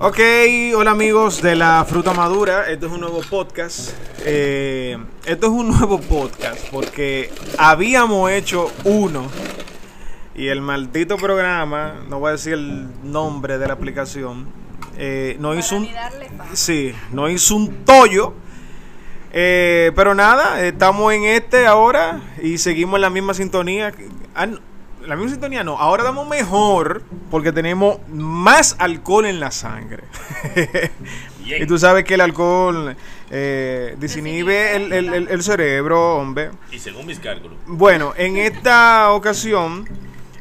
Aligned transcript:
Ok, 0.00 0.20
hola 0.76 0.92
amigos 0.92 1.42
de 1.42 1.56
la 1.56 1.84
fruta 1.84 2.12
madura. 2.12 2.70
Esto 2.70 2.86
es 2.86 2.92
un 2.92 3.00
nuevo 3.00 3.20
podcast. 3.28 3.90
Eh, 4.24 4.96
esto 5.26 5.46
es 5.46 5.52
un 5.52 5.68
nuevo 5.76 6.00
podcast 6.00 6.68
porque 6.70 7.32
habíamos 7.58 8.30
hecho 8.30 8.70
uno 8.84 9.26
y 10.36 10.46
el 10.46 10.60
maldito 10.60 11.16
programa, 11.16 11.94
no 12.08 12.20
voy 12.20 12.28
a 12.28 12.32
decir 12.32 12.52
el 12.52 12.86
nombre 13.10 13.58
de 13.58 13.66
la 13.66 13.72
aplicación, 13.72 14.46
eh, 14.96 15.36
no 15.40 15.56
hizo 15.56 15.74
un, 15.74 15.88
sí, 16.52 16.94
no 17.10 17.28
hizo 17.28 17.56
un 17.56 17.84
tollo. 17.84 18.34
Eh, 19.32 19.90
pero 19.96 20.14
nada, 20.14 20.64
estamos 20.64 21.12
en 21.12 21.24
este 21.24 21.66
ahora 21.66 22.20
y 22.40 22.58
seguimos 22.58 22.98
en 22.98 23.02
la 23.02 23.10
misma 23.10 23.34
sintonía. 23.34 23.92
La 25.08 25.16
misma 25.16 25.30
sintonía 25.30 25.64
no, 25.64 25.78
ahora 25.78 26.04
damos 26.04 26.28
mejor 26.28 27.02
porque 27.30 27.50
tenemos 27.50 27.98
más 28.08 28.76
alcohol 28.78 29.24
en 29.24 29.40
la 29.40 29.50
sangre. 29.50 30.04
y 31.46 31.64
tú 31.64 31.78
sabes 31.78 32.04
que 32.04 32.12
el 32.12 32.20
alcohol 32.20 32.94
eh, 33.30 33.96
desinhibe 33.98 34.76
el, 34.76 34.92
el, 34.92 35.28
el, 35.30 35.42
cerebro, 35.42 36.16
hombre. 36.16 36.50
Y 36.70 36.78
según 36.78 37.06
mis 37.06 37.20
cálculos. 37.20 37.56
Bueno, 37.66 38.12
en 38.18 38.36
esta 38.36 39.12
ocasión 39.12 39.88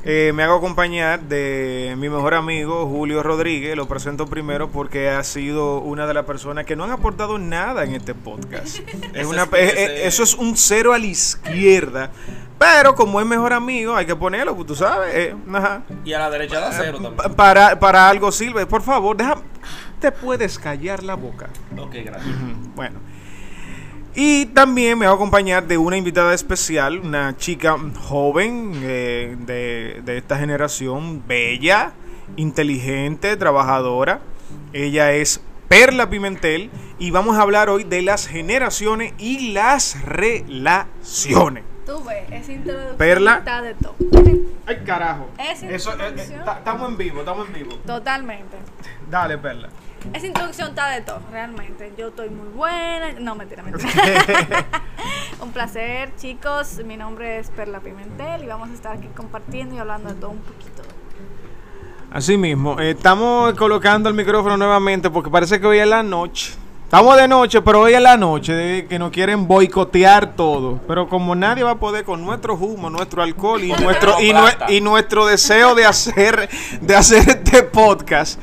eh, 0.09 0.31
me 0.33 0.43
hago 0.43 0.55
acompañar 0.55 1.19
de 1.23 1.95
mi 1.97 2.07
mejor 2.07 2.33
amigo 2.33 2.87
Julio 2.87 3.21
Rodríguez. 3.23 3.75
Lo 3.75 3.89
presento 3.89 4.25
primero 4.25 4.69
porque 4.69 5.09
ha 5.09 5.21
sido 5.25 5.79
una 5.79 6.07
de 6.07 6.13
las 6.13 6.23
personas 6.23 6.65
que 6.65 6.77
no 6.77 6.85
han 6.85 6.91
aportado 6.91 7.37
nada 7.37 7.83
en 7.83 7.93
este 7.93 8.15
podcast. 8.15 8.79
es 9.13 9.27
una, 9.27 9.43
eso 9.53 10.23
es 10.23 10.33
un 10.33 10.55
cero 10.55 10.93
a 10.93 10.97
la 10.97 11.07
izquierda. 11.07 12.09
Pero 12.57 12.95
como 12.95 13.19
es 13.19 13.27
mejor 13.27 13.51
amigo, 13.51 13.97
hay 13.97 14.05
que 14.05 14.15
ponerlo, 14.15 14.55
pues, 14.55 14.67
tú 14.67 14.75
sabes. 14.75 15.13
Eh, 15.13 15.35
y 16.05 16.13
a 16.13 16.19
la 16.19 16.29
derecha 16.29 16.61
da 16.61 16.71
cero 16.71 16.99
también. 17.01 17.35
Para, 17.35 17.77
para 17.77 18.07
algo 18.07 18.31
sirve. 18.31 18.65
Por 18.65 18.83
favor, 18.83 19.17
deja, 19.17 19.35
te 19.99 20.13
puedes 20.13 20.57
callar 20.57 21.03
la 21.03 21.15
boca. 21.15 21.49
Ok, 21.77 21.95
gracias. 22.05 22.33
Bueno. 22.75 23.16
Y 24.19 24.47
también 24.47 24.97
me 24.97 25.05
va 25.05 25.11
a 25.11 25.15
acompañar 25.15 25.67
de 25.67 25.77
una 25.77 25.95
invitada 25.95 26.33
especial, 26.33 26.97
una 26.97 27.37
chica 27.37 27.77
joven 27.99 28.71
eh, 28.81 29.35
de, 29.37 30.01
de 30.03 30.17
esta 30.17 30.39
generación, 30.39 31.21
bella, 31.27 31.91
inteligente, 32.35 33.37
trabajadora. 33.37 34.21
Ella 34.73 35.11
es 35.11 35.39
Perla 35.67 36.09
Pimentel 36.09 36.71
y 36.97 37.11
vamos 37.11 37.37
a 37.37 37.43
hablar 37.43 37.69
hoy 37.69 37.83
de 37.83 38.01
las 38.01 38.25
generaciones 38.25 39.13
y 39.19 39.51
las 39.53 40.01
relaciones. 40.03 41.63
Tú 41.85 42.03
ves, 42.03 42.23
esa 42.31 42.51
introducción 42.53 42.97
Perla. 42.97 43.35
está 43.37 43.61
de 43.61 43.75
todo. 43.75 43.95
Ay, 44.65 44.77
carajo. 44.83 45.29
Eso, 45.37 45.93
eh, 45.93 46.15
eh, 46.17 46.39
estamos 46.57 46.89
en 46.89 46.97
vivo, 46.97 47.19
estamos 47.19 47.47
en 47.49 47.53
vivo. 47.53 47.75
Totalmente. 47.85 48.57
Dale, 49.11 49.37
Perla. 49.37 49.69
Esa 50.13 50.27
introducción 50.27 50.69
está 50.69 50.89
de 50.89 51.01
todo, 51.01 51.19
realmente. 51.31 51.93
Yo 51.97 52.07
estoy 52.07 52.29
muy 52.29 52.47
buena. 52.49 53.11
No, 53.19 53.35
mentira, 53.35 53.61
mentira. 53.63 53.89
un 55.41 55.51
placer, 55.51 56.15
chicos. 56.17 56.79
Mi 56.85 56.97
nombre 56.97 57.39
es 57.39 57.49
Perla 57.49 57.79
Pimentel 57.79 58.43
y 58.43 58.47
vamos 58.47 58.69
a 58.69 58.73
estar 58.73 58.97
aquí 58.97 59.07
compartiendo 59.15 59.75
y 59.75 59.79
hablando 59.79 60.09
de 60.09 60.15
todo 60.15 60.31
un 60.31 60.39
poquito. 60.39 60.81
Así 62.11 62.37
mismo, 62.37 62.79
eh, 62.79 62.91
estamos 62.91 63.53
colocando 63.55 64.07
el 64.09 64.15
micrófono 64.15 64.55
nuevamente 64.57 65.09
porque 65.09 65.29
parece 65.29 65.59
que 65.59 65.67
hoy 65.67 65.79
es 65.79 65.87
la 65.87 66.01
noche. 66.03 66.53
Estamos 66.85 67.17
de 67.17 67.27
noche, 67.27 67.61
pero 67.61 67.81
hoy 67.81 67.93
es 67.95 68.01
la 68.01 68.15
noche 68.15 68.53
de 68.53 68.87
que 68.87 68.97
nos 68.97 69.11
quieren 69.11 69.45
boicotear 69.45 70.35
todo. 70.37 70.79
Pero 70.87 71.09
como 71.09 71.35
nadie 71.35 71.63
va 71.65 71.71
a 71.71 71.75
poder 71.79 72.05
con 72.05 72.25
nuestro 72.25 72.55
humo, 72.55 72.89
nuestro 72.89 73.21
alcohol 73.21 73.61
y 73.61 73.73
nuestro 73.83 74.21
y, 74.21 74.31
nue- 74.31 74.69
y 74.69 74.79
nuestro 74.79 75.25
deseo 75.25 75.75
de 75.75 75.85
hacer 75.85 76.47
de 76.79 76.95
hacer 76.95 77.27
este 77.27 77.63
podcast, 77.63 78.39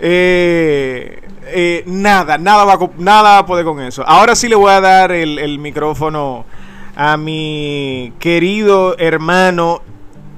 eh, 0.00 1.20
eh, 1.46 1.82
nada, 1.86 2.38
nada 2.38 2.64
va, 2.64 2.78
nada 2.98 3.22
va 3.22 3.38
a 3.38 3.46
poder 3.46 3.64
con 3.64 3.80
eso. 3.80 4.02
Ahora 4.06 4.34
sí 4.34 4.48
le 4.48 4.56
voy 4.56 4.70
a 4.72 4.80
dar 4.80 5.12
el, 5.12 5.38
el 5.38 5.58
micrófono 5.58 6.44
a 6.96 7.16
mi 7.16 8.12
querido 8.18 8.96
hermano 8.98 9.82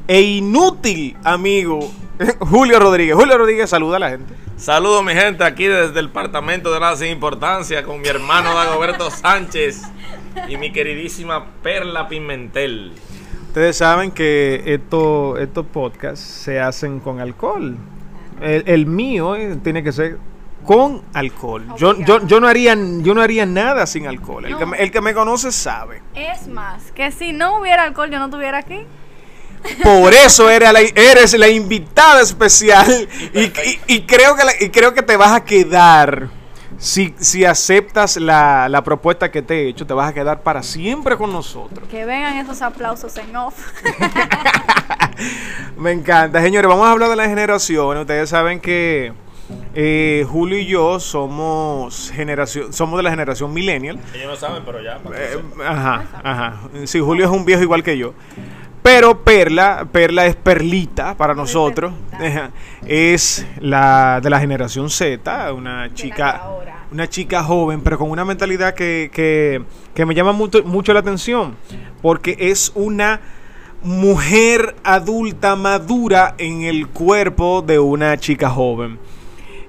e 0.09 0.21
inútil 0.21 1.17
amigo 1.25 1.91
Julio 2.41 2.79
Rodríguez. 2.79 3.15
Julio 3.17 3.39
Rodríguez, 3.39 3.71
saluda 3.71 3.97
a 3.97 4.01
la 4.01 4.11
gente. 4.11 4.35
Saludos 4.57 5.03
mi 5.03 5.13
gente 5.13 5.43
aquí 5.45 5.65
desde 5.65 5.99
el 5.99 6.07
departamento 6.07 6.73
de 6.73 6.79
la 6.79 6.95
sin 6.97 7.09
importancia 7.09 7.83
con 7.83 8.01
mi 8.01 8.09
hermano 8.09 8.55
Dagoberto 8.55 9.11
Sánchez 9.11 9.83
y 10.49 10.57
mi 10.57 10.73
queridísima 10.73 11.47
Perla 11.63 12.09
Pimentel. 12.09 12.93
Ustedes 13.49 13.77
saben 13.77 14.13
que 14.13 14.63
esto- 14.67 15.37
estos 15.39 15.67
podcasts 15.67 16.25
se 16.25 16.61
hacen 16.61 17.01
con 17.01 17.21
alcohol. 17.21 17.77
El, 18.41 18.65
el 18.67 18.87
mío 18.87 19.37
eh, 19.37 19.57
tiene 19.63 19.83
que 19.83 19.93
ser 19.93 20.19
con 20.65 21.03
alcohol. 21.13 21.67
Yo, 21.77 21.99
yo, 22.01 22.25
yo, 22.27 22.41
no 22.41 22.47
haría, 22.49 22.77
yo 23.01 23.15
no 23.15 23.21
haría 23.23 23.45
nada 23.47 23.87
sin 23.87 24.07
alcohol. 24.07 24.45
El, 24.47 24.57
que, 24.57 24.67
me, 24.67 24.77
el 24.79 24.91
que 24.91 25.01
me 25.01 25.13
conoce 25.15 25.51
sabe. 25.53 26.03
Es 26.15 26.47
más, 26.49 26.93
que 26.93 27.11
si 27.13 27.33
no 27.33 27.59
hubiera 27.61 27.83
alcohol, 27.83 28.11
yo 28.11 28.19
no 28.19 28.27
estuviera 28.27 28.59
aquí. 28.59 28.87
Por 29.83 30.13
eso 30.27 30.51
era 30.51 30.73
la- 30.73 30.81
eres 30.81 31.37
la 31.39 31.49
invitada 31.49 32.21
especial 32.21 33.09
y, 33.35 33.41
y- 33.41 33.81
y 33.87 34.03
creo 34.03 34.35
que 34.37 34.45
la- 34.45 34.55
y 34.61 34.71
creo 34.71 34.93
que 34.95 35.03
te 35.03 35.17
vas 35.17 35.33
a 35.33 35.45
quedar. 35.45 36.29
Si, 36.83 37.15
si 37.17 37.45
aceptas 37.45 38.17
la, 38.17 38.69
la 38.69 38.83
propuesta 38.83 39.31
que 39.31 39.41
te 39.41 39.55
he 39.55 39.69
hecho, 39.69 39.87
te 39.87 39.95
vas 39.95 40.11
a 40.11 40.13
quedar 40.13 40.43
para 40.43 40.65
siempre 40.65 41.17
con 41.17 41.33
nosotros. 41.33 41.89
Que 41.89 42.05
vengan 42.05 42.37
esos 42.39 42.61
aplausos 42.61 43.17
en 43.19 43.37
off. 43.37 43.55
Me 45.77 45.93
encanta, 45.93 46.43
señores. 46.43 46.69
Vamos 46.69 46.85
a 46.89 46.91
hablar 46.91 47.09
de 47.09 47.15
las 47.15 47.29
generaciones. 47.29 48.01
Ustedes 48.01 48.29
saben 48.29 48.59
que 48.59 49.13
eh, 49.77 50.27
Julio 50.29 50.59
y 50.59 50.67
yo 50.67 50.99
somos 50.99 52.11
generación, 52.11 52.73
somos 52.73 52.97
de 52.97 53.05
la 53.05 53.11
generación 53.11 53.55
millennial. 53.55 54.01
Ellos 54.13 54.27
no 54.27 54.35
saben, 54.37 54.65
pero 54.67 54.83
ya. 54.83 54.99
para 54.99 55.17
que 55.17 55.25
Eh, 55.35 55.43
ajá, 55.65 56.05
ajá. 56.25 56.61
Sí, 56.87 56.99
Julio 56.99 57.27
es 57.27 57.31
un 57.31 57.45
viejo 57.45 57.63
igual 57.63 57.85
que 57.85 57.97
yo. 57.97 58.13
Pero 58.83 59.23
Perla, 59.23 59.87
Perla 59.91 60.27
es 60.27 60.35
Perlita 60.35 61.17
para 61.17 61.35
nosotros. 61.35 61.93
Es 62.85 63.47
la 63.61 64.21
de 64.21 64.29
la 64.29 64.41
generación 64.41 64.91
Z, 64.91 65.53
una 65.53 65.95
chica, 65.95 66.43
una 66.91 67.09
chica 67.09 67.45
joven, 67.45 67.81
pero 67.81 67.97
con 67.97 68.11
una 68.11 68.25
mentalidad 68.25 68.75
que, 68.75 69.09
que, 69.13 69.63
que 69.95 70.05
me 70.05 70.17
llama 70.17 70.33
mucho, 70.33 70.65
mucho 70.65 70.93
la 70.93 70.99
atención, 70.99 71.55
porque 72.03 72.37
es 72.41 72.73
una 72.75 73.21
mujer 73.85 74.75
adulta 74.83 75.55
madura 75.55 76.35
en 76.39 76.63
el 76.63 76.89
cuerpo 76.89 77.63
de 77.63 77.79
una 77.79 78.17
chica 78.17 78.51
joven. 78.51 78.99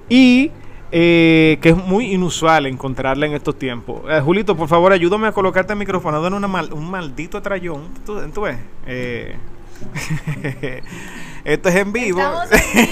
Y 0.08 0.50
eh, 0.96 1.58
que 1.60 1.70
es 1.70 1.76
muy 1.76 2.12
inusual 2.12 2.66
encontrarla 2.66 3.26
en 3.26 3.32
estos 3.34 3.58
tiempos. 3.58 4.02
Eh, 4.08 4.20
Julito, 4.24 4.56
por 4.56 4.68
favor, 4.68 4.92
ayúdame 4.92 5.26
a 5.26 5.32
colocarte 5.32 5.72
el 5.72 5.78
micrófono. 5.80 6.22
Dame 6.22 6.36
una 6.36 6.46
mal- 6.46 6.72
un 6.72 6.88
maldito 6.88 7.42
trayón. 7.42 7.88
¿Tú, 8.06 8.20
tú 8.32 8.42
ves? 8.42 8.58
Eh, 8.86 9.34
esto 11.44 11.68
es 11.68 11.74
en 11.74 11.92
vivo. 11.92 12.20
En. 12.20 12.88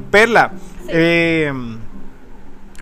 Perla, 0.10 0.52
eh, 0.88 1.52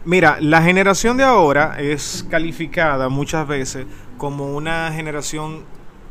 mira, 0.05 0.39
la 0.41 0.63
generación 0.63 1.17
de 1.19 1.25
ahora 1.25 1.77
es 1.79 2.27
calificada 2.31 3.09
muchas 3.11 3.47
veces 3.47 3.87
como 4.17 4.57
una 4.57 4.91
generación 4.93 5.65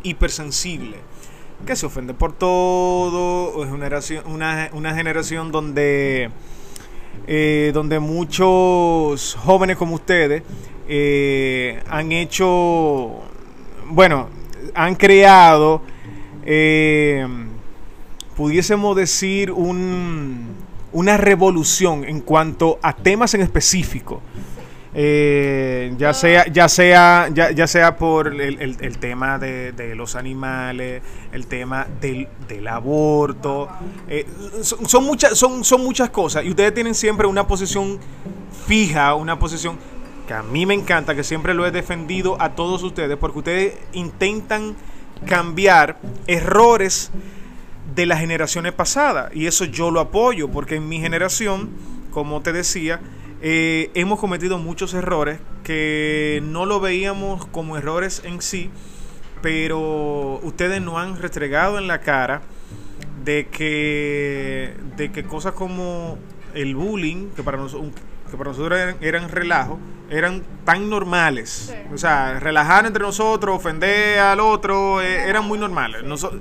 hipersensible, 0.03 0.97
que 1.65 1.75
se 1.75 1.87
ofende 1.87 2.13
por 2.13 2.33
todo, 2.33 3.63
es 3.63 3.69
una 3.69 3.85
generación, 3.85 4.23
una, 4.27 4.69
una 4.73 4.93
generación 4.93 5.51
donde, 5.51 6.29
eh, 7.25 7.71
donde 7.73 7.99
muchos 7.99 9.35
jóvenes 9.35 9.77
como 9.77 9.95
ustedes 9.95 10.43
eh, 10.87 11.81
han 11.89 12.11
hecho, 12.11 13.21
bueno, 13.89 14.29
han 14.73 14.95
creado, 14.95 15.81
eh, 16.45 17.27
pudiésemos 18.35 18.95
decir, 18.95 19.51
un, 19.51 20.55
una 20.93 21.17
revolución 21.17 22.05
en 22.05 22.21
cuanto 22.21 22.79
a 22.81 22.93
temas 22.93 23.33
en 23.33 23.41
específico. 23.41 24.21
Eh, 24.99 25.93
ya 25.99 26.11
sea 26.11 26.47
ya 26.47 26.67
sea 26.67 27.29
ya, 27.31 27.51
ya 27.51 27.67
sea 27.67 27.97
por 27.97 28.29
el, 28.29 28.41
el- 28.41 28.77
el 28.81 28.97
tema 28.97 29.37
de, 29.37 29.71
de 29.71 29.93
los 29.93 30.15
animales 30.15 31.03
el 31.31 31.45
tema 31.45 31.85
del, 32.01 32.27
del 32.47 32.67
aborto 32.67 33.69
eh, 34.07 34.25
son, 34.63 34.89
son 34.89 35.03
muchas 35.03 35.37
son, 35.37 35.63
son 35.63 35.83
muchas 35.83 36.09
cosas 36.09 36.43
y 36.45 36.49
ustedes 36.49 36.73
tienen 36.73 36.95
siempre 36.95 37.27
una 37.27 37.45
posición 37.45 37.99
fija 38.65 39.13
una 39.13 39.37
posición 39.37 39.77
que 40.27 40.33
a 40.33 40.41
mí 40.41 40.65
me 40.65 40.73
encanta 40.73 41.13
que 41.13 41.23
siempre 41.23 41.53
lo 41.53 41.67
he 41.67 41.71
defendido 41.71 42.35
a 42.41 42.55
todos 42.55 42.81
ustedes 42.81 43.17
porque 43.17 43.37
ustedes 43.37 43.73
intentan 43.93 44.75
cambiar 45.27 45.97
errores 46.25 47.11
de 47.95 48.05
las 48.07 48.19
generaciones 48.19 48.73
pasadas. 48.73 49.31
Y 49.35 49.47
eso 49.47 49.65
yo 49.65 49.89
lo 49.89 49.99
apoyo, 49.99 50.49
porque 50.49 50.75
en 50.75 50.87
mi 50.89 50.99
generación, 50.99 51.69
como 52.11 52.41
te 52.41 52.51
decía, 52.53 52.99
eh, 53.41 53.91
hemos 53.93 54.19
cometido 54.19 54.57
muchos 54.57 54.93
errores 54.93 55.39
que 55.63 56.41
no 56.43 56.65
lo 56.65 56.79
veíamos 56.79 57.45
como 57.47 57.77
errores 57.77 58.21
en 58.25 58.41
sí, 58.41 58.69
pero 59.41 60.39
ustedes 60.43 60.81
no 60.81 60.97
han 60.99 61.17
restregado 61.21 61.77
en 61.77 61.87
la 61.87 61.99
cara 62.01 62.41
de 63.23 63.47
que, 63.47 64.73
de 64.95 65.11
que 65.11 65.23
cosas 65.25 65.53
como 65.53 66.17
el 66.53 66.75
bullying, 66.75 67.29
que 67.35 67.43
para, 67.43 67.57
nosotros 67.57 67.91
que 68.31 68.37
para 68.37 68.49
nosotros 68.51 68.79
eran, 68.79 68.95
eran 69.01 69.29
relajo, 69.29 69.79
eran 70.09 70.43
tan 70.65 70.89
normales. 70.89 71.69
Sí. 71.71 71.93
O 71.93 71.97
sea, 71.97 72.39
relajar 72.39 72.85
entre 72.85 73.03
nosotros, 73.03 73.55
ofender 73.55 74.19
al 74.19 74.39
otro, 74.39 75.01
eh, 75.01 75.29
eran 75.29 75.45
muy 75.45 75.59
normales. 75.59 76.03
Noso- 76.03 76.39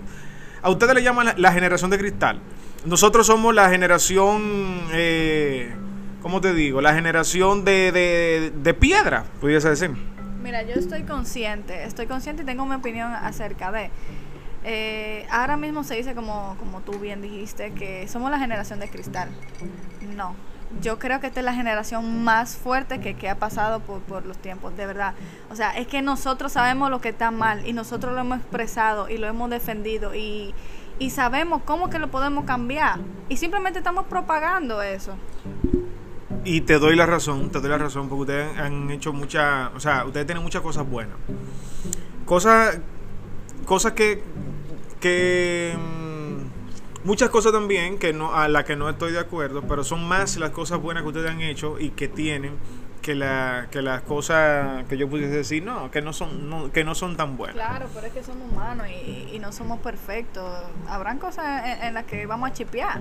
a 0.62 0.70
ustedes 0.70 0.94
le 0.94 1.02
llaman 1.02 1.26
la, 1.26 1.34
la 1.36 1.52
generación 1.52 1.90
de 1.90 1.98
cristal. 1.98 2.40
Nosotros 2.84 3.26
somos 3.26 3.54
la 3.54 3.68
generación, 3.68 4.80
eh, 4.92 5.74
¿cómo 6.26 6.40
te 6.40 6.52
digo? 6.52 6.80
La 6.80 6.92
generación 6.92 7.64
de, 7.64 8.52
de, 8.52 8.74
piedra, 8.74 9.26
pudiese 9.40 9.68
decir. 9.68 9.92
Mira, 10.42 10.64
yo 10.64 10.74
estoy 10.74 11.04
consciente, 11.04 11.84
estoy 11.84 12.08
consciente 12.08 12.42
y 12.42 12.44
tengo 12.44 12.66
mi 12.66 12.74
opinión 12.74 13.12
acerca 13.12 13.70
de. 13.70 13.92
eh, 14.64 15.24
ahora 15.30 15.56
mismo 15.56 15.84
se 15.84 15.94
dice, 15.94 16.16
como, 16.16 16.56
como 16.58 16.80
tú 16.80 16.98
bien 16.98 17.22
dijiste, 17.22 17.70
que 17.74 18.08
somos 18.08 18.32
la 18.32 18.40
generación 18.40 18.80
de 18.80 18.88
cristal. 18.88 19.28
No, 20.16 20.34
yo 20.82 20.98
creo 20.98 21.20
que 21.20 21.28
esta 21.28 21.38
es 21.38 21.46
la 21.46 21.54
generación 21.54 22.24
más 22.24 22.56
fuerte 22.56 22.98
que, 22.98 23.14
que 23.14 23.28
ha 23.28 23.36
pasado 23.36 23.78
por, 23.78 24.00
por 24.00 24.26
los 24.26 24.36
tiempos, 24.36 24.76
de 24.76 24.84
verdad. 24.84 25.14
O 25.48 25.54
sea, 25.54 25.78
es 25.78 25.86
que 25.86 26.02
nosotros 26.02 26.50
sabemos 26.50 26.90
lo 26.90 27.00
que 27.00 27.10
está 27.10 27.30
mal 27.30 27.64
y 27.64 27.72
nosotros 27.72 28.12
lo 28.12 28.22
hemos 28.22 28.38
expresado 28.38 29.08
y 29.08 29.18
lo 29.18 29.28
hemos 29.28 29.48
defendido 29.48 30.12
y, 30.12 30.52
y 30.98 31.10
sabemos 31.10 31.62
cómo 31.64 31.88
que 31.88 32.00
lo 32.00 32.10
podemos 32.10 32.46
cambiar. 32.46 32.98
Y 33.28 33.36
simplemente 33.36 33.78
estamos 33.78 34.06
propagando 34.06 34.82
eso. 34.82 35.14
Y 36.46 36.60
te 36.60 36.78
doy 36.78 36.94
la 36.94 37.06
razón, 37.06 37.50
te 37.50 37.58
doy 37.58 37.68
la 37.68 37.78
razón, 37.78 38.08
porque 38.08 38.20
ustedes 38.20 38.56
han 38.56 38.88
hecho 38.92 39.12
muchas, 39.12 39.72
o 39.74 39.80
sea, 39.80 40.04
ustedes 40.04 40.26
tienen 40.26 40.44
muchas 40.44 40.62
cosas 40.62 40.88
buenas. 40.88 41.16
Cosas, 42.24 42.78
cosas 43.64 43.94
que, 43.94 44.22
que, 45.00 45.76
mm, 45.76 47.04
muchas 47.04 47.30
cosas 47.30 47.50
también 47.50 47.98
que 47.98 48.12
no, 48.12 48.32
a 48.32 48.46
las 48.46 48.62
que 48.62 48.76
no 48.76 48.88
estoy 48.88 49.10
de 49.10 49.18
acuerdo, 49.18 49.62
pero 49.62 49.82
son 49.82 50.06
más 50.06 50.36
las 50.36 50.50
cosas 50.50 50.80
buenas 50.80 51.02
que 51.02 51.08
ustedes 51.08 51.32
han 51.32 51.40
hecho 51.40 51.80
y 51.80 51.90
que 51.90 52.06
tienen 52.06 52.52
que, 53.02 53.16
la, 53.16 53.66
que 53.72 53.82
las 53.82 54.02
cosas 54.02 54.84
que 54.84 54.96
yo 54.96 55.10
pudiese 55.10 55.34
decir, 55.34 55.64
no, 55.64 55.90
que 55.90 56.00
no 56.00 56.12
son, 56.12 56.48
no, 56.48 56.70
que 56.70 56.84
no 56.84 56.94
son 56.94 57.16
tan 57.16 57.36
buenas. 57.36 57.56
Claro, 57.56 57.88
pero 57.92 58.06
es 58.06 58.12
que 58.12 58.22
somos 58.22 58.52
humanos 58.52 58.86
y, 58.88 59.36
no 59.40 59.50
somos 59.50 59.80
perfectos. 59.80 60.48
Habrán 60.88 61.18
cosas 61.18 61.66
en, 61.66 61.88
en 61.88 61.94
las 61.94 62.04
que 62.04 62.24
vamos 62.26 62.50
a 62.50 62.52
chipear. 62.52 63.00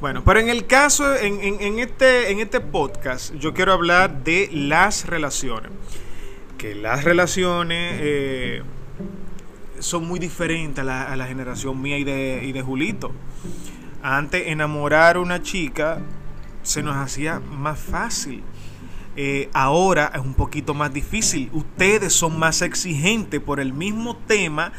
Bueno, 0.00 0.24
pero 0.24 0.40
en 0.40 0.48
el 0.48 0.66
caso, 0.66 1.14
en, 1.16 1.40
en- 1.60 1.78
este, 1.78 2.30
en 2.30 2.40
este 2.40 2.60
podcast, 2.60 3.34
yo 3.34 3.52
quiero 3.52 3.72
hablar 3.72 4.24
de 4.24 4.48
las 4.52 5.06
relaciones. 5.06 5.70
Que 6.56 6.74
las 6.74 7.04
relaciones 7.04 7.98
eh, 8.02 8.62
son 9.78 10.06
muy 10.06 10.18
diferentes 10.18 10.78
a 10.80 10.84
la, 10.84 11.02
a 11.12 11.16
la 11.16 11.26
generación 11.26 11.80
mía 11.80 11.98
y 11.98 12.04
de, 12.04 12.42
y 12.44 12.52
de 12.52 12.62
Julito. 12.62 13.12
Antes, 14.02 14.46
enamorar 14.46 15.16
a 15.16 15.20
una 15.20 15.42
chica 15.42 16.00
se 16.62 16.82
nos 16.82 16.96
hacía 16.96 17.40
más 17.40 17.78
fácil. 17.78 18.42
Eh, 19.16 19.50
ahora 19.52 20.12
es 20.14 20.20
un 20.20 20.34
poquito 20.34 20.72
más 20.72 20.92
difícil. 20.94 21.50
Ustedes 21.52 22.12
son 22.14 22.38
más 22.38 22.62
exigentes 22.62 23.40
por 23.40 23.60
el 23.60 23.72
mismo 23.74 24.16
tema 24.16 24.72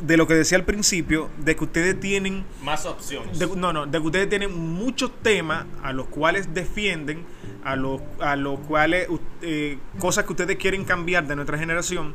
de 0.00 0.16
lo 0.16 0.26
que 0.26 0.34
decía 0.34 0.56
al 0.58 0.64
principio, 0.64 1.28
de 1.38 1.54
que 1.56 1.64
ustedes 1.64 1.98
tienen 2.00 2.44
Más 2.62 2.86
opciones. 2.86 3.38
de- 3.38 3.46
no, 3.56 3.72
no, 3.72 3.86
de 3.86 3.98
que 4.00 4.06
ustedes 4.06 4.28
tienen 4.28 4.56
muchos 4.58 5.10
temas 5.22 5.66
a 5.82 5.92
los 5.92 6.06
cuales 6.06 6.52
defienden, 6.54 7.24
a 7.64 7.76
los, 7.76 8.00
a 8.20 8.36
los 8.36 8.58
cuales, 8.60 9.08
eh, 9.42 9.78
cosas 9.98 10.24
que 10.24 10.32
ustedes 10.32 10.56
quieren 10.56 10.84
cambiar 10.84 11.26
de 11.26 11.36
nuestra 11.36 11.58
generación, 11.58 12.14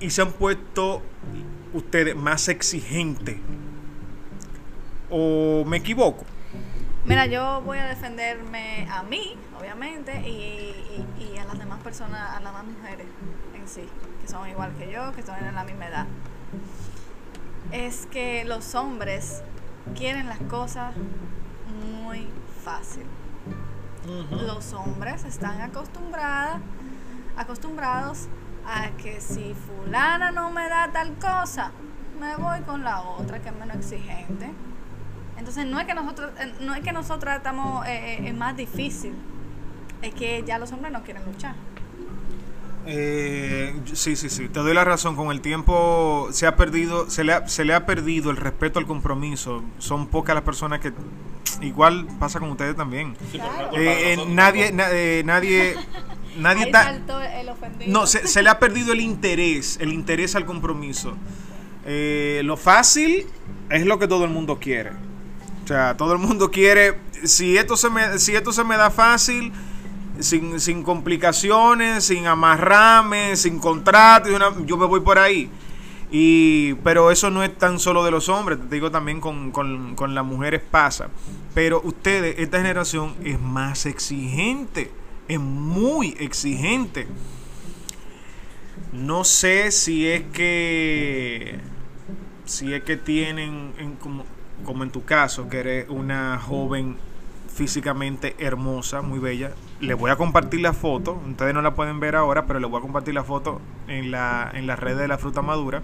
y 0.00 0.10
se 0.10 0.22
han 0.22 0.32
puesto 0.32 1.02
ustedes 1.72 2.14
más 2.16 2.48
exigentes. 2.48 3.36
¿O 5.10 5.64
me 5.66 5.78
equivoco? 5.78 6.24
Mira, 7.04 7.26
yo 7.26 7.62
voy 7.64 7.78
a 7.78 7.86
defenderme 7.86 8.88
a 8.90 9.02
mí, 9.04 9.36
obviamente, 9.60 10.20
y, 10.28 10.74
y- 11.20 11.34
y 11.34 11.38
a 11.38 11.44
las 11.44 11.58
demás 11.58 11.80
personas, 11.82 12.30
a 12.36 12.40
las 12.40 12.52
demás 12.52 12.64
mujeres 12.64 13.06
en 13.54 13.68
sí, 13.68 13.82
que 14.20 14.28
son 14.28 14.48
igual 14.48 14.72
que 14.78 14.90
yo, 14.90 15.12
que 15.12 15.22
son 15.22 15.36
en 15.44 15.54
la 15.54 15.62
misma 15.64 15.86
edad. 15.86 16.06
Es 17.72 18.06
que 18.06 18.44
los 18.44 18.74
hombres 18.74 19.42
quieren 19.94 20.28
las 20.28 20.38
cosas 20.40 20.94
muy 22.02 22.28
fácil. 22.64 23.04
Los 24.30 24.72
hombres 24.72 25.24
están 25.24 25.60
acostumbradas, 25.60 26.60
acostumbrados 27.36 28.28
a 28.64 28.90
que 28.96 29.20
si 29.20 29.54
fulana 29.54 30.30
no 30.30 30.50
me 30.50 30.68
da 30.68 30.90
tal 30.92 31.14
cosa, 31.14 31.72
me 32.20 32.36
voy 32.36 32.60
con 32.60 32.84
la 32.84 33.02
otra 33.02 33.40
que 33.40 33.48
es 33.48 33.54
menos 33.56 33.76
exigente. 33.76 34.52
Entonces 35.36 35.66
no 35.66 35.78
es 35.78 35.86
que 35.86 35.94
nosotros, 35.94 36.30
eh, 36.38 36.54
no 36.60 36.74
es 36.74 36.80
que 36.80 36.92
nosotros 36.92 37.34
estamos 37.34 37.86
eh, 37.86 38.16
eh, 38.18 38.28
es 38.28 38.34
más 38.34 38.56
difícil, 38.56 39.14
es 40.02 40.14
que 40.14 40.42
ya 40.44 40.58
los 40.58 40.72
hombres 40.72 40.92
no 40.92 41.02
quieren 41.02 41.24
luchar. 41.24 41.54
Eh, 42.86 43.74
sí, 43.94 44.16
sí, 44.16 44.28
sí. 44.30 44.48
Te 44.48 44.60
doy 44.60 44.74
la 44.74 44.84
razón. 44.84 45.16
Con 45.16 45.30
el 45.30 45.40
tiempo 45.40 46.28
se 46.32 46.46
ha 46.46 46.56
perdido, 46.56 47.10
se 47.10 47.24
le 47.24 47.32
ha, 47.32 47.48
se 47.48 47.64
le 47.64 47.74
ha 47.74 47.84
perdido 47.86 48.30
el 48.30 48.36
respeto 48.36 48.78
al 48.78 48.86
compromiso. 48.86 49.62
Son 49.78 50.06
pocas 50.06 50.34
las 50.34 50.44
personas 50.44 50.80
que 50.80 50.92
igual 51.62 52.06
pasa 52.18 52.38
con 52.40 52.50
ustedes 52.50 52.76
también. 52.76 53.16
Sí, 53.32 53.38
Claro. 53.38 53.70
Eh, 53.76 54.14
eh, 54.14 54.24
nadie, 54.28 54.72
na- 54.72 54.90
eh, 54.90 55.22
nadie, 55.24 55.74
nadie 56.38 56.64
el. 56.64 56.72
No, 57.92 58.06
se, 58.06 58.26
se 58.26 58.42
le 58.42 58.50
ha 58.50 58.58
perdido 58.58 58.92
el 58.92 59.00
interés, 59.00 59.78
el 59.80 59.92
interés 59.92 60.36
al 60.36 60.44
compromiso. 60.46 61.16
Eh, 61.84 62.42
lo 62.44 62.56
fácil 62.56 63.26
es 63.70 63.84
lo 63.86 63.98
que 63.98 64.06
todo 64.08 64.24
el 64.24 64.30
mundo 64.30 64.58
quiere. 64.58 64.90
O 65.64 65.66
sea, 65.68 65.96
todo 65.96 66.12
el 66.12 66.18
mundo 66.18 66.50
quiere. 66.50 66.98
Si 67.24 67.56
esto 67.56 67.76
se 67.76 67.90
me, 67.90 68.18
si 68.18 68.36
esto 68.36 68.52
se 68.52 68.62
me 68.62 68.76
da 68.76 68.90
fácil, 68.90 69.52
sin, 70.20 70.82
complicaciones, 70.82 72.04
sin 72.04 72.26
amarrarme, 72.26 73.36
sin 73.36 73.58
contrato, 73.58 74.30
y 74.30 74.34
una- 74.34 74.54
yo 74.64 74.76
me 74.76 74.86
voy 74.86 75.00
por 75.00 75.18
ahí. 75.18 75.50
Y, 76.10 76.74
pero 76.84 77.10
eso 77.10 77.30
no 77.30 77.42
es 77.42 77.56
tan 77.58 77.78
solo 77.80 78.04
de 78.04 78.10
los 78.12 78.28
hombres, 78.28 78.58
te 78.68 78.74
digo 78.76 78.90
también 78.90 79.20
con, 79.20 79.52
las 80.14 80.24
mujeres 80.24 80.62
pasa. 80.70 81.08
Pero 81.54 81.80
ustedes, 81.84 82.36
esta 82.38 82.58
generación 82.58 83.14
es 83.24 83.40
más 83.40 83.86
exigente, 83.86 84.90
es 85.28 85.40
muy 85.40 86.14
exigente. 86.20 87.06
No 88.92 89.24
sé 89.24 89.70
si 89.72 90.06
es 90.08 90.22
que 90.32 91.58
si 92.44 92.72
es 92.72 92.82
que 92.84 92.96
tienen 92.96 93.72
en- 93.78 93.96
como, 93.96 94.24
como 94.64 94.84
en 94.84 94.90
tu 94.90 95.04
caso 95.04 95.48
que 95.48 95.58
eres 95.58 95.86
una 95.88 96.38
joven 96.38 96.96
físicamente 97.52 98.36
hermosa, 98.38 99.02
muy 99.02 99.18
bella. 99.18 99.52
Le 99.80 99.92
voy 99.94 100.10
a 100.10 100.16
compartir 100.16 100.60
la 100.60 100.72
foto, 100.72 101.20
ustedes 101.28 101.52
no 101.52 101.60
la 101.60 101.74
pueden 101.74 102.00
ver 102.00 102.16
ahora, 102.16 102.46
pero 102.46 102.58
le 102.60 102.66
voy 102.66 102.78
a 102.78 102.80
compartir 102.82 103.12
la 103.14 103.24
foto 103.24 103.60
en 103.88 104.10
la 104.10 104.50
en 104.54 104.66
las 104.66 104.78
redes 104.78 104.98
de 104.98 105.08
la 105.08 105.18
fruta 105.18 105.42
madura 105.42 105.82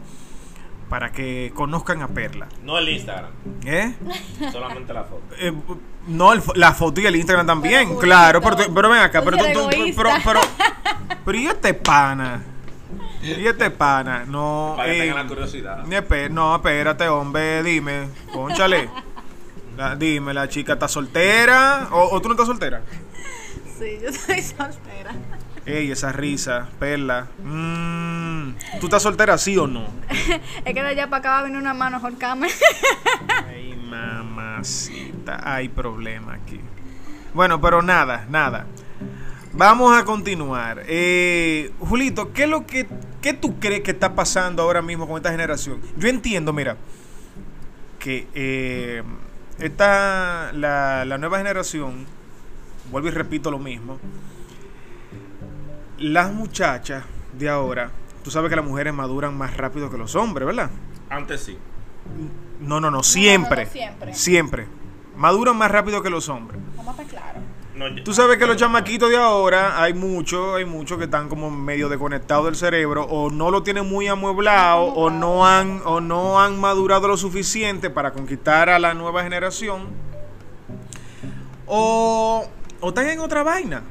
para 0.88 1.12
que 1.12 1.52
conozcan 1.54 2.00
a 2.02 2.08
Perla. 2.08 2.48
No 2.62 2.78
el 2.78 2.88
Instagram, 2.88 3.30
¿Eh? 3.66 3.94
solamente 4.52 4.92
la 4.94 5.04
foto. 5.04 5.22
Eh, 5.38 5.52
no, 6.06 6.32
el 6.32 6.42
la 6.54 6.72
foto 6.72 7.00
y 7.02 7.06
el 7.06 7.16
Instagram 7.16 7.46
también, 7.46 7.88
Pero, 7.88 8.00
claro, 8.00 8.40
pero, 8.40 8.56
pero 8.74 8.88
ven 8.88 9.00
acá, 9.00 9.22
pero 9.22 9.36
tú, 9.36 9.44
tú- 9.52 9.68
pero, 9.96 10.10
pero, 10.24 10.40
pero, 11.24 11.38
y 11.38 11.46
este 11.46 11.74
pana, 11.74 12.42
y 13.22 13.46
este 13.46 13.70
pana, 13.70 14.24
no, 14.26 14.72
Para 14.76 14.88
que 14.90 14.96
eh, 14.96 15.00
tengan 15.02 15.16
la 15.24 15.26
curiosidad. 15.28 15.84
ni 15.86 15.96
espe- 15.96 16.30
no, 16.30 16.56
espérate, 16.56 17.08
hombre, 17.08 17.62
dime, 17.62 18.08
conchale, 18.32 18.88
La- 19.76 19.96
dime, 19.96 20.34
la 20.34 20.48
chica 20.48 20.74
está 20.74 20.88
soltera, 20.88 21.88
o, 21.92 22.10
o 22.14 22.20
tú 22.20 22.28
no 22.28 22.34
estás 22.34 22.46
soltera, 22.46 22.82
Sí, 23.82 23.98
yo 24.00 24.08
estoy 24.10 24.40
soltera. 24.42 25.12
ey, 25.66 25.90
esa 25.90 26.12
risa, 26.12 26.68
perla, 26.78 27.26
mm, 27.42 28.78
tú 28.78 28.86
estás 28.86 29.02
soltera, 29.02 29.36
sí 29.38 29.56
o 29.58 29.66
no, 29.66 29.86
Es 30.64 30.72
que 30.74 30.82
de 30.82 30.88
allá 30.88 31.08
para 31.10 31.18
acá 31.18 31.30
va 31.30 31.38
a 31.40 31.42
venir 31.42 31.58
una 31.58 31.74
mano, 31.74 31.98
Jorcame. 31.98 32.46
Ay, 33.48 33.74
mamacita, 33.74 35.40
hay 35.42 35.68
problema 35.68 36.34
aquí. 36.34 36.60
Bueno, 37.34 37.60
pero 37.60 37.82
nada, 37.82 38.24
nada. 38.30 38.66
Vamos 39.52 39.96
a 39.98 40.04
continuar. 40.04 40.84
Eh, 40.86 41.72
Julito, 41.80 42.32
¿qué 42.32 42.44
es 42.44 42.48
lo 42.48 42.66
que 42.66 42.86
qué 43.20 43.32
tú 43.32 43.58
crees 43.58 43.82
que 43.82 43.90
está 43.90 44.14
pasando 44.14 44.62
ahora 44.62 44.80
mismo 44.80 45.08
con 45.08 45.16
esta 45.16 45.30
generación? 45.30 45.80
Yo 45.96 46.08
entiendo, 46.08 46.52
mira, 46.52 46.76
que 47.98 48.28
eh, 48.34 49.02
esta 49.58 50.52
la, 50.52 51.04
la 51.04 51.18
nueva 51.18 51.38
generación, 51.38 52.06
vuelvo 52.90 53.08
y 53.08 53.10
repito 53.10 53.50
lo 53.50 53.58
mismo. 53.58 53.98
Las 55.98 56.32
muchachas 56.32 57.04
de 57.38 57.48
ahora, 57.48 57.90
tú 58.24 58.30
sabes 58.30 58.50
que 58.50 58.56
las 58.56 58.64
mujeres 58.64 58.92
maduran 58.92 59.36
más 59.36 59.56
rápido 59.56 59.90
que 59.90 59.98
los 59.98 60.14
hombres, 60.16 60.46
¿verdad? 60.46 60.70
Antes 61.08 61.42
sí. 61.42 61.58
No, 62.60 62.80
no, 62.80 62.90
no, 62.90 63.02
siempre. 63.02 63.64
no, 63.64 63.70
siempre. 63.70 64.14
Siempre. 64.14 64.66
Maduran 65.16 65.56
más 65.56 65.70
rápido 65.70 66.02
que 66.02 66.10
los 66.10 66.28
hombres. 66.28 66.60
Vamos 66.76 66.98
a 66.98 67.02
estar 67.02 67.06
claro. 67.06 67.40
Tú 68.04 68.12
sabes 68.12 68.36
que 68.36 68.46
los 68.46 68.56
chamaquitos 68.56 69.08
de 69.08 69.16
ahora, 69.16 69.82
hay 69.82 69.94
muchos, 69.94 70.56
hay 70.56 70.64
muchos 70.64 70.98
que 70.98 71.04
están 71.04 71.28
como 71.28 71.50
medio 71.50 71.88
desconectados 71.88 72.44
del 72.44 72.54
cerebro, 72.54 73.04
o 73.04 73.30
no 73.30 73.50
lo 73.50 73.62
tienen 73.62 73.88
muy 73.88 74.06
amueblado, 74.08 74.84
o 74.84 75.08
no 75.10 75.46
han, 75.46 75.80
o 75.84 76.00
no 76.00 76.40
han 76.40 76.60
madurado 76.60 77.08
lo 77.08 77.16
suficiente 77.16 77.88
para 77.88 78.12
conquistar 78.12 78.68
a 78.68 78.78
la 78.78 78.92
nueva 78.92 79.22
generación. 79.22 79.86
O, 81.66 82.46
o 82.82 82.88
están 82.88 83.08
en 83.08 83.20
otra 83.20 83.42
vaina. 83.42 83.82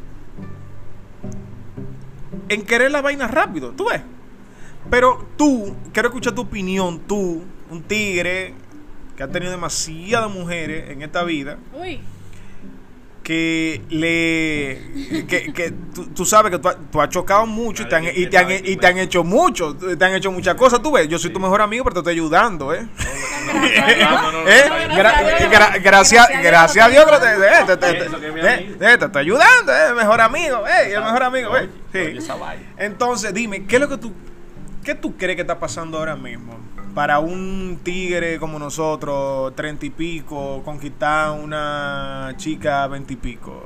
En 2.49 2.63
querer 2.63 2.91
la 2.91 3.01
vaina 3.01 3.27
rápido, 3.27 3.71
tú 3.71 3.87
ves. 3.89 4.01
Pero 4.89 5.27
tú, 5.37 5.75
quiero 5.93 6.09
escuchar 6.09 6.35
tu 6.35 6.41
opinión, 6.41 6.99
tú, 7.07 7.43
un 7.69 7.81
tigre 7.83 8.53
que 9.15 9.23
ha 9.23 9.27
tenido 9.29 9.51
demasiadas 9.51 10.29
mujeres 10.29 10.89
en 10.89 11.01
esta 11.01 11.23
vida, 11.23 11.57
Uy. 11.73 12.01
Que 13.31 13.81
le 13.89 15.25
que, 15.25 15.53
que 15.53 15.71
tú, 15.95 16.07
tú 16.07 16.25
sabes 16.25 16.51
que 16.51 16.59
tú, 16.59 16.67
has- 16.67 16.77
tú 16.91 16.99
has 17.01 17.07
chocado 17.07 17.45
mucho 17.45 17.83
y 17.83 17.85
te, 17.87 17.95
han, 17.95 18.03
y, 18.13 18.25
te 18.27 18.37
han, 18.37 18.51
y 18.51 18.75
te 18.75 18.87
han 18.87 18.97
hecho 18.97 19.23
mucho, 19.23 19.73
te 19.75 20.03
han 20.03 20.13
hecho 20.13 20.31
muchas 20.33 20.55
cosas, 20.55 20.81
tú 20.81 20.91
ves, 20.91 21.07
yo 21.07 21.17
soy 21.17 21.31
tu 21.31 21.39
mejor 21.39 21.61
amigo, 21.61 21.85
pero 21.85 21.93
te 21.93 21.99
estoy 21.99 22.13
ayudando, 22.15 22.73
¿eh? 22.73 22.85
No, 23.45 24.47
¿Eh? 24.47 24.63
Gracias 24.97 25.29
a 25.29 25.37
Dios. 25.37 25.49
gracias, 25.81 26.27
gracias 26.43 26.85
a 26.85 26.89
te, 27.79 27.87
eh, 27.87 27.99
te, 28.79 28.93
eh, 28.93 28.97
te 28.97 29.05
estoy 29.05 29.21
ayudando, 29.21 29.71
eh, 29.73 29.93
mejor 29.95 30.19
amigo, 30.21 30.67
eh, 30.67 30.93
el 30.93 31.01
mejor 31.03 31.23
amigo, 31.23 31.57
eh. 31.57 31.69
Sí. 31.93 32.19
Entonces, 32.77 33.33
dime, 33.33 33.65
¿qué 33.65 33.75
es 33.77 33.81
lo 33.81 33.87
que 33.87 33.97
tú 33.97 34.13
qué 34.83 34.95
tú 34.95 35.15
crees 35.15 35.35
que 35.35 35.41
está 35.43 35.57
pasando 35.59 35.97
ahora 35.99 36.15
mismo? 36.17 36.59
Para 36.93 37.19
un 37.19 37.79
tigre 37.83 38.37
como 38.37 38.59
nosotros, 38.59 39.55
treinta 39.55 39.85
y 39.85 39.89
pico, 39.89 40.61
conquistar 40.65 41.31
una 41.31 42.33
chica 42.35 42.85
veinte 42.87 43.13
y 43.13 43.15
pico, 43.15 43.65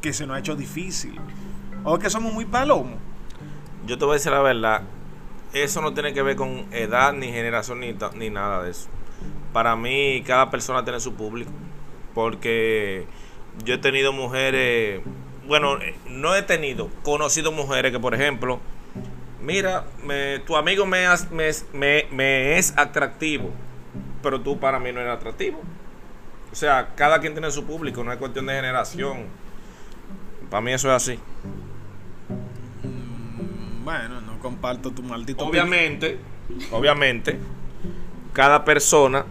que 0.00 0.12
se 0.12 0.26
nos 0.26 0.36
ha 0.36 0.40
hecho 0.40 0.56
difícil. 0.56 1.20
O 1.84 1.98
que 1.98 2.10
somos 2.10 2.32
muy 2.32 2.44
palomos. 2.44 2.98
Yo 3.86 3.96
te 3.96 4.04
voy 4.04 4.14
a 4.14 4.14
decir 4.14 4.32
la 4.32 4.40
verdad. 4.40 4.82
Eso 5.52 5.80
no 5.82 5.94
tiene 5.94 6.12
que 6.14 6.22
ver 6.22 6.34
con 6.34 6.66
edad, 6.72 7.12
ni 7.12 7.28
generación, 7.28 7.80
ni, 7.80 7.94
ni 8.14 8.30
nada 8.30 8.62
de 8.62 8.70
eso. 8.70 8.88
Para 9.52 9.76
mí, 9.76 10.22
cada 10.26 10.50
persona 10.50 10.82
tiene 10.82 10.98
su 10.98 11.14
público. 11.14 11.50
Porque 12.14 13.06
yo 13.64 13.74
he 13.74 13.78
tenido 13.78 14.12
mujeres. 14.12 15.00
Bueno, 15.46 15.80
eh, 15.80 15.94
no 16.08 16.34
he 16.34 16.42
tenido, 16.42 16.88
conocido 17.02 17.52
mujeres 17.52 17.92
que, 17.92 18.00
por 18.00 18.14
ejemplo, 18.14 18.60
mira, 19.42 19.84
me- 20.04 20.38
tu 20.40 20.56
amigo 20.56 20.86
me, 20.86 21.04
me, 21.30 21.48
es- 21.48 21.66
me- 21.72 22.06
me 22.10 22.58
es 22.58 22.72
atractivo, 22.76 23.50
pero 24.22 24.40
tú 24.40 24.58
para 24.58 24.78
mí 24.78 24.92
no 24.92 25.00
eres 25.00 25.12
atractivo. 25.12 25.60
O 26.50 26.54
sea, 26.54 26.90
cada 26.94 27.18
quien 27.20 27.32
tiene 27.32 27.50
su 27.50 27.64
público, 27.64 28.04
no 28.04 28.12
es 28.12 28.18
cuestión 28.18 28.46
de 28.46 28.54
generación. 28.54 29.24
Para 30.50 30.60
mí 30.60 30.72
eso 30.72 30.88
es 30.88 30.94
así. 31.02 31.18
Bueno, 33.84 34.20
no 34.20 34.38
comparto 34.38 34.90
tu 34.90 35.02
maldito 35.02 35.44
Obviamente, 35.44 36.18
obviamente, 36.70 37.38
cada 38.32 38.64
persona, 38.64 39.24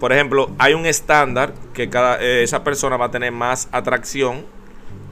por 0.00 0.12
ejemplo, 0.12 0.50
hay 0.58 0.74
un 0.74 0.86
estándar 0.86 1.54
que 1.72 1.88
cada 1.90 2.20
eh, 2.20 2.42
esa 2.42 2.64
persona 2.64 2.96
va 2.96 3.06
a 3.06 3.10
tener 3.10 3.30
más 3.30 3.68
atracción 3.72 4.44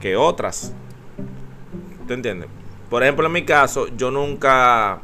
que 0.01 0.15
otras. 0.17 0.73
¿Te 2.07 2.13
entiendes? 2.13 2.49
Por 2.93 3.01
ejemplo, 3.01 3.25
en 3.25 3.31
mi 3.31 3.43
caso, 3.43 3.87
yo 3.97 4.11
nunca 4.11 5.01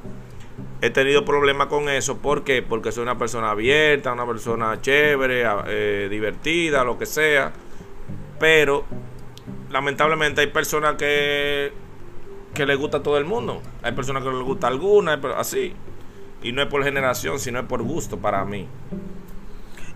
he 0.79 0.91
tenido 0.91 1.25
problemas 1.25 1.69
con 1.69 1.89
eso. 1.89 2.19
¿Por 2.19 2.43
qué? 2.43 2.61
Porque 2.61 2.91
soy 2.91 3.01
una 3.01 3.17
persona 3.17 3.49
abierta, 3.49 4.13
una 4.13 4.27
persona 4.27 4.79
chévere, 4.79 5.43
eh, 5.65 6.07
divertida, 6.07 6.83
lo 6.83 6.99
que 6.99 7.07
sea. 7.07 7.51
Pero, 8.39 8.85
lamentablemente, 9.71 10.41
hay 10.41 10.47
personas 10.47 10.97
que 10.97 11.73
que 12.53 12.67
le 12.67 12.75
gusta 12.75 12.97
a 12.97 13.01
todo 13.01 13.17
el 13.17 13.25
mundo. 13.25 13.59
Hay 13.81 13.93
personas 13.93 14.21
que 14.21 14.29
no 14.29 14.37
le 14.37 14.43
gusta 14.43 14.67
alguna, 14.67 15.19
así. 15.35 15.73
Y 16.43 16.51
no 16.51 16.61
es 16.61 16.67
por 16.67 16.83
generación, 16.83 17.39
sino 17.39 17.57
es 17.57 17.65
por 17.65 17.81
gusto 17.81 18.19
para 18.19 18.45
mí. 18.45 18.67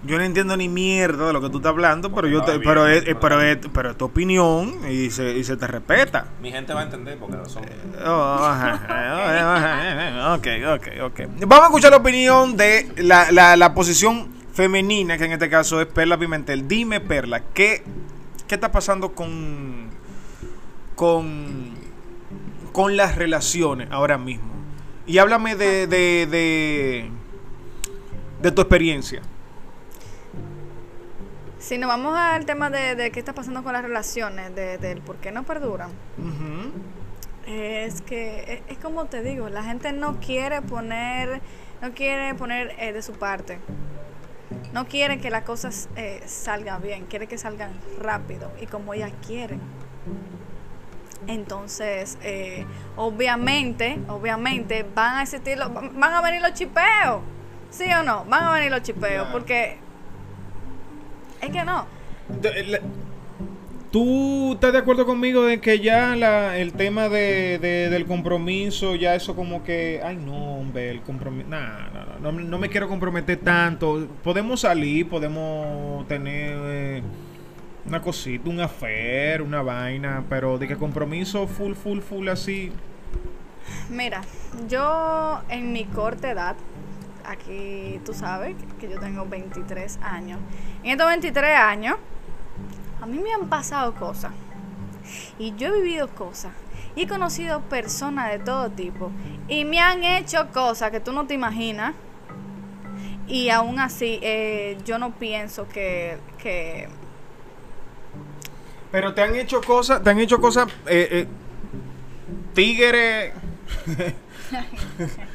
Yo 0.06 0.18
no 0.18 0.24
entiendo 0.26 0.58
ni 0.58 0.68
mierda 0.68 1.28
de 1.28 1.34
lo 1.34 1.40
que 1.40 1.50
tú 1.50 1.58
estás 1.58 1.70
hablando, 1.70 2.14
pero 2.14 2.28
yo 2.28 2.44
te, 2.44 2.52
bien, 2.52 2.64
pero 2.64 2.88
es, 2.88 3.06
pero 3.22 3.42
es, 3.42 3.58
pero 3.74 3.92
es 3.92 3.98
tu 3.98 4.04
opinión 4.04 4.80
y 4.90 5.10
se, 5.10 5.38
y 5.38 5.46
se 5.46 5.56
te 5.56 5.66
respeta. 5.66 6.26
Mi 6.42 6.52
gente 6.52 6.74
va 6.74 6.82
a 6.82 6.84
entender 6.84 7.18
porque 7.18 7.38
no 7.38 7.46
son. 7.46 7.64
Oh, 8.06 8.38
ajá, 8.42 10.34
ok, 10.36 10.48
ok, 10.76 10.88
ok. 11.04 11.20
Vamos 11.48 11.64
a 11.64 11.68
escuchar 11.68 11.92
la 11.92 11.98
opinión 11.98 12.58
de 12.58 12.92
la, 12.98 13.32
la, 13.32 13.56
la 13.56 13.74
posición 13.74 14.28
femenina, 14.52 15.18
que 15.18 15.24
en 15.24 15.32
este 15.32 15.50
caso 15.50 15.80
es 15.80 15.88
Perla 15.88 16.18
Pimentel. 16.18 16.68
Dime, 16.68 17.00
Perla, 17.00 17.42
¿qué, 17.54 17.84
qué 18.46 18.56
está 18.56 18.74
pasando 18.74 19.14
con, 19.14 19.88
con, 20.96 21.76
con 22.74 22.98
las 22.98 23.16
relaciones 23.16 23.88
ahora 23.90 24.18
mismo? 24.18 24.52
Y 25.08 25.18
háblame 25.18 25.56
de, 25.56 25.88
de, 25.88 26.28
de, 26.30 27.10
de 28.42 28.52
tu 28.52 28.62
experiencia. 28.62 29.22
Si 31.64 31.78
nos 31.78 31.88
vamos 31.88 32.14
al 32.18 32.46
tema 32.46 32.70
de, 32.70 32.96
de 32.96 33.10
qué 33.12 33.20
está 33.20 33.32
pasando 33.32 33.64
con 33.64 33.72
las 33.72 33.84
relaciones, 33.84 34.54
de, 34.54 34.78
del 34.78 35.00
por 35.00 35.16
qué 35.18 35.32
no 35.32 35.44
perduran, 35.44 35.92
es 37.48 38.02
que 38.02 38.62
es, 38.68 38.74
es 38.74 38.78
como 38.84 39.06
te 39.06 39.22
digo, 39.24 39.48
la 39.48 39.64
gente 39.64 39.94
no 39.94 40.20
quiere 40.20 40.62
poner, 40.62 41.40
no 41.82 41.94
quiere 41.94 42.36
poner 42.36 42.76
eh, 42.80 42.92
de 42.92 43.02
su 43.02 43.14
parte. 43.14 43.60
No 44.74 44.88
quiere 44.88 45.20
que 45.20 45.30
las 45.30 45.44
cosas 45.44 45.88
eh, 45.96 46.22
salgan 46.26 46.82
bien, 46.82 47.06
quiere 47.06 47.28
que 47.28 47.38
salgan 47.38 47.72
rápido 47.98 48.52
y 48.60 48.66
como 48.66 48.94
ellas 48.94 49.14
quieren. 49.26 49.62
Entonces, 51.28 52.18
eh, 52.24 52.66
obviamente, 52.98 54.00
obviamente 54.10 54.86
van 54.94 55.16
a 55.20 55.22
existir, 55.24 55.58
los- 55.58 55.74
van 55.74 56.14
a 56.14 56.20
venir 56.22 56.42
los 56.42 56.54
chipeos, 56.54 57.22
¿sí 57.70 57.86
o 57.94 58.04
no? 58.04 58.26
Van 58.26 58.44
a 58.44 58.52
venir 58.52 58.70
los 58.70 58.82
chipeos, 58.82 59.30
porque 59.32 59.78
es 61.46 61.52
que 61.52 61.64
no. 61.64 61.86
¿Tú 63.92 64.54
estás 64.54 64.74
de 64.74 64.80
acuerdo 64.80 65.06
conmigo 65.06 65.44
de 65.44 65.62
que 65.62 65.80
ya 65.80 66.16
la, 66.16 66.58
el 66.58 66.74
tema 66.74 67.10
de, 67.10 67.60
de- 67.60 67.90
del 67.92 68.06
compromiso, 68.08 68.96
ya 68.96 69.14
eso 69.14 69.36
como 69.36 69.64
que, 69.64 70.02
ay 70.04 70.16
no, 70.18 70.56
hombre, 70.56 70.90
el 70.90 71.02
compromiso, 71.02 71.48
nah, 71.48 71.90
no, 71.94 72.06
no, 72.20 72.32
no, 72.32 72.40
no 72.44 72.58
me 72.58 72.70
quiero 72.70 72.88
comprometer 72.88 73.38
tanto. 73.38 74.08
Podemos 74.24 74.62
salir, 74.62 75.08
podemos 75.08 76.08
tener 76.08 76.58
eh, 76.64 77.04
una 77.86 78.02
cosita, 78.02 78.50
un 78.50 78.62
affair, 78.62 79.44
una 79.44 79.62
vaina, 79.62 80.24
pero 80.28 80.58
de 80.58 80.68
que 80.68 80.76
compromiso 80.76 81.46
full, 81.46 81.74
full, 81.74 82.00
full 82.00 82.28
así. 82.30 82.72
Mira, 83.92 84.22
yo 84.68 85.40
en 85.50 85.72
mi 85.72 85.86
corta 85.86 86.32
edad, 86.32 86.56
aquí 87.26 88.00
tú 88.06 88.14
sabes 88.14 88.56
que 88.80 88.90
yo 88.90 89.00
tengo 89.00 89.26
23 89.26 90.00
años. 90.02 90.40
En 90.84 90.92
estos 90.92 91.08
23 91.08 91.60
años, 91.60 91.96
a 93.02 93.06
mí 93.06 93.20
me 93.20 93.34
han 93.34 93.50
pasado 93.50 93.94
cosas. 93.96 94.32
Y 95.38 95.54
yo 95.56 95.68
he 95.68 95.82
vivido 95.82 96.08
cosas. 96.10 96.54
Y 96.96 97.04
he 97.04 97.08
conocido 97.08 97.62
personas 97.62 98.32
de 98.32 98.40
todo 98.40 98.70
tipo. 98.70 99.12
Y 99.48 99.66
me 99.66 99.80
han 99.80 100.04
hecho 100.04 100.50
cosas 100.52 100.92
que 100.92 101.00
tú 101.00 101.12
no 101.12 101.26
te 101.26 101.34
imaginas. 101.34 101.94
Y 103.28 103.50
aún 103.50 103.80
así, 103.80 104.20
eh, 104.22 104.78
yo 104.86 105.00
no 105.00 105.12
pienso 105.12 105.68
que, 105.68 106.18
que 106.38 106.90
Pero 108.92 109.14
te 109.14 109.22
han 109.22 109.36
hecho 109.36 109.62
cosas, 109.62 110.04
te 110.04 110.10
han 110.10 110.20
hecho 110.20 110.40
cosas, 110.40 110.68
eh, 110.88 111.08
eh, 111.12 111.28
tigre. 112.54 113.34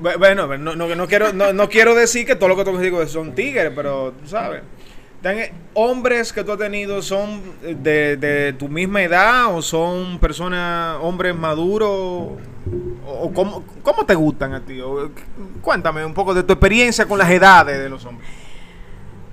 Bu- 0.00 0.18
bueno, 0.18 0.46
no, 0.58 0.74
no, 0.76 0.94
no 0.94 1.06
quiero, 1.06 1.32
no, 1.32 1.52
no 1.52 1.68
quiero 1.68 1.94
decir 1.94 2.26
que 2.26 2.36
todo 2.36 2.48
lo 2.48 2.56
que 2.56 2.64
tú 2.64 2.76
digo 2.78 3.06
son 3.06 3.34
tigres, 3.34 3.72
pero 3.74 4.12
tú 4.20 4.26
sabes. 4.28 4.62
Han- 5.24 5.38
hombres 5.74 6.32
que 6.32 6.44
tú 6.44 6.52
has 6.52 6.58
tenido 6.58 7.00
son 7.00 7.40
de, 7.62 8.16
de 8.16 8.52
tu 8.54 8.68
misma 8.68 9.02
edad 9.02 9.54
o 9.54 9.62
son 9.62 10.18
personas, 10.18 10.98
hombres 11.00 11.34
maduros 11.34 11.88
o, 11.90 12.36
o 13.06 13.32
cómo, 13.32 13.64
cómo 13.82 14.04
te 14.04 14.14
gustan 14.14 14.52
a 14.52 14.60
ti. 14.60 14.80
O, 14.80 15.10
cuéntame 15.62 16.04
un 16.04 16.12
poco 16.12 16.34
de 16.34 16.42
tu 16.42 16.52
experiencia 16.52 17.06
con 17.06 17.18
las 17.18 17.30
edades 17.30 17.78
de 17.78 17.88
los 17.88 18.04
hombres. 18.04 18.28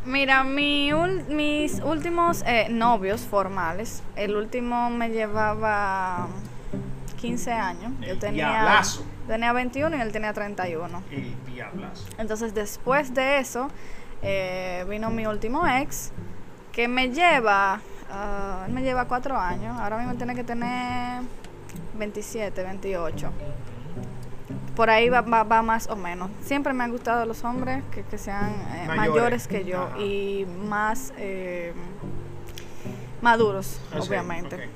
Mira, 0.05 0.43
mi 0.43 0.91
mis 1.29 1.79
últimos 1.83 2.41
eh, 2.47 2.67
novios 2.71 3.21
formales, 3.21 4.01
el 4.15 4.35
último 4.35 4.89
me 4.89 5.09
llevaba 5.09 6.27
15 7.21 7.51
años. 7.51 7.91
Yo 8.01 8.17
tenía, 8.17 8.49
diablazo. 8.49 9.05
tenía 9.27 9.53
21 9.53 9.95
y 9.95 10.01
él 10.01 10.11
tenía 10.11 10.33
31. 10.33 11.03
El 11.11 11.35
diablazo. 11.45 12.05
Entonces, 12.17 12.53
después 12.53 13.13
de 13.13 13.37
eso, 13.37 13.69
eh, 14.23 14.85
vino 14.89 15.09
mi 15.11 15.25
último 15.27 15.67
ex, 15.67 16.11
que 16.71 16.87
me 16.87 17.09
lleva, 17.11 17.79
él 18.67 18.73
me 18.73 18.81
lleva 18.81 19.05
4 19.05 19.37
años. 19.37 19.79
Ahora 19.79 19.97
mismo 19.97 20.15
tiene 20.15 20.33
que 20.35 20.43
tener 20.43 21.21
27, 21.93 22.63
28. 22.63 23.31
Por 24.75 24.89
ahí 24.89 25.09
va, 25.09 25.21
va, 25.21 25.43
va 25.43 25.61
más 25.61 25.87
o 25.89 25.95
menos. 25.95 26.29
Siempre 26.43 26.73
me 26.73 26.83
han 26.83 26.91
gustado 26.91 27.25
los 27.25 27.43
hombres 27.43 27.83
que, 27.91 28.03
que 28.03 28.17
sean 28.17 28.49
eh, 28.49 28.85
Mayores. 28.87 28.97
mayores 28.97 29.47
que 29.47 29.65
yo 29.65 29.89
y 29.99 30.45
más 30.67 31.13
eh, 31.17 31.73
maduros, 33.21 33.79
Ah, 33.91 33.97
sí, 34.01 34.07
obviamente. 34.07 34.69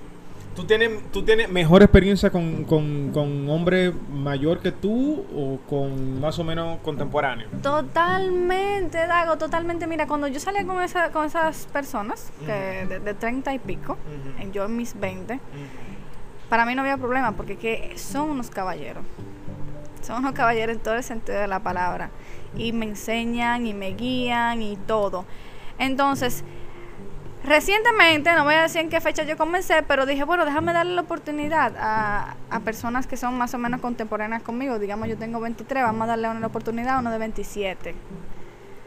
¿Tú 0.55 0.63
tienes, 0.63 1.11
¿Tú 1.11 1.23
tienes 1.23 1.49
mejor 1.49 1.83
experiencia 1.83 2.29
con, 2.29 2.63
con, 2.63 3.11
con 3.11 3.49
hombre 3.49 3.91
mayor 4.09 4.59
que 4.59 4.71
tú 4.71 5.25
o 5.35 5.59
con 5.69 6.21
más 6.21 6.39
o 6.39 6.45
menos 6.45 6.79
contemporáneo? 6.79 7.49
Totalmente, 7.61 9.05
Dago, 9.05 9.37
totalmente. 9.37 9.85
Mira, 9.85 10.07
cuando 10.07 10.27
yo 10.27 10.39
salía 10.39 10.65
con, 10.65 10.81
esa, 10.81 11.11
con 11.11 11.25
esas 11.25 11.67
personas, 11.67 12.31
que 12.45 12.85
de, 12.87 12.99
de 12.99 13.13
30 13.13 13.53
y 13.53 13.59
pico, 13.59 13.97
yo 14.53 14.65
en 14.65 14.77
mis 14.77 14.97
20, 14.97 15.41
para 16.47 16.65
mí 16.65 16.73
no 16.73 16.83
había 16.83 16.97
problema 16.97 17.33
porque 17.33 17.57
que 17.57 17.97
son 17.97 18.29
unos 18.29 18.49
caballeros. 18.49 19.03
Son 20.01 20.19
unos 20.19 20.33
caballeros 20.33 20.77
en 20.77 20.81
todo 20.81 20.95
el 20.95 21.03
sentido 21.03 21.37
de 21.37 21.47
la 21.47 21.59
palabra. 21.59 22.11
Y 22.55 22.71
me 22.71 22.85
enseñan 22.85 23.67
y 23.67 23.73
me 23.73 23.89
guían 23.89 24.61
y 24.61 24.77
todo. 24.77 25.25
Entonces, 25.79 26.45
recientemente, 27.45 28.33
no 28.33 28.43
voy 28.43 28.55
a 28.55 28.63
decir 28.63 28.81
en 28.81 28.89
qué 28.89 28.99
fecha 29.01 29.23
yo 29.23 29.37
comencé, 29.37 29.83
pero 29.87 30.05
dije, 30.05 30.23
bueno, 30.23 30.45
déjame 30.45 30.73
darle 30.73 30.95
la 30.95 31.01
oportunidad 31.01 31.73
a, 31.77 32.35
a 32.49 32.59
personas 32.61 33.07
que 33.07 33.17
son 33.17 33.37
más 33.37 33.53
o 33.53 33.57
menos 33.57 33.81
contemporáneas 33.81 34.41
conmigo. 34.43 34.79
Digamos, 34.79 35.07
yo 35.07 35.17
tengo 35.17 35.39
23, 35.39 35.83
vamos 35.83 36.03
a 36.03 36.07
darle 36.07 36.29
una 36.29 36.47
oportunidad 36.47 36.95
a 36.95 36.99
uno 36.99 37.11
de 37.11 37.17
27. 37.17 37.95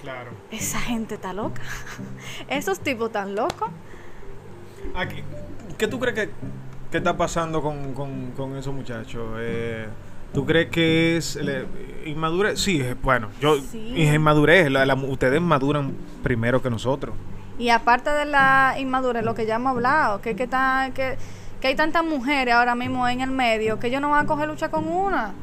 Claro. 0.02 0.30
Esa 0.50 0.80
gente 0.80 1.16
está 1.16 1.32
loca. 1.32 1.62
Esos 2.48 2.80
tipos 2.80 3.10
tan 3.12 3.34
locos. 3.34 3.70
Aquí, 4.94 5.22
¿Qué 5.76 5.86
tú 5.88 5.98
crees 5.98 6.14
que, 6.14 6.30
que 6.90 6.98
está 6.98 7.16
pasando 7.16 7.62
con, 7.62 7.94
con, 7.94 8.32
con 8.32 8.56
esos 8.56 8.74
muchachos? 8.74 9.36
Eh, 9.38 9.86
¿Tú 10.32 10.44
crees 10.44 10.68
que 10.70 11.16
es 11.16 11.38
inmadurez? 12.04 12.60
Sí, 12.60 12.80
eh, 12.80 12.94
bueno, 13.02 13.28
yo 13.40 13.56
Sí. 13.60 13.94
inmadurez. 13.96 14.70
la- 14.70 14.84
la- 14.86 14.94
ustedes 14.94 15.40
maduran 15.40 15.94
primero 16.22 16.60
que 16.62 16.70
nosotros. 16.70 17.14
Y 17.58 17.70
aparte 17.70 18.10
de 18.10 18.24
la 18.24 18.76
inmadurez, 18.78 19.24
lo 19.24 19.34
que 19.34 19.44
ya 19.44 19.56
hemos 19.56 19.70
hablado, 19.70 20.20
que, 20.20 20.36
que, 20.36 20.48
que, 20.94 21.18
que 21.60 21.66
hay 21.66 21.74
tantas 21.74 22.04
mujeres 22.04 22.54
ahora 22.54 22.76
mismo 22.76 23.06
en 23.08 23.20
el 23.20 23.30
medio 23.30 23.80
que 23.80 23.88
ellos 23.88 24.00
no 24.00 24.10
van 24.10 24.24
a 24.24 24.28
coger 24.28 24.48
lucha 24.48 24.70
con 24.70 24.86
una. 24.86 25.34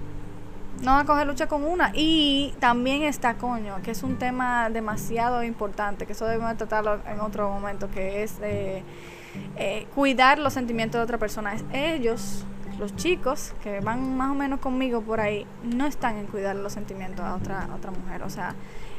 No 0.81 0.91
van 0.91 1.01
a 1.01 1.05
coger 1.05 1.27
lucha 1.27 1.48
con 1.48 1.63
una. 1.63 1.91
Y 1.93 2.53
también 2.60 3.03
está, 3.03 3.36
coño, 3.36 3.75
que 3.84 3.91
es 3.91 4.03
un 4.03 4.17
tema 4.17 4.69
demasiado 4.69 5.43
importante, 5.43 6.05
que 6.05 6.13
eso 6.13 6.25
debemos 6.25 6.51
de 6.51 6.55
tratarlo 6.55 7.00
en 7.05 7.19
otro 7.19 7.50
momento, 7.50 7.89
que 7.91 8.24
es 8.24 8.36
eh, 8.41 8.84
eh, 9.57 9.88
cuidar 9.93 10.39
los 10.39 10.53
sentimientos 10.53 11.00
de 11.00 11.03
otra 11.03 11.17
persona. 11.17 11.55
Ellos, 11.74 12.45
los 12.79 12.95
chicos 12.95 13.53
que 13.62 13.81
van 13.81 14.17
más 14.17 14.31
o 14.31 14.36
menos 14.36 14.60
conmigo 14.60 15.01
por 15.01 15.19
ahí, 15.19 15.45
no 15.63 15.86
están 15.86 16.17
en 16.17 16.27
cuidar 16.27 16.55
los 16.55 16.74
sentimientos 16.74 17.25
a 17.25 17.36
otra, 17.36 17.63
a 17.63 17.75
otra 17.75 17.91
mujer. 17.91 18.24
O 18.24 18.29
sea, 18.29 18.55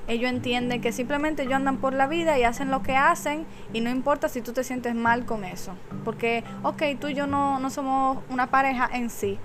ellos 0.08 0.30
entienden 0.30 0.80
que 0.80 0.92
simplemente 0.92 1.42
ellos 1.42 1.54
andan 1.54 1.78
por 1.78 1.92
la 1.92 2.06
vida 2.06 2.38
y 2.38 2.44
hacen 2.44 2.70
lo 2.70 2.82
que 2.82 2.96
hacen 2.96 3.46
y 3.72 3.80
no 3.80 3.90
importa 3.90 4.28
si 4.28 4.40
tú 4.40 4.52
te 4.52 4.64
sientes 4.64 4.94
mal 4.94 5.24
con 5.24 5.44
eso. 5.44 5.72
Porque, 6.04 6.44
ok, 6.62 6.82
tú 7.00 7.08
y 7.08 7.14
yo 7.14 7.26
no, 7.26 7.58
no 7.58 7.70
somos 7.70 8.18
una 8.30 8.48
pareja 8.48 8.88
en 8.92 9.10
sí. 9.10 9.38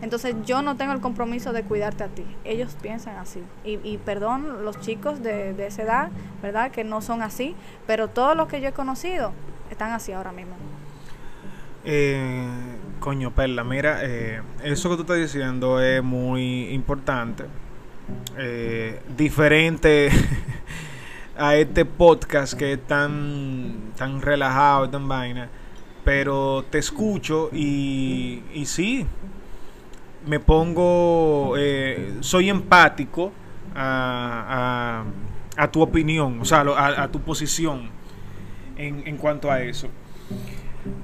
Entonces 0.00 0.34
yo 0.44 0.62
no 0.62 0.76
tengo 0.76 0.92
el 0.92 1.00
compromiso 1.00 1.52
de 1.52 1.62
cuidarte 1.62 2.02
a 2.02 2.08
ti. 2.08 2.24
Ellos 2.44 2.76
piensan 2.82 3.16
así. 3.16 3.40
Y, 3.64 3.78
y 3.84 3.98
perdón 3.98 4.64
los 4.64 4.80
chicos 4.80 5.22
de, 5.22 5.54
de 5.54 5.68
esa 5.68 5.82
edad, 5.82 6.10
¿verdad? 6.42 6.72
Que 6.72 6.82
no 6.82 7.00
son 7.00 7.22
así. 7.22 7.54
Pero 7.86 8.08
todos 8.08 8.36
los 8.36 8.48
que 8.48 8.60
yo 8.60 8.68
he 8.68 8.72
conocido 8.72 9.32
están 9.70 9.92
así 9.92 10.10
ahora 10.10 10.32
mismo. 10.32 10.54
Eh, 11.84 12.48
coño, 13.00 13.32
Perla, 13.32 13.64
mira, 13.64 14.00
eh, 14.02 14.40
eso 14.62 14.90
que 14.90 14.96
tú 14.96 15.02
estás 15.02 15.18
diciendo 15.18 15.80
es 15.80 16.02
muy 16.02 16.70
importante. 16.70 17.44
Eh, 18.38 19.00
diferente 19.16 20.10
a 21.36 21.56
este 21.56 21.84
podcast 21.84 22.54
que 22.54 22.72
es 22.74 22.86
tan, 22.86 23.92
tan 23.96 24.20
relajado 24.22 24.88
tan 24.90 25.06
vaina. 25.08 25.48
Pero 26.04 26.64
te 26.68 26.78
escucho 26.78 27.48
y, 27.52 28.42
y 28.52 28.66
sí, 28.66 29.06
me 30.26 30.40
pongo, 30.40 31.54
eh, 31.56 32.16
soy 32.20 32.48
empático 32.50 33.32
a, 33.74 35.04
a- 35.56 35.62
tu 35.70 35.80
opinión, 35.80 36.40
o 36.40 36.44
sea, 36.44 36.60
a- 36.62 37.02
a 37.04 37.08
tu 37.08 37.20
posición 37.20 37.88
en, 38.76 39.02
en 39.06 39.16
cuanto 39.16 39.50
a 39.50 39.62
eso. 39.62 39.88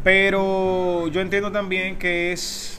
Pero 0.03 1.09
yo 1.09 1.21
entiendo 1.21 1.53
también 1.53 1.97
que 1.97 2.33
es, 2.33 2.78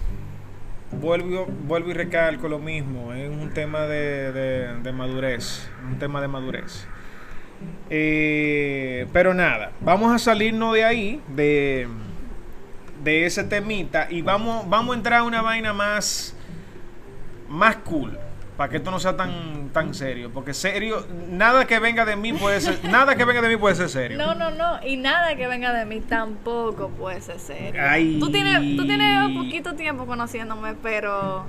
vuelvo, 0.92 1.46
vuelvo 1.68 1.90
y 1.92 1.94
recalco 1.94 2.48
lo 2.48 2.60
mismo, 2.60 3.14
es 3.14 3.30
un 3.30 3.52
tema 3.54 3.82
de, 3.82 4.32
de- 4.82 4.92
madurez, 4.92 5.70
un 5.90 5.98
tema 6.00 6.22
de 6.22 6.28
madurez. 6.28 6.88
Eh, 7.90 9.08
pero 9.12 9.34
nada, 9.34 9.72
vamos 9.82 10.14
a 10.14 10.20
salirnos 10.20 10.74
de 10.74 10.84
ahí, 10.86 11.22
de, 11.36 11.88
de 13.04 13.26
ese 13.26 13.44
temita, 13.44 14.08
y 14.10 14.22
vamos, 14.22 14.68
vamos 14.70 14.96
a 14.96 14.98
entrar 14.98 15.20
a 15.20 15.24
una 15.24 15.42
vaina 15.42 15.74
más, 15.74 16.36
más 17.50 17.76
cool. 17.78 18.18
Para 18.60 18.72
que 18.72 18.76
esto 18.76 18.92
no 18.92 19.00
sea 19.00 19.16
tan, 19.16 19.70
tan 19.72 19.94
serio. 19.94 20.32
Porque 20.34 20.54
serio, 20.54 21.08
nada 21.30 21.66
que 21.66 21.80
venga 21.80 22.04
de 22.04 22.18
mí 22.18 22.34
puede 22.34 22.60
ser, 22.60 22.84
nada 22.84 23.16
que 23.16 23.24
venga 23.24 23.42
de 23.42 23.48
mí 23.48 23.56
puede 23.56 23.74
ser 23.76 23.88
serio. 23.88 24.18
No, 24.18 24.36
no, 24.36 24.52
no. 24.52 24.86
Y 24.86 24.98
nada 24.98 25.34
que 25.38 25.48
venga 25.48 25.72
de 25.72 25.86
mí 25.86 26.02
tampoco 26.02 26.90
puede 26.90 27.22
ser 27.22 27.40
serio. 27.40 27.82
Ay. 27.82 28.18
Tú 28.20 28.30
tienes, 28.30 28.76
tú 28.76 28.86
tienes 28.86 29.28
un 29.28 29.46
poquito 29.46 29.76
tiempo 29.76 30.06
conociéndome, 30.06 30.74
pero 30.84 31.46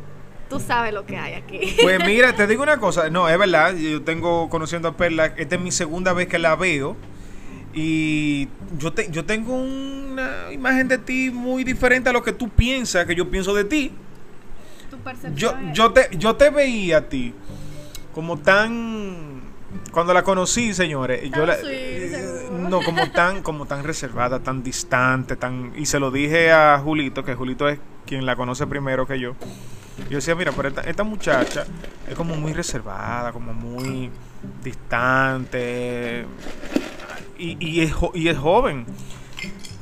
tú 0.48 0.60
sabes 0.60 0.94
lo 0.94 1.04
que 1.04 1.16
hay 1.16 1.32
aquí. 1.32 1.74
Pues 1.82 1.98
mira, 2.06 2.32
te 2.32 2.46
digo 2.46 2.62
una 2.62 2.76
cosa, 2.76 3.10
no, 3.10 3.28
es 3.28 3.36
verdad, 3.36 3.74
yo 3.74 4.02
tengo 4.02 4.48
conociendo 4.48 4.86
a 4.86 4.96
Perla, 4.96 5.34
esta 5.36 5.56
es 5.56 5.60
mi 5.60 5.72
segunda 5.72 6.12
vez 6.12 6.28
que 6.28 6.38
la 6.38 6.54
veo 6.54 6.96
y 7.74 8.46
yo, 8.78 8.92
te, 8.92 9.10
yo 9.10 9.24
tengo 9.24 9.56
una 9.56 10.52
imagen 10.52 10.86
de 10.86 10.98
ti 10.98 11.32
muy 11.32 11.64
diferente 11.64 12.08
a 12.08 12.12
lo 12.12 12.22
que 12.22 12.32
tú 12.32 12.48
piensas 12.50 13.04
que 13.04 13.16
yo 13.16 13.28
pienso 13.32 13.52
de 13.52 13.64
ti. 13.64 13.90
Percepción 15.00 15.36
Yo, 15.36 15.72
yo, 15.72 15.92
te, 15.92 16.16
yo 16.16 16.36
te 16.36 16.50
veía 16.50 16.98
a 16.98 17.08
ti 17.08 17.34
como 18.14 18.38
tan... 18.38 19.40
Cuando 19.92 20.12
la 20.12 20.24
conocí, 20.24 20.74
señores, 20.74 21.30
yo 21.30 21.46
la, 21.46 21.56
eh, 21.64 22.48
no 22.50 22.80
como 22.82 23.10
tan 23.12 23.40
como 23.42 23.66
tan 23.66 23.84
reservada, 23.84 24.40
tan 24.40 24.64
distante, 24.64 25.36
tan 25.36 25.72
y 25.76 25.86
se 25.86 26.00
lo 26.00 26.10
dije 26.10 26.50
a 26.50 26.80
Julito, 26.80 27.24
que 27.24 27.36
Julito 27.36 27.68
es 27.68 27.78
quien 28.04 28.26
la 28.26 28.34
conoce 28.34 28.66
primero 28.66 29.06
que 29.06 29.20
yo. 29.20 29.36
Yo 30.08 30.16
decía, 30.16 30.34
mira, 30.34 30.50
pero 30.52 30.68
esta, 30.68 30.80
esta 30.82 31.04
muchacha 31.04 31.64
es 32.08 32.14
como 32.16 32.34
muy 32.34 32.52
reservada, 32.52 33.32
como 33.32 33.52
muy 33.52 34.10
distante 34.62 36.26
y, 37.38 37.56
y, 37.60 37.80
es, 37.82 37.94
y 38.14 38.28
es 38.28 38.38
joven. 38.38 38.86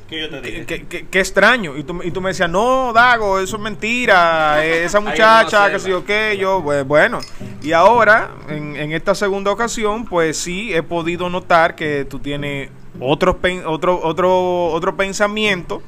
¿Qué 0.08 0.20
yo 0.22 0.30
te 0.30 0.40
Qué, 0.40 0.50
dije? 0.50 0.66
qué- 0.66 0.86
qué- 0.86 1.06
qué 1.08 1.20
extraño. 1.20 1.76
Y 1.76 1.82
tú, 1.84 1.92
me- 1.94 2.06
y 2.06 2.10
tú 2.10 2.20
me 2.22 2.30
decías, 2.30 2.48
no, 2.48 2.92
Dago, 2.94 3.38
eso 3.40 3.56
es 3.56 3.62
mentira. 3.62 4.64
eh, 4.64 4.84
Esa 4.84 5.00
muchacha, 5.00 5.70
que 5.70 5.78
sé 5.78 5.90
yo 5.90 6.04
qué, 6.04 6.36
yo, 6.40 6.62
pues, 6.62 6.86
bueno. 6.86 7.18
Y 7.62 7.72
ahora, 7.72 8.30
en, 8.48 8.74
en 8.76 8.92
esta 8.92 9.14
segunda 9.14 9.50
ocasión, 9.50 10.06
pues 10.06 10.38
sí, 10.38 10.72
he 10.72 10.82
podido 10.82 11.28
notar 11.28 11.74
que 11.74 12.06
tú 12.08 12.20
tienes 12.20 12.70
otros 13.00 13.36
pen- 13.36 13.64
otro, 13.66 14.00
otro, 14.02 14.66
otro 14.68 14.96
pensamiento, 14.96 15.82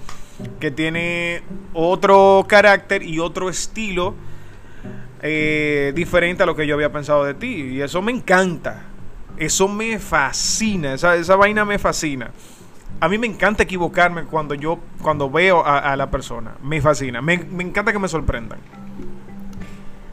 que 0.60 0.70
tiene 0.70 1.42
otro 1.72 2.44
carácter 2.46 3.02
y 3.02 3.18
otro 3.20 3.48
estilo 3.48 4.14
eh, 5.22 5.92
diferente 5.94 6.42
a 6.42 6.46
lo 6.46 6.56
que 6.56 6.66
yo 6.66 6.74
había 6.74 6.92
pensado 6.92 7.24
de 7.24 7.34
ti. 7.34 7.54
Y 7.72 7.80
eso 7.82 8.02
me 8.02 8.12
encanta. 8.12 8.84
Eso 9.36 9.66
me 9.68 9.98
fascina. 9.98 10.94
Esa, 10.94 11.16
esa 11.16 11.36
vaina 11.36 11.64
me 11.64 11.78
fascina. 11.78 12.30
A 13.00 13.08
mí 13.08 13.16
me 13.18 13.26
encanta 13.26 13.62
equivocarme 13.62 14.24
cuando 14.24 14.54
yo 14.54 14.78
cuando 15.00 15.30
veo 15.30 15.64
a, 15.64 15.78
a 15.78 15.96
la 15.96 16.10
persona. 16.10 16.52
Me 16.62 16.80
fascina. 16.82 17.22
Me, 17.22 17.38
me 17.38 17.64
encanta 17.64 17.92
que 17.92 17.98
me 17.98 18.08
sorprendan. 18.08 18.58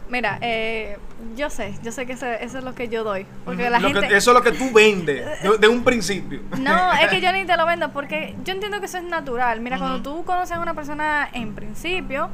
Mira, 0.09 0.37
eh, 0.39 0.97
yo 1.35 1.49
sé, 1.49 1.73
yo 1.83 1.91
sé 1.91 2.05
que 2.05 2.13
eso, 2.13 2.25
eso 2.25 2.59
es 2.59 2.63
lo 2.63 2.73
que 2.73 2.87
yo 2.87 3.03
doy. 3.03 3.25
Porque 3.43 3.69
la 3.69 3.79
que- 3.79 3.87
gente... 3.93 4.15
eso 4.15 4.31
es 4.31 4.35
lo 4.37 4.41
que 4.41 4.53
tú 4.53 4.71
vendes 4.73 5.41
de, 5.43 5.57
de 5.57 5.67
un 5.67 5.83
principio. 5.83 6.39
No, 6.57 6.93
es 6.93 7.07
que 7.09 7.19
yo 7.19 7.31
ni 7.33 7.45
te 7.45 7.57
lo 7.57 7.65
vendo 7.65 7.91
porque 7.91 8.35
yo 8.45 8.53
entiendo 8.53 8.79
que 8.79 8.85
eso 8.85 8.99
es 8.99 9.03
natural. 9.03 9.59
Mira, 9.59 9.77
cuando 9.77 10.01
tú 10.01 10.23
conoces 10.23 10.55
a 10.55 10.61
una 10.61 10.73
persona 10.73 11.27
en 11.33 11.53
principio, 11.53 12.29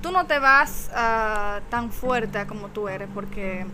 tú 0.00 0.10
no 0.10 0.24
te 0.24 0.38
vas 0.38 0.90
ah, 0.94 1.60
tan 1.68 1.90
fuerte 1.92 2.46
como 2.46 2.68
tú 2.68 2.88
eres 2.88 3.08
porque 3.12 3.66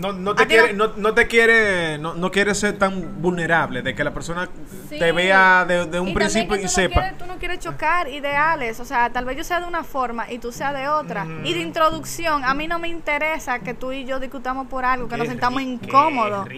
No, 0.00 0.12
no 0.12 0.34
te 0.34 0.46
quiere, 0.46 0.72
no- 0.74 0.92
no, 0.96 1.12
te 1.14 1.26
quiere, 1.26 1.98
no, 1.98 2.14
no 2.14 2.30
quiere 2.30 2.54
ser 2.54 2.78
tan 2.78 3.20
vulnerable, 3.20 3.82
de 3.82 3.94
que 3.94 4.04
la 4.04 4.12
persona 4.14 4.48
Sí. 4.88 4.98
te 4.98 5.12
vea 5.12 5.64
de, 5.66 5.86
de 5.86 6.00
un 6.00 6.08
Y 6.08 6.14
principio 6.14 6.54
que 6.56 6.60
y 6.62 6.64
tú 6.64 6.68
sepa. 6.70 7.00
quieres- 7.00 7.18
tú 7.18 7.26
no 7.26 7.36
quieres 7.38 7.58
chocar 7.58 8.08
ideales, 8.08 8.78
o 8.80 8.84
sea, 8.84 9.10
tal 9.10 9.24
vez 9.24 9.36
yo 9.36 9.44
sea 9.44 9.60
de 9.60 9.66
una 9.66 9.82
forma 9.84 10.30
y 10.30 10.38
tú 10.38 10.52
seas 10.52 10.72
de 10.74 10.88
otra. 10.88 11.26
Y 11.44 11.52
de 11.54 11.60
introducción, 11.60 12.44
a 12.44 12.54
mí 12.54 12.68
no 12.68 12.78
me 12.78 12.88
interesa 12.88 13.58
que 13.58 13.74
tú 13.74 13.92
y 13.92 14.04
yo 14.04 14.20
discutamos 14.20 14.68
por 14.68 14.84
algo, 14.84 15.08
que 15.08 15.16
nos 15.16 15.28
sintamos 15.28 15.62
incómodos. 15.62 16.48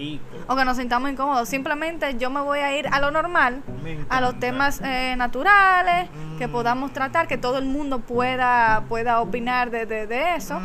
O 0.47 0.55
que 0.55 0.65
nos 0.65 0.77
sintamos 0.77 1.09
incómodos. 1.11 1.49
Simplemente 1.49 2.15
yo 2.17 2.29
me 2.29 2.41
voy 2.41 2.59
a 2.59 2.77
ir 2.77 2.87
a 2.91 2.99
lo 2.99 3.11
normal, 3.11 3.61
a 4.09 4.21
los 4.21 4.39
temas 4.39 4.81
eh, 4.83 5.15
naturales, 5.17 6.09
que 6.37 6.47
Mm. 6.47 6.51
podamos 6.51 6.93
tratar, 6.93 7.27
que 7.27 7.37
todo 7.37 7.57
el 7.57 7.65
mundo 7.65 7.99
pueda, 7.99 8.83
pueda 8.87 9.19
opinar 9.21 9.71
de, 9.71 9.85
de, 9.85 10.05
de 10.07 10.35
eso. 10.35 10.57
Ujú. 10.57 10.63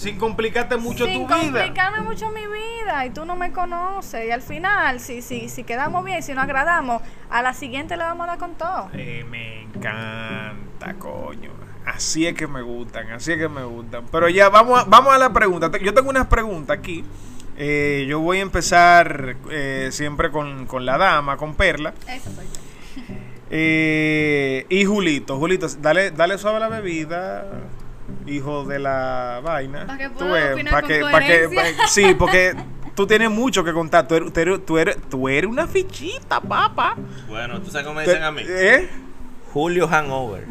Sin 0.00 0.18
complicarte 0.18 0.76
mucho 0.78 1.04
sin 1.04 1.14
tu 1.14 1.26
vida. 1.26 1.38
complicarme 1.40 2.00
mucho 2.00 2.30
mi 2.30 2.46
vida 2.46 3.04
y 3.06 3.10
tú 3.10 3.24
no 3.26 3.36
me 3.36 3.52
conoces 3.52 4.26
y 4.26 4.30
al 4.30 4.40
final 4.42 4.98
si 5.00 5.20
si 5.20 5.48
si 5.48 5.62
quedamos 5.64 6.04
bien 6.04 6.22
si 6.22 6.32
nos 6.32 6.44
agradamos 6.44 7.02
a 7.28 7.42
la 7.42 7.52
siguiente 7.52 7.96
le 7.96 8.04
vamos 8.04 8.24
a 8.24 8.30
dar 8.30 8.38
con 8.38 8.54
todo 8.54 8.88
Eh, 8.94 9.24
me 9.28 9.62
encanta, 9.62 10.94
coño. 10.98 11.50
Así 11.84 12.26
es 12.26 12.34
que 12.34 12.46
me 12.46 12.62
gustan, 12.62 13.10
así 13.10 13.32
es 13.32 13.38
que 13.38 13.48
me 13.48 13.64
gustan. 13.64 14.04
Pero 14.12 14.28
ya 14.28 14.48
vamos 14.48 14.80
a, 14.80 14.84
vamos 14.84 15.12
a 15.12 15.18
la 15.18 15.32
pregunta. 15.32 15.70
Yo 15.82 15.92
tengo 15.92 16.08
unas 16.10 16.26
preguntas 16.28 16.78
aquí. 16.78 17.04
Eh, 17.56 18.06
yo 18.08 18.20
voy 18.20 18.38
a 18.38 18.42
empezar 18.42 19.36
eh, 19.50 19.88
siempre 19.92 20.30
con, 20.30 20.66
con 20.66 20.86
la 20.86 20.96
dama, 20.98 21.36
con 21.36 21.54
Perla. 21.54 21.92
eso 22.06 22.30
soy 22.30 22.46
yo 22.46 23.10
Eh, 23.50 24.64
y 24.68 24.84
Julito, 24.84 25.36
Julito, 25.38 25.66
dale, 25.80 26.12
dale 26.12 26.38
suave 26.38 26.60
la 26.60 26.68
bebida, 26.68 27.44
hijo 28.26 28.64
de 28.64 28.78
la 28.78 29.40
vaina. 29.42 29.86
Pa' 29.86 29.96
que 29.98 30.10
pueda 30.10 30.52
opinar 30.54 30.72
pa' 30.74 30.80
con 30.82 30.88
que- 30.88 31.00
pa' 31.00 31.20
que- 31.20 31.48
pa- 31.54 31.86
sí, 31.88 32.14
porque 32.18 32.54
tú 32.94 33.06
tienes 33.06 33.30
mucho 33.30 33.64
que 33.64 33.72
contar. 33.72 34.06
Tú 34.08 34.14
eres, 34.16 34.32
tú 34.32 34.40
eres, 34.40 34.66
tú 34.66 34.78
eres, 34.78 34.96
tú 35.08 35.28
eres 35.28 35.50
una 35.50 35.66
fichita, 35.66 36.40
papá. 36.40 36.96
Bueno, 37.28 37.60
¿tú 37.60 37.70
sabes 37.70 37.86
cómo 37.86 38.00
me 38.00 38.06
dicen 38.06 38.22
a 38.22 38.30
mí? 38.30 38.42
¿Eh? 38.46 38.88
Julio 39.52 39.88
Hangover. 39.88 40.46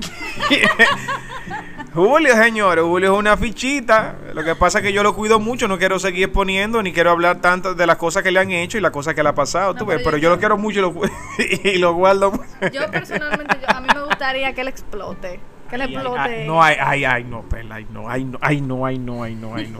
Julio, 1.93 2.35
señores, 2.35 2.83
Julio 2.83 3.13
es 3.13 3.17
una 3.19 3.35
fichita. 3.37 4.15
Lo 4.33 4.43
que 4.43 4.55
pasa 4.55 4.79
es 4.79 4.83
que 4.85 4.93
yo 4.93 5.01
lo 5.03 5.15
cuido 5.15 5.39
mucho, 5.39 5.67
no 5.67 5.77
quiero 5.79 5.97
seguir 5.99 6.25
exponiendo, 6.25 6.83
ni 6.83 6.93
quiero 6.93 7.09
hablar 7.09 7.37
tanto 7.41 7.73
de 7.73 7.87
las 7.87 7.97
cosas 7.97 8.21
que 8.23 8.31
le 8.31 8.39
han 8.39 8.51
hecho 8.51 8.77
y 8.77 8.81
las 8.81 8.91
cosas 8.91 9.15
que 9.15 9.23
le 9.23 9.29
ha 9.29 9.35
pasado, 9.35 9.73
No, 9.73 9.79
tú 9.79 9.85
pero 9.85 9.97
ves, 9.97 10.03
yo 10.05 10.11
pero 10.11 10.17
yo 10.17 10.29
lo 10.29 10.37
quiero 10.39 10.57
mucho 10.57 10.79
y 10.79 10.81
lo, 10.83 10.93
cu- 10.93 11.09
y 11.63 11.77
lo 11.79 11.93
guardo. 11.93 12.31
mucho. 12.31 12.45
yo 12.71 12.91
personalmente 12.91 13.57
yo- 13.59 13.75
a 13.75 13.81
mí 13.81 13.87
me 13.93 14.01
gustaría 14.03 14.53
que 14.53 14.61
él 14.61 14.67
explote 14.67 15.39
que 15.69 15.75
ay, 15.75 15.93
explote 15.93 16.19
ay, 16.19 16.47
no, 16.47 16.61
ay, 16.61 16.75
ay, 16.79 17.05
ay, 17.05 17.23
no, 17.23 17.41
Perla, 17.43 17.75
ay, 17.75 17.87
no, 17.91 18.09
ay, 18.09 18.23
no, 18.25 18.37
ay, 18.41 18.61
no, 18.61 18.85
ay, 18.85 18.97
no, 18.99 19.23
ay, 19.23 19.35
no, 19.35 19.55
ay, 19.55 19.67
no. 19.67 19.79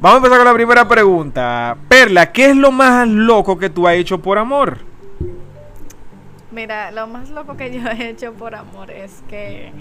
Vamos 0.00 0.14
a 0.14 0.16
empezar 0.18 0.38
con 0.38 0.46
la 0.46 0.54
primera 0.54 0.86
pregunta. 0.86 1.76
Perla, 1.88 2.30
¿qué 2.30 2.50
es 2.50 2.56
lo 2.56 2.70
más 2.70 3.08
loco 3.08 3.58
que 3.58 3.68
tú 3.68 3.88
has 3.88 3.94
hecho 3.94 4.20
por 4.22 4.38
amor? 4.38 4.78
Mira, 6.52 6.90
lo 6.92 7.06
más 7.06 7.30
loco 7.30 7.56
que 7.56 7.72
yo 7.72 7.88
he 7.88 8.10
hecho 8.10 8.32
por 8.32 8.54
amor 8.54 8.90
es 8.90 9.22
que 9.28 9.72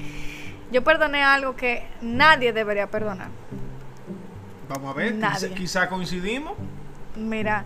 yo 0.71 0.83
perdoné 0.83 1.23
algo 1.23 1.55
que 1.55 1.83
nadie 2.01 2.51
debería 2.51 2.87
perdonar. 2.87 3.29
Vamos 4.69 4.91
a 4.91 4.97
ver, 4.97 5.15
Nadie. 5.15 5.49
quizá, 5.49 5.55
quizá 5.55 5.89
coincidimos. 5.89 6.53
Mira, 7.15 7.63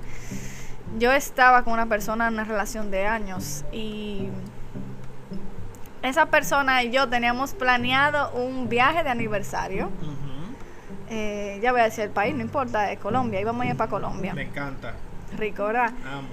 yo 0.99 1.11
estaba 1.11 1.63
con 1.63 1.73
una 1.73 1.87
persona 1.87 2.27
en 2.27 2.33
una 2.33 2.43
relación 2.43 2.91
de 2.91 3.07
años 3.07 3.65
y 3.71 4.27
esa 6.01 6.27
persona 6.27 6.83
y 6.83 6.91
yo 6.91 7.07
teníamos 7.07 7.53
planeado 7.53 8.31
un 8.31 8.69
viaje 8.69 9.03
de 9.03 9.09
aniversario. 9.09 9.89
Eh, 11.09 11.59
ya 11.61 11.71
voy 11.71 11.81
a 11.81 11.85
decir 11.85 12.05
el 12.05 12.09
país, 12.09 12.33
no 12.33 12.41
importa, 12.41 12.83
de 12.83 12.97
Colombia. 12.97 13.41
Íbamos 13.41 13.65
a 13.65 13.69
ir 13.69 13.75
para 13.75 13.89
Colombia. 13.89 14.33
Me 14.33 14.43
encanta, 14.43 14.93
Rico, 15.37 15.65
¿verdad? 15.65 15.91
amo. 16.05 16.29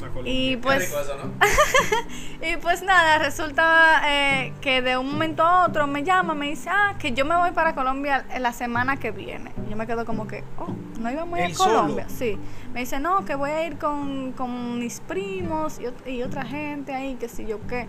la 0.00 0.08
Colombia. 0.08 0.32
Y 0.32 0.56
pues, 0.56 0.80
Qué 0.80 0.86
rico 0.86 1.00
eso, 1.00 1.16
¿no? 1.16 2.46
y 2.46 2.56
pues 2.56 2.82
nada, 2.82 3.18
resulta 3.18 4.02
eh, 4.04 4.52
que 4.60 4.82
de 4.82 4.96
un 4.96 5.12
momento 5.12 5.44
a 5.44 5.64
otro 5.66 5.86
me 5.86 6.02
llama, 6.02 6.34
me 6.34 6.46
dice, 6.48 6.68
ah, 6.72 6.96
que 6.98 7.12
yo 7.12 7.24
me 7.24 7.36
voy 7.36 7.52
para 7.52 7.76
Colombia 7.76 8.24
en 8.30 8.42
la 8.42 8.52
semana 8.52 8.96
que 8.96 9.12
viene. 9.12 9.52
Yo 9.70 9.76
me 9.76 9.86
quedo 9.86 10.04
como 10.04 10.26
que, 10.26 10.42
oh, 10.58 10.74
no 11.00 11.08
íbamos 11.10 11.38
a 11.38 11.42
ir 11.42 11.46
¿Él 11.46 11.52
a 11.52 11.54
solo? 11.54 11.80
Colombia. 11.82 12.06
Sí. 12.08 12.36
Me 12.74 12.80
dice, 12.80 12.98
no, 12.98 13.24
que 13.24 13.36
voy 13.36 13.50
a 13.50 13.64
ir 13.64 13.78
con, 13.78 14.32
con 14.32 14.80
mis 14.80 14.98
primos 14.98 15.78
y, 15.78 16.10
y 16.10 16.22
otra 16.24 16.44
gente 16.44 16.92
ahí, 16.92 17.14
que 17.14 17.28
si 17.28 17.46
yo 17.46 17.64
qué. 17.68 17.86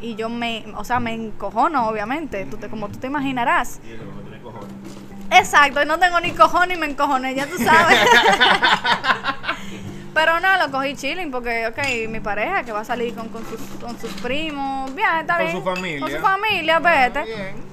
Y 0.00 0.14
yo 0.14 0.28
me, 0.28 0.64
o 0.76 0.84
sea, 0.84 1.00
me 1.00 1.14
encojono, 1.14 1.88
obviamente, 1.88 2.44
tú 2.46 2.56
te, 2.58 2.68
como 2.68 2.88
tú 2.88 2.98
te 2.98 3.06
imaginarás. 3.06 3.80
Y 3.84 3.92
eso, 3.92 4.04
no 4.04 4.20
tiene 4.22 4.40
cojones. 4.42 4.68
Exacto, 5.30 5.82
y 5.82 5.86
no 5.86 5.98
tengo 5.98 6.20
ni 6.20 6.32
cojones 6.32 6.76
y 6.76 6.80
me 6.80 6.86
encojoné, 6.86 7.34
ya 7.34 7.46
tú 7.46 7.56
sabes. 7.58 7.98
Pero 10.14 10.40
nada, 10.40 10.66
lo 10.66 10.72
cogí 10.72 10.94
chilling 10.94 11.30
porque, 11.30 11.66
ok, 11.66 12.08
mi 12.08 12.20
pareja 12.20 12.62
que 12.62 12.72
va 12.72 12.80
a 12.80 12.84
salir 12.84 13.14
con, 13.14 13.28
con, 13.28 13.44
sus, 13.46 13.60
con 13.80 13.98
sus 14.00 14.10
primos, 14.22 14.94
bien, 14.94 15.08
está 15.20 15.36
Con 15.36 15.44
bien. 15.46 15.56
su 15.58 15.62
familia. 15.62 16.00
Con 16.00 16.10
su 16.10 16.18
familia, 16.18 16.78
vete. 16.78 17.22
Bien. 17.24 17.66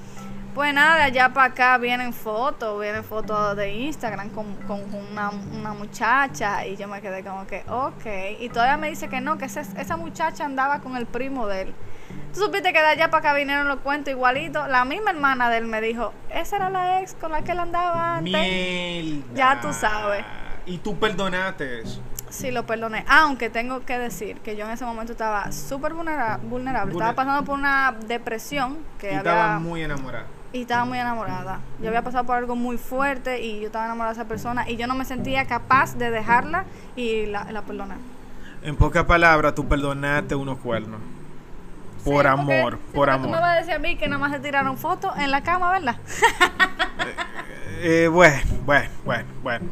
Pues 0.54 0.72
nada, 0.74 0.96
de 0.96 1.02
allá 1.04 1.30
para 1.30 1.46
acá 1.48 1.78
vienen 1.78 2.12
fotos, 2.12 2.78
vienen 2.80 3.02
fotos 3.02 3.56
de 3.56 3.72
Instagram 3.74 4.28
con, 4.30 4.54
con 4.68 4.82
una, 5.10 5.30
una 5.30 5.72
muchacha 5.72 6.64
y 6.66 6.76
yo 6.76 6.86
me 6.86 7.00
quedé 7.00 7.24
como 7.24 7.46
que, 7.46 7.64
ok. 7.68 8.38
Y 8.40 8.48
todavía 8.50 8.76
me 8.76 8.88
dice 8.90 9.08
que 9.08 9.20
no, 9.20 9.36
que 9.38 9.46
ese- 9.46 9.62
esa 9.78 9.96
muchacha 9.96 10.44
andaba 10.44 10.78
con 10.80 10.96
el 10.96 11.06
primo 11.06 11.46
de 11.48 11.62
él. 11.62 11.74
Tú 12.34 12.40
supiste 12.40 12.72
que 12.72 12.80
de 12.80 12.86
allá 12.86 13.10
para 13.10 13.20
acá 13.30 13.34
vinieron 13.34 13.68
los 13.68 13.78
cuentos 13.80 14.10
igualitos. 14.12 14.68
La 14.68 14.84
misma 14.84 15.10
hermana 15.12 15.48
de 15.50 15.58
él 15.58 15.66
me 15.66 15.80
dijo, 15.80 16.12
esa 16.30 16.56
era 16.56 16.68
la 16.70 17.00
ex 17.00 17.14
con 17.14 17.30
la 17.32 17.42
que 17.42 17.52
él 17.52 17.60
andaba 17.60 18.16
antes. 18.16 18.32
Mierda. 18.32 19.24
Ya 19.34 19.60
tú 19.60 19.72
sabes. 19.72 20.24
Y 20.66 20.78
tú 20.78 20.98
perdonaste 20.98 21.80
eso. 21.82 22.00
Sí, 22.30 22.50
lo 22.50 22.66
perdoné. 22.66 23.04
Aunque 23.08 23.50
tengo 23.50 23.84
que 23.84 23.96
decir 23.98 24.38
que 24.40 24.56
yo 24.56 24.64
en 24.64 24.72
ese 24.72 24.84
momento 24.84 25.12
estaba 25.12 25.52
súper 25.52 25.92
vulnera- 25.94 26.38
vulnerable. 26.42 26.92
Vulner- 26.92 27.10
Estaba 27.10 27.14
pasando 27.14 27.44
por 27.44 27.56
una 27.58 27.94
depresión 28.08 28.78
que 28.98 29.06
y 29.12 29.14
había... 29.14 29.18
estaba 29.30 29.58
muy 29.60 29.82
enamorada. 29.82 30.26
y 30.52 30.62
estaba 30.62 30.84
muy 30.84 30.98
enamorada. 30.98 31.60
Yo 31.80 31.88
había 31.88 32.02
pasado 32.02 32.24
por 32.24 32.34
algo 32.36 32.56
muy 32.56 32.78
fuerte 32.78 33.40
y 33.42 33.60
yo 33.60 33.66
estaba 33.66 33.84
enamorada 33.84 34.14
de 34.14 34.20
esa 34.20 34.28
persona 34.28 34.68
y 34.68 34.74
yo 34.76 34.88
no 34.88 34.96
me 34.96 35.04
sentía 35.04 35.46
capaz 35.46 35.94
de 35.96 36.10
dejarla 36.10 36.64
y 36.96 37.26
la, 37.26 37.44
la 37.52 37.62
perdoné. 37.62 37.94
En 38.64 38.74
pocas 38.74 39.04
palabras, 39.04 39.54
tú 39.54 39.68
perdonaste 39.68 40.34
unos 40.34 40.58
cuernos. 40.58 41.00
Por 42.04 42.22
Sí, 42.22 42.28
amor, 42.28 42.78
por 42.92 43.08
amor. 43.08 43.28
Tú 43.28 43.32
me 43.34 43.40
vas 43.40 43.56
a 43.56 43.60
decir 43.60 43.72
a 43.72 43.78
mí 43.78 43.96
que 43.96 44.06
nada 44.06 44.18
más 44.18 44.32
se 44.32 44.38
tiraron 44.40 44.76
fotos 44.76 45.12
en 45.18 45.30
la 45.30 45.42
cama, 45.42 45.70
¿verdad? 45.72 45.96
Eh, 47.86 48.08
bueno, 48.08 48.40
bueno, 48.64 48.88
bueno, 49.04 49.24
bueno. 49.42 49.66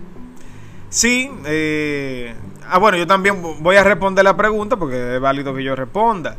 Sí, 0.90 1.30
eh, 1.46 2.34
ah, 2.68 2.76
bueno, 2.76 2.98
yo 2.98 3.06
también 3.06 3.40
voy 3.62 3.76
a 3.76 3.84
responder 3.84 4.22
la 4.22 4.36
pregunta 4.36 4.76
porque 4.76 5.14
es 5.14 5.20
válido 5.20 5.54
que 5.54 5.64
yo 5.64 5.74
responda. 5.74 6.36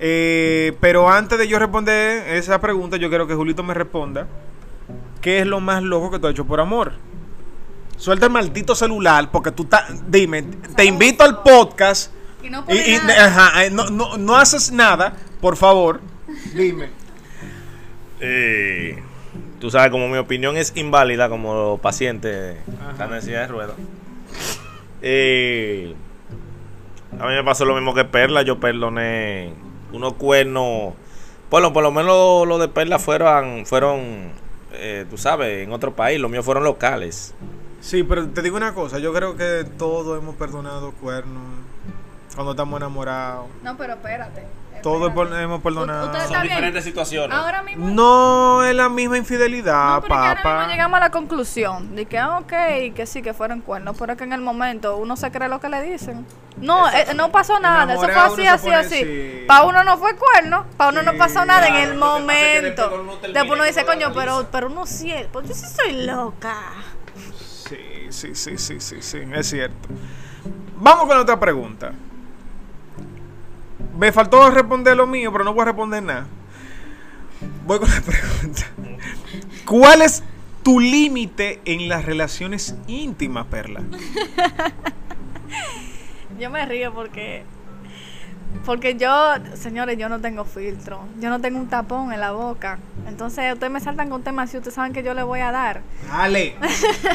Eh, 0.00 0.76
pero 0.80 1.08
antes 1.08 1.38
de 1.38 1.46
yo 1.46 1.60
responder 1.60 2.26
esa 2.30 2.60
pregunta, 2.60 2.96
yo 2.96 3.08
quiero 3.08 3.28
que 3.28 3.36
Julito 3.36 3.62
me 3.62 3.72
responda. 3.72 4.26
¿Qué 5.20 5.38
es 5.38 5.46
lo 5.46 5.60
más 5.60 5.82
loco 5.84 6.10
que 6.10 6.18
tú 6.18 6.26
has 6.26 6.32
hecho 6.32 6.46
por 6.46 6.58
amor? 6.58 6.94
Suelta 7.96 8.26
el 8.26 8.32
maldito 8.32 8.74
celular 8.74 9.30
porque 9.30 9.52
tú 9.52 9.64
estás... 9.64 10.10
Dime, 10.10 10.42
te 10.74 10.84
invito 10.86 11.22
al 11.22 11.42
podcast 11.42 12.10
Y 12.42 12.50
no 12.50 12.64
y, 12.68 12.78
y- 12.94 12.96
nada. 12.98 13.26
ajá, 13.26 13.64
eh, 13.64 13.70
no, 13.70 13.86
no, 13.90 14.16
no 14.16 14.36
haces 14.36 14.72
nada, 14.72 15.14
por 15.40 15.56
favor. 15.56 16.00
Dime. 16.54 16.88
Eh, 18.20 19.02
tú 19.60 19.70
sabes, 19.70 19.90
como 19.90 20.08
mi 20.08 20.18
opinión 20.18 20.56
es 20.56 20.72
inválida 20.76 21.28
como 21.28 21.78
paciente 21.78 22.56
Ajá. 22.80 23.04
con 23.06 23.10
necesidad 23.14 23.42
de 23.42 23.48
ruedas. 23.48 23.76
Eh, 25.02 25.94
a 27.18 27.26
mí 27.26 27.34
me 27.34 27.44
pasó 27.44 27.64
lo 27.64 27.74
mismo 27.74 27.94
que 27.94 28.04
Perla. 28.04 28.42
Yo 28.42 28.60
perdoné 28.60 29.52
unos 29.92 30.14
cuernos. 30.14 30.94
Bueno, 31.50 31.72
por 31.72 31.82
lo 31.82 31.90
menos 31.90 32.46
los 32.46 32.60
de 32.60 32.68
Perla 32.68 32.98
fueron, 32.98 33.66
fueron 33.66 34.30
eh, 34.72 35.04
tú 35.10 35.18
sabes, 35.18 35.64
en 35.64 35.72
otro 35.72 35.94
país. 35.94 36.20
Los 36.20 36.30
míos 36.30 36.44
fueron 36.44 36.64
locales. 36.64 37.34
Sí, 37.80 38.02
pero 38.02 38.28
te 38.28 38.42
digo 38.42 38.58
una 38.58 38.74
cosa, 38.74 38.98
yo 38.98 39.10
creo 39.14 39.36
que 39.38 39.64
todos 39.78 40.18
hemos 40.20 40.36
perdonado 40.36 40.92
cuernos 40.92 41.42
cuando 42.34 42.52
estamos 42.52 42.78
enamorados. 42.80 43.46
No, 43.62 43.76
pero 43.76 43.94
espérate. 43.94 44.46
Todos 44.82 45.08
espérate. 45.10 45.42
hemos 45.42 45.58
Usted 45.58 45.64
perdonado. 45.70 46.12
Son 46.20 46.30
bien. 46.30 46.42
diferentes 46.42 46.84
situaciones. 46.84 47.36
Ahora 47.36 47.62
mismo... 47.62 47.86
No 47.90 48.64
es 48.64 48.74
la 48.74 48.88
misma 48.88 49.18
infidelidad, 49.18 49.96
No, 49.96 50.00
pero 50.00 50.08
que 50.14 50.14
ahora 50.20 50.34
mismo 50.36 50.42
papá. 50.50 50.66
llegamos 50.68 50.96
a 50.96 51.00
la 51.00 51.10
conclusión 51.10 51.94
de 51.94 52.06
que, 52.06 52.16
ah, 52.18 52.38
ok, 52.38 52.94
que 52.94 53.04
sí, 53.06 53.20
que 53.20 53.34
fueron 53.34 53.60
cuernos, 53.60 53.94
pero 53.98 54.16
que 54.16 54.24
en 54.24 54.32
el 54.32 54.40
momento 54.40 54.96
uno 54.96 55.16
se 55.18 55.30
cree 55.30 55.50
lo 55.50 55.60
que 55.60 55.68
le 55.68 55.82
dicen. 55.82 56.24
No, 56.56 56.88
eh, 56.88 57.08
no 57.14 57.30
pasó 57.30 57.60
nada, 57.60 57.92
eso 57.92 58.02
fue 58.04 58.14
así, 58.14 58.46
así, 58.46 58.70
así. 58.70 59.44
Para 59.46 59.64
uno 59.64 59.84
no 59.84 59.98
fue 59.98 60.16
cuerno, 60.16 60.64
para 60.78 60.92
uno 60.92 61.02
no 61.02 61.18
pasó 61.18 61.44
nada 61.44 61.68
en 61.68 61.74
el 61.76 61.94
momento. 61.98 62.88
después 62.88 63.00
uno 63.22 63.32
Después 63.34 63.66
dice, 63.66 63.84
coño, 63.84 64.12
pero, 64.14 64.46
pero 64.50 64.68
uno 64.68 64.86
sí, 64.86 65.12
es- 65.12 65.26
pues 65.26 65.46
yo 65.46 65.54
sí 65.54 65.66
soy 65.66 66.06
loca. 66.06 66.56
Sí, 67.68 68.06
sí, 68.08 68.34
sí, 68.34 68.56
sí, 68.56 68.80
sí, 68.80 69.02
sí, 69.02 69.18
es 69.34 69.46
cierto. 69.48 69.88
Vamos 70.76 71.06
con 71.06 71.18
otra 71.18 71.38
pregunta. 71.38 71.92
Me 74.00 74.12
faltó 74.12 74.50
responder 74.50 74.96
lo 74.96 75.06
mío, 75.06 75.30
pero 75.30 75.44
no 75.44 75.52
voy 75.52 75.60
a 75.60 75.64
responder 75.66 76.02
nada. 76.02 76.26
Voy 77.66 77.78
con 77.78 77.90
la 77.90 78.00
pregunta. 78.00 78.62
¿Cuál 79.66 80.00
es 80.00 80.22
tu 80.62 80.80
límite 80.80 81.60
en 81.66 81.86
las 81.86 82.06
relaciones 82.06 82.76
íntimas, 82.86 83.44
Perla? 83.48 83.82
Yo 86.40 86.48
me 86.48 86.64
río 86.64 86.94
porque. 86.94 87.44
Porque 88.64 88.96
yo, 88.96 89.34
señores, 89.54 89.96
yo 89.98 90.08
no 90.08 90.20
tengo 90.20 90.44
filtro. 90.44 91.04
Yo 91.20 91.28
no 91.28 91.40
tengo 91.40 91.58
un 91.58 91.68
tapón 91.68 92.12
en 92.12 92.20
la 92.20 92.32
boca. 92.32 92.78
Entonces, 93.06 93.52
ustedes 93.52 93.70
me 93.70 93.80
saltan 93.80 94.08
con 94.08 94.22
temas 94.22 94.52
y 94.54 94.56
ustedes 94.56 94.74
saben 94.74 94.92
que 94.92 95.02
yo 95.02 95.14
les 95.14 95.24
voy 95.24 95.40
a 95.40 95.52
dar. 95.52 95.82
Dale. 96.08 96.56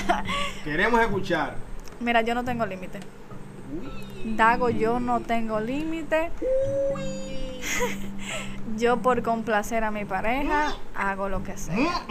Queremos 0.64 1.02
escuchar. 1.02 1.56
Mira, 2.00 2.22
yo 2.22 2.36
no 2.36 2.46
tengo 2.46 2.66
límite. 2.66 3.00
Dago, 4.26 4.70
yo 4.70 5.00
no 5.00 5.20
tengo 5.20 5.60
límite. 5.60 6.32
Yo 8.78 8.98
por 8.98 9.22
complacer 9.22 9.84
a 9.84 9.92
mi 9.92 10.06
pareja 10.06 10.74
hago 10.96 11.30
lo 11.30 11.44
que 11.44 11.58
sea. 11.58 12.02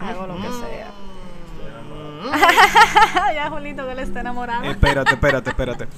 hago 0.00 0.26
lo 0.26 0.36
que 0.36 0.48
sea. 0.48 0.90
ya 3.34 3.50
Julito 3.50 3.84
que 3.84 3.92
él 3.92 3.98
está 3.98 4.20
enamorado. 4.20 4.64
Espérate, 4.64 5.12
espérate, 5.12 5.50
espérate. 5.50 5.88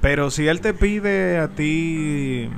Pero 0.00 0.30
si 0.30 0.46
él 0.46 0.60
te 0.60 0.74
pide 0.74 1.38
a 1.38 1.48
ti, 1.48 2.50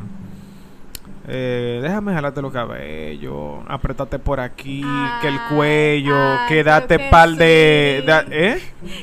eh, 1.29 1.81
déjame 1.83 2.13
jalarte 2.15 2.43
los 2.43 2.53
cabellos, 2.53 3.61
apretate 3.69 4.19
por 4.19 4.41
aquí, 4.41 4.83
que 5.21 5.29
el 5.29 5.39
Ay, 5.39 5.55
cuello, 5.57 6.17
ay, 6.17 6.49
que 6.49 6.65
date 6.65 6.99
par 7.11 7.31
de, 7.31 8.03
da- 8.07 8.23
sweet. 8.25 8.33
¿eh? 8.35 8.63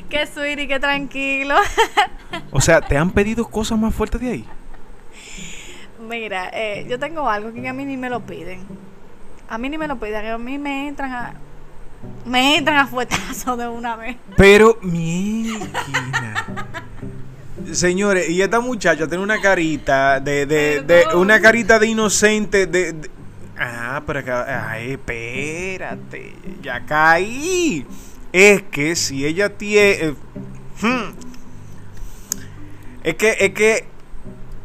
Qué 0.09 0.27
sweetie, 0.27 0.67
qué 0.67 0.79
tranquilo. 0.79 1.55
O 2.51 2.59
sea, 2.61 2.81
¿te 2.81 2.97
han 2.97 3.11
pedido 3.11 3.45
cosas 3.47 3.77
más 3.79 3.93
fuertes 3.95 4.19
de 4.21 4.31
ahí? 4.31 4.45
Mira, 6.07 6.49
eh, 6.53 6.85
yo 6.89 6.99
tengo 6.99 7.29
algo 7.29 7.51
que 7.53 7.67
a 7.67 7.73
mí 7.73 7.85
ni 7.85 7.97
me 7.97 8.09
lo 8.09 8.21
piden. 8.21 8.61
A 9.49 9.57
mí 9.57 9.69
ni 9.69 9.77
me 9.77 9.87
lo 9.87 9.97
piden, 9.97 10.25
a 10.25 10.37
mí 10.37 10.57
me 10.57 10.87
entran 10.87 11.11
a... 11.11 11.33
Me 12.25 12.57
entran 12.57 12.77
a 12.77 12.87
fuetazo 12.87 13.57
de 13.57 13.67
una 13.67 13.95
vez. 13.95 14.17
Pero, 14.35 14.77
mierda. 14.81 15.67
Señores, 17.73 18.29
y 18.29 18.41
esta 18.41 18.59
muchacha 18.61 19.07
tiene 19.07 19.23
una 19.23 19.41
carita 19.41 20.19
de, 20.19 20.45
de, 20.45 20.81
de- 20.81 21.05
una 21.15 21.41
carita 21.41 21.77
de 21.79 21.87
inocente 21.87 22.65
de, 22.65 22.93
de- 22.93 23.09
ah, 23.57 24.01
pero 24.07 24.23
que, 24.23 24.31
ay, 24.31 24.91
espérate, 24.93 26.33
ya 26.61 26.85
caí. 26.85 27.85
Es 28.31 28.61
que 28.63 28.95
si 28.95 29.25
ella 29.25 29.49
tiene, 29.49 30.15
es 33.03 33.15
que, 33.15 33.35
es 33.39 33.49
que 33.53 33.85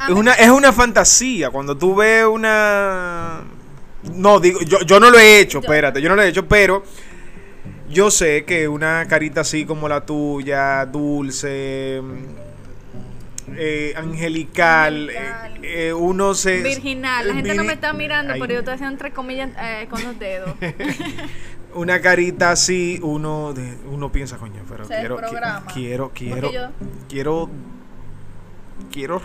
es 0.08 0.10
una, 0.10 0.34
es 0.34 0.50
una 0.50 0.72
fantasía 0.72 1.50
cuando 1.50 1.76
tú 1.76 1.94
ves 1.94 2.24
una, 2.24 3.40
no 4.14 4.40
digo, 4.40 4.60
yo, 4.62 4.80
yo 4.80 4.98
no 5.00 5.10
lo 5.10 5.18
he 5.18 5.40
hecho, 5.40 5.60
espérate, 5.60 6.00
yo 6.02 6.08
no 6.08 6.16
lo 6.16 6.22
he 6.22 6.28
hecho, 6.28 6.46
pero 6.46 6.82
yo 7.88 8.10
sé 8.10 8.44
que 8.44 8.66
una 8.68 9.06
carita 9.08 9.42
así 9.42 9.64
como 9.64 9.88
la 9.88 10.04
tuya, 10.04 10.84
dulce, 10.86 12.00
eh, 13.57 13.94
angelical, 13.96 15.09
Angelical. 15.11 15.64
eh, 15.64 15.88
eh, 15.88 15.92
uno 15.92 16.35
se... 16.35 16.62
Virginal. 16.62 17.28
La 17.28 17.35
gente 17.35 17.55
no 17.55 17.64
me 17.64 17.72
está 17.74 17.92
mirando, 17.92 18.33
Ay. 18.35 18.40
pero 18.40 18.52
yo 18.55 18.59
estoy 18.61 18.74
haciendo 18.74 18.92
entre 18.92 19.12
comillas 19.12 19.50
con 19.88 20.02
los 20.02 20.18
dedos. 20.18 20.55
Una 21.74 22.00
carita 22.02 22.50
así, 22.50 22.98
uno, 23.02 23.55
de- 23.55 23.76
uno 23.90 24.12
piensa, 24.12 24.37
coño, 24.37 24.62
pero 24.68 24.85
Se 24.85 24.94
quiero, 24.98 25.16
quiero, 25.72 26.11
quiero, 26.14 26.52
yo- 26.52 26.68
quiero, 27.09 27.50
quiero 28.90 29.18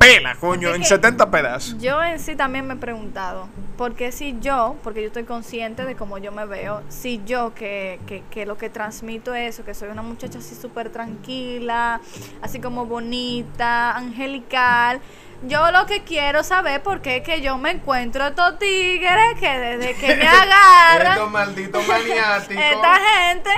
romperla, 0.00 0.34
coño, 0.36 0.74
en 0.74 0.82
que- 0.82 0.88
70 0.88 1.30
pedazos. 1.30 1.78
Yo 1.78 2.02
en 2.02 2.20
sí 2.20 2.36
también 2.36 2.66
me 2.66 2.74
he 2.74 2.76
preguntado, 2.76 3.48
porque 3.78 4.12
si 4.12 4.36
yo, 4.40 4.76
porque 4.82 5.00
yo 5.00 5.06
estoy 5.08 5.24
consciente 5.24 5.84
de 5.84 5.96
cómo 5.96 6.18
yo 6.18 6.32
me 6.32 6.44
veo, 6.44 6.82
si 6.88 7.22
yo 7.24 7.54
que, 7.54 7.98
que, 8.06 8.22
que 8.30 8.46
lo 8.46 8.56
que 8.58 8.68
transmito 8.70 9.34
es 9.34 9.54
eso, 9.54 9.64
que 9.64 9.74
soy 9.74 9.88
una 9.88 10.02
muchacha 10.02 10.38
así 10.38 10.54
súper 10.54 10.90
tranquila, 10.90 12.00
así 12.42 12.60
como 12.60 12.86
bonita, 12.86 13.96
angelical, 13.96 15.00
yo 15.46 15.70
lo 15.70 15.86
que 15.86 16.02
quiero 16.02 16.42
saber 16.42 16.82
por 16.82 17.00
qué 17.02 17.16
es 17.18 17.22
que 17.22 17.40
yo 17.42 17.58
me 17.58 17.70
encuentro 17.70 18.24
a 18.24 18.28
estos 18.28 18.58
tigres 18.58 19.38
que 19.38 19.58
desde 19.58 19.94
que 19.94 20.16
me 20.16 20.26
agarran, 20.28 21.30
malditos 21.32 21.86
maniáticos. 21.86 22.62
esta 22.72 22.96
gente, 23.28 23.50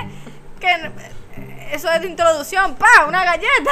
que 0.59 0.71
n- 0.71 0.91
eso 1.71 1.89
es 1.91 2.01
de 2.01 2.07
introducción, 2.07 2.75
pa, 2.75 3.05
una 3.07 3.23
galleta, 3.23 3.71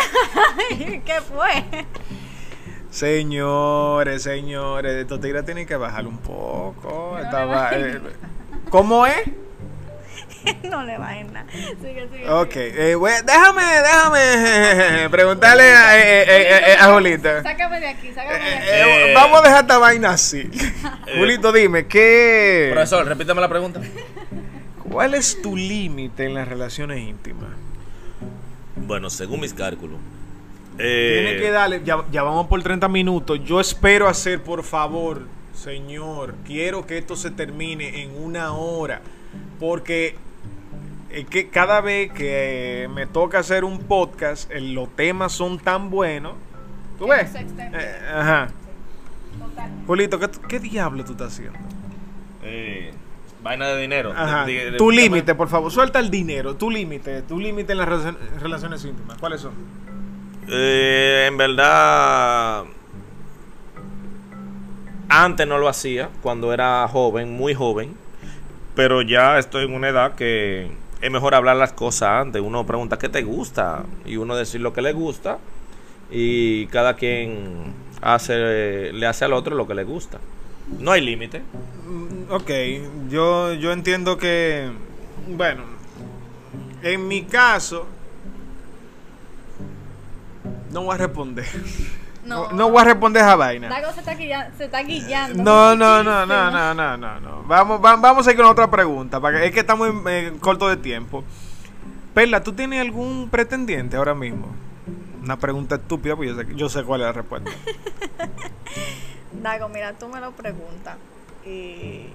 ¿qué 1.06 1.20
fue? 1.22 1.86
Señores, 2.98 4.24
señores, 4.24 4.96
estos 4.96 5.22
tigres 5.22 5.46
tienen 5.46 5.68
que 5.68 5.76
bajar 5.76 6.08
un 6.08 6.18
poco. 6.18 7.16
No 7.32 7.48
bajen 7.48 7.84
eh, 7.84 8.00
¿Cómo 8.72 9.06
es? 9.06 9.22
no 10.64 10.82
le 10.82 10.98
va 10.98 11.10
a 11.10 11.24
nada. 11.26 11.46
Sigue, 11.52 12.08
sigue. 12.12 12.28
Ok, 12.28 12.54
sigue. 12.54 12.94
eh, 12.94 12.98
déjame, 13.24 13.62
déjame 13.84 15.10
preguntarle 15.12 15.64
a, 15.76 15.96
eh, 15.96 16.22
eh, 16.22 16.26
eh, 16.28 16.62
eh, 16.70 16.78
a 16.80 16.92
Julita. 16.92 17.44
Sácame 17.44 17.80
de 17.82 17.88
aquí, 17.88 18.12
sácame 18.16 18.40
de 18.40 18.56
aquí. 18.56 19.14
vamos 19.14 19.42
a 19.42 19.44
dejar 19.44 19.62
esta 19.62 19.78
vaina 19.78 20.10
así. 20.10 20.50
Julito, 21.20 21.52
dime, 21.52 21.86
¿qué, 21.86 22.72
Profesor, 22.74 23.06
repítame 23.06 23.42
la 23.42 23.50
pregunta. 23.50 23.80
¿cuál 24.90 25.14
es 25.14 25.40
tu 25.40 25.56
límite 25.56 26.26
en 26.26 26.34
las 26.34 26.48
relaciones 26.48 26.98
íntimas? 26.98 27.52
Bueno, 28.76 29.12
según 29.12 29.42
mis 29.42 29.54
cálculos. 29.54 30.00
Eh, 30.80 31.24
Tiene 31.26 31.40
que 31.42 31.52
darle, 31.52 31.82
ya, 31.84 32.04
ya 32.12 32.24
vamos 32.24 32.48
por 32.48 32.62
30 32.62 32.88
minutos. 32.88 33.40
Yo 33.44 33.60
espero 33.60 34.08
hacer, 34.08 34.42
por 34.44 34.64
favor, 34.64 35.22
señor, 35.54 36.36
quiero 36.46 36.86
que 36.86 36.98
esto 36.98 37.16
se 37.16 37.32
termine 37.32 38.02
en 38.04 38.16
una 38.22 38.54
hora. 38.54 39.02
Porque 39.60 40.16
es 41.10 41.26
que 41.26 41.50
cada 41.50 41.82
vez 41.82 42.12
que 42.12 42.90
me 42.94 43.06
toca 43.08 43.40
hacer 43.40 43.64
un 43.64 43.80
podcast, 43.80 44.52
eh, 44.52 44.62
los 44.62 44.90
temas 44.96 45.32
son 45.34 45.58
tan 45.60 45.90
buenos. 45.90 46.34
¿Tú 47.00 47.08
ves? 47.08 47.34
Eh, 47.36 48.00
ajá. 48.16 48.50
Julito, 49.86 50.20
¿qué, 50.20 50.30
¿qué 50.48 50.60
diablo 50.60 51.04
tú 51.06 51.14
estás 51.14 51.34
haciendo? 51.34 51.58
eh, 52.44 52.92
vaina 53.44 53.68
de 53.68 53.82
dinero. 53.82 54.14
Ajá. 54.16 54.46
De- 54.46 54.54
de- 54.54 54.72
de- 54.72 54.78
tu 54.78 54.90
límite, 54.92 55.36
por 55.36 55.48
favor, 55.50 55.72
suelta 55.72 56.00
el 56.00 56.10
dinero. 56.10 56.56
Tu 56.56 56.70
límite, 56.70 57.22
tu 57.24 57.40
límite 57.40 57.72
en 57.74 57.78
las 57.80 57.88
relacion- 57.90 58.18
relaciones 58.40 58.84
íntimas. 58.86 59.18
¿Cuáles 59.18 59.42
son? 59.42 59.54
Eh, 60.50 61.26
en 61.28 61.38
verdad, 61.38 62.64
antes 65.10 65.48
no 65.48 65.58
lo 65.58 65.68
hacía, 65.68 66.10
cuando 66.22 66.54
era 66.54 66.88
joven, 66.88 67.32
muy 67.32 67.54
joven, 67.54 67.96
pero 68.76 69.02
ya 69.02 69.40
estoy 69.40 69.66
en 69.66 69.74
una 69.74 69.90
edad 69.90 70.16
que 70.16 70.70
es 71.02 71.12
mejor 71.12 71.36
hablar 71.36 71.58
las 71.58 71.74
cosas 71.74 72.22
antes. 72.22 72.42
Uno 72.42 72.66
pregunta 72.66 72.98
qué 72.98 73.10
te 73.10 73.24
gusta 73.24 73.84
y 74.06 74.18
uno 74.18 74.36
decir 74.36 74.62
lo 74.62 74.74
que 74.74 74.82
le 74.82 74.94
gusta 74.94 75.40
y 76.12 76.68
cada 76.68 76.96
quien 76.96 77.74
hace, 78.02 78.94
le 78.94 79.06
hace 79.06 79.26
al 79.26 79.34
otro 79.34 79.56
lo 79.56 79.68
que 79.68 79.76
le 79.76 79.84
gusta. 79.84 80.20
No 80.80 80.92
hay 80.92 81.02
límite. 81.02 81.42
Mm, 81.88 82.08
Ok, 82.30 82.52
yo, 83.10 83.54
yo 83.54 83.72
entiendo 83.72 84.18
que, 84.18 84.70
bueno, 85.30 85.64
en 86.84 87.08
mi 87.08 87.24
caso, 87.24 87.88
no 90.72 90.84
voy 90.84 90.96
a 90.96 90.98
responder. 90.98 91.46
No, 92.26 92.52
No. 92.52 92.70
voy 92.70 92.82
a 92.82 92.86
responder 92.86 93.22
esa 93.24 93.36
vaina. 93.38 93.70
Dago 93.70 93.94
se 93.94 94.00
está, 94.02 94.14
guilla- 94.16 94.52
se 94.58 94.66
está 94.66 94.82
guillando. 94.84 95.42
No, 95.44 95.76
no, 95.76 96.04
no, 96.04 96.26
no, 96.26 96.52
no, 96.52 96.74
no, 96.74 96.98
no, 96.98 97.20
no. 97.22 97.44
Vamos, 97.44 97.84
va- 97.84 97.96
vamos 97.96 98.28
a 98.28 98.32
ir 98.32 98.38
con 98.38 98.46
otra 98.46 98.70
pregunta, 98.70 99.20
para 99.22 99.44
es 99.46 99.52
que 99.54 99.62
estamos 99.62 99.88
en, 99.90 100.08
en 100.08 100.40
corto 100.40 100.68
de 100.68 100.76
tiempo. 100.78 101.24
Perla, 102.14 102.44
¿tú 102.44 102.52
tienes 102.54 102.82
algún 102.82 103.30
pretendiente 103.30 103.96
ahora 103.96 104.14
mismo? 104.14 104.48
Una 105.24 105.38
pregunta 105.38 105.76
estúpida, 105.76 106.16
pues 106.16 106.30
yo 106.30 106.36
sé, 106.36 106.48
yo 106.56 106.70
sé 106.70 106.84
cuál 106.84 107.02
es 107.02 107.08
la 107.08 107.14
respuesta. 107.14 107.52
Dago, 109.42 109.70
mira, 109.70 109.94
tú 109.94 110.08
me 110.08 110.20
lo 110.20 110.32
preguntas. 110.32 110.98
Y, 111.46 112.08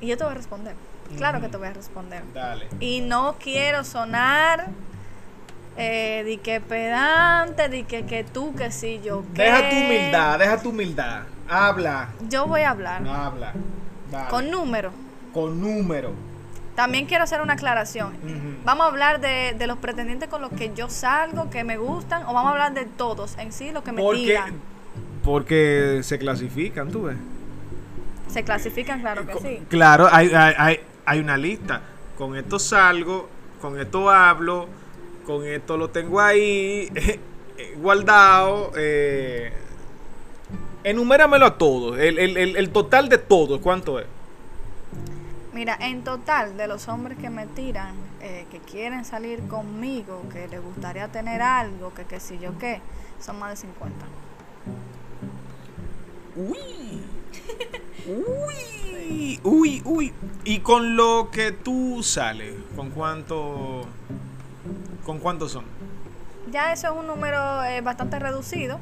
y 0.00 0.06
yo 0.06 0.16
te 0.16 0.24
voy 0.24 0.32
a 0.32 0.36
responder. 0.36 0.74
Claro 1.16 1.40
que 1.40 1.48
te 1.48 1.56
voy 1.56 1.68
a 1.68 1.72
responder. 1.72 2.22
Dale. 2.32 2.68
Y 2.80 3.00
no 3.02 3.36
quiero 3.38 3.84
sonar 3.84 4.68
eh, 5.76 6.22
di 6.26 6.38
que 6.38 6.60
pedante, 6.60 7.68
di 7.68 7.84
que, 7.84 8.04
que 8.04 8.24
tú, 8.24 8.54
que 8.54 8.70
sí, 8.70 9.00
yo 9.04 9.24
qué. 9.34 9.42
Deja 9.44 9.70
tu 9.70 9.76
humildad, 9.76 10.38
deja 10.38 10.62
tu 10.62 10.68
humildad. 10.70 11.22
Habla, 11.48 12.08
Yo 12.28 12.46
voy 12.46 12.62
a 12.62 12.70
hablar 12.70 13.06
habla. 13.06 13.52
Dale. 14.10 14.28
con 14.30 14.50
números. 14.50 14.92
con 15.32 15.60
número. 15.60 16.12
También 16.74 17.04
quiero 17.06 17.24
hacer 17.24 17.42
una 17.42 17.52
aclaración. 17.54 18.14
Vamos 18.64 18.84
a 18.86 18.88
hablar 18.88 19.20
de, 19.20 19.54
de 19.58 19.66
los 19.66 19.76
pretendientes 19.78 20.28
con 20.30 20.40
los 20.40 20.50
que 20.52 20.72
yo 20.74 20.88
salgo, 20.88 21.50
que 21.50 21.64
me 21.64 21.76
gustan, 21.76 22.22
o 22.22 22.32
vamos 22.32 22.46
a 22.46 22.50
hablar 22.52 22.72
de 22.72 22.86
todos 22.86 23.36
en 23.38 23.52
sí, 23.52 23.70
los 23.72 23.82
que 23.82 23.92
me 23.92 24.00
Porque, 24.02 24.20
tiran. 24.22 24.54
porque 25.22 26.00
se 26.02 26.18
clasifican, 26.18 26.90
tú 26.90 27.02
ves. 27.04 27.16
Se 28.28 28.42
clasifican, 28.44 29.00
claro 29.00 29.26
que 29.26 29.34
sí. 29.40 29.62
Claro, 29.68 30.08
hay, 30.10 30.32
hay, 30.34 30.54
hay, 30.56 30.80
hay 31.04 31.20
una 31.20 31.36
lista. 31.36 31.82
Con 32.16 32.34
esto 32.36 32.58
salgo, 32.58 33.28
con 33.60 33.78
esto 33.78 34.08
hablo, 34.10 34.66
con 35.32 35.46
esto 35.46 35.76
lo 35.76 35.90
tengo 35.90 36.20
ahí 36.20 36.90
eh, 36.94 37.20
guardado. 37.76 38.72
Eh, 38.76 39.52
enuméramelo 40.84 41.46
a 41.46 41.58
todos. 41.58 41.98
El, 41.98 42.18
el, 42.18 42.36
el, 42.36 42.56
el 42.56 42.70
total 42.70 43.08
de 43.08 43.18
todos, 43.18 43.60
¿cuánto 43.60 43.98
es? 43.98 44.06
Mira, 45.52 45.76
en 45.80 46.02
total, 46.02 46.56
de 46.56 46.66
los 46.66 46.88
hombres 46.88 47.18
que 47.18 47.28
me 47.28 47.46
tiran, 47.46 47.94
eh, 48.20 48.46
que 48.50 48.58
quieren 48.58 49.04
salir 49.04 49.40
conmigo, 49.48 50.22
que 50.32 50.48
les 50.48 50.62
gustaría 50.62 51.08
tener 51.08 51.42
algo, 51.42 51.92
que 51.94 52.04
qué 52.04 52.20
sé 52.20 52.38
yo 52.38 52.58
qué, 52.58 52.80
son 53.20 53.38
más 53.38 53.50
de 53.50 53.56
50. 53.56 54.06
Uy. 56.36 57.02
Uy. 58.06 59.40
Uy, 59.42 59.82
uy. 59.84 60.12
Y 60.44 60.60
con 60.60 60.96
lo 60.96 61.28
que 61.30 61.52
tú 61.52 62.02
sales, 62.02 62.54
¿con 62.74 62.90
cuánto? 62.90 63.86
¿Con 65.04 65.18
cuántos 65.18 65.52
son? 65.52 65.64
Ya 66.50 66.72
eso 66.72 66.88
es 66.88 66.92
un 66.98 67.06
número 67.06 67.62
eh, 67.64 67.80
bastante 67.80 68.18
reducido, 68.18 68.78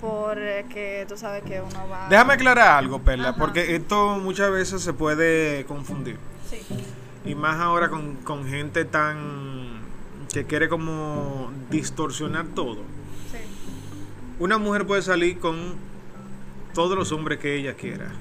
porque 0.00 1.06
tú 1.08 1.16
sabes 1.16 1.42
que 1.44 1.60
uno 1.60 1.88
va... 1.88 2.08
Déjame 2.08 2.34
aclarar 2.34 2.78
algo, 2.78 3.00
Perla, 3.00 3.30
Ajá. 3.30 3.38
porque 3.38 3.74
esto 3.76 4.18
muchas 4.18 4.50
veces 4.50 4.82
se 4.82 4.92
puede 4.92 5.64
confundir. 5.66 6.18
Sí. 6.48 6.60
Y 7.24 7.34
más 7.34 7.60
ahora 7.60 7.88
con, 7.88 8.16
con 8.16 8.46
gente 8.46 8.84
tan... 8.84 9.80
que 10.32 10.44
quiere 10.44 10.68
como 10.68 11.50
distorsionar 11.70 12.46
todo. 12.54 12.82
Sí. 13.30 13.38
Una 14.38 14.58
mujer 14.58 14.86
puede 14.86 15.02
salir 15.02 15.38
con 15.38 15.74
todos 16.74 16.98
los 16.98 17.12
hombres 17.12 17.38
que 17.38 17.54
ella 17.54 17.74
quiera. 17.74 18.12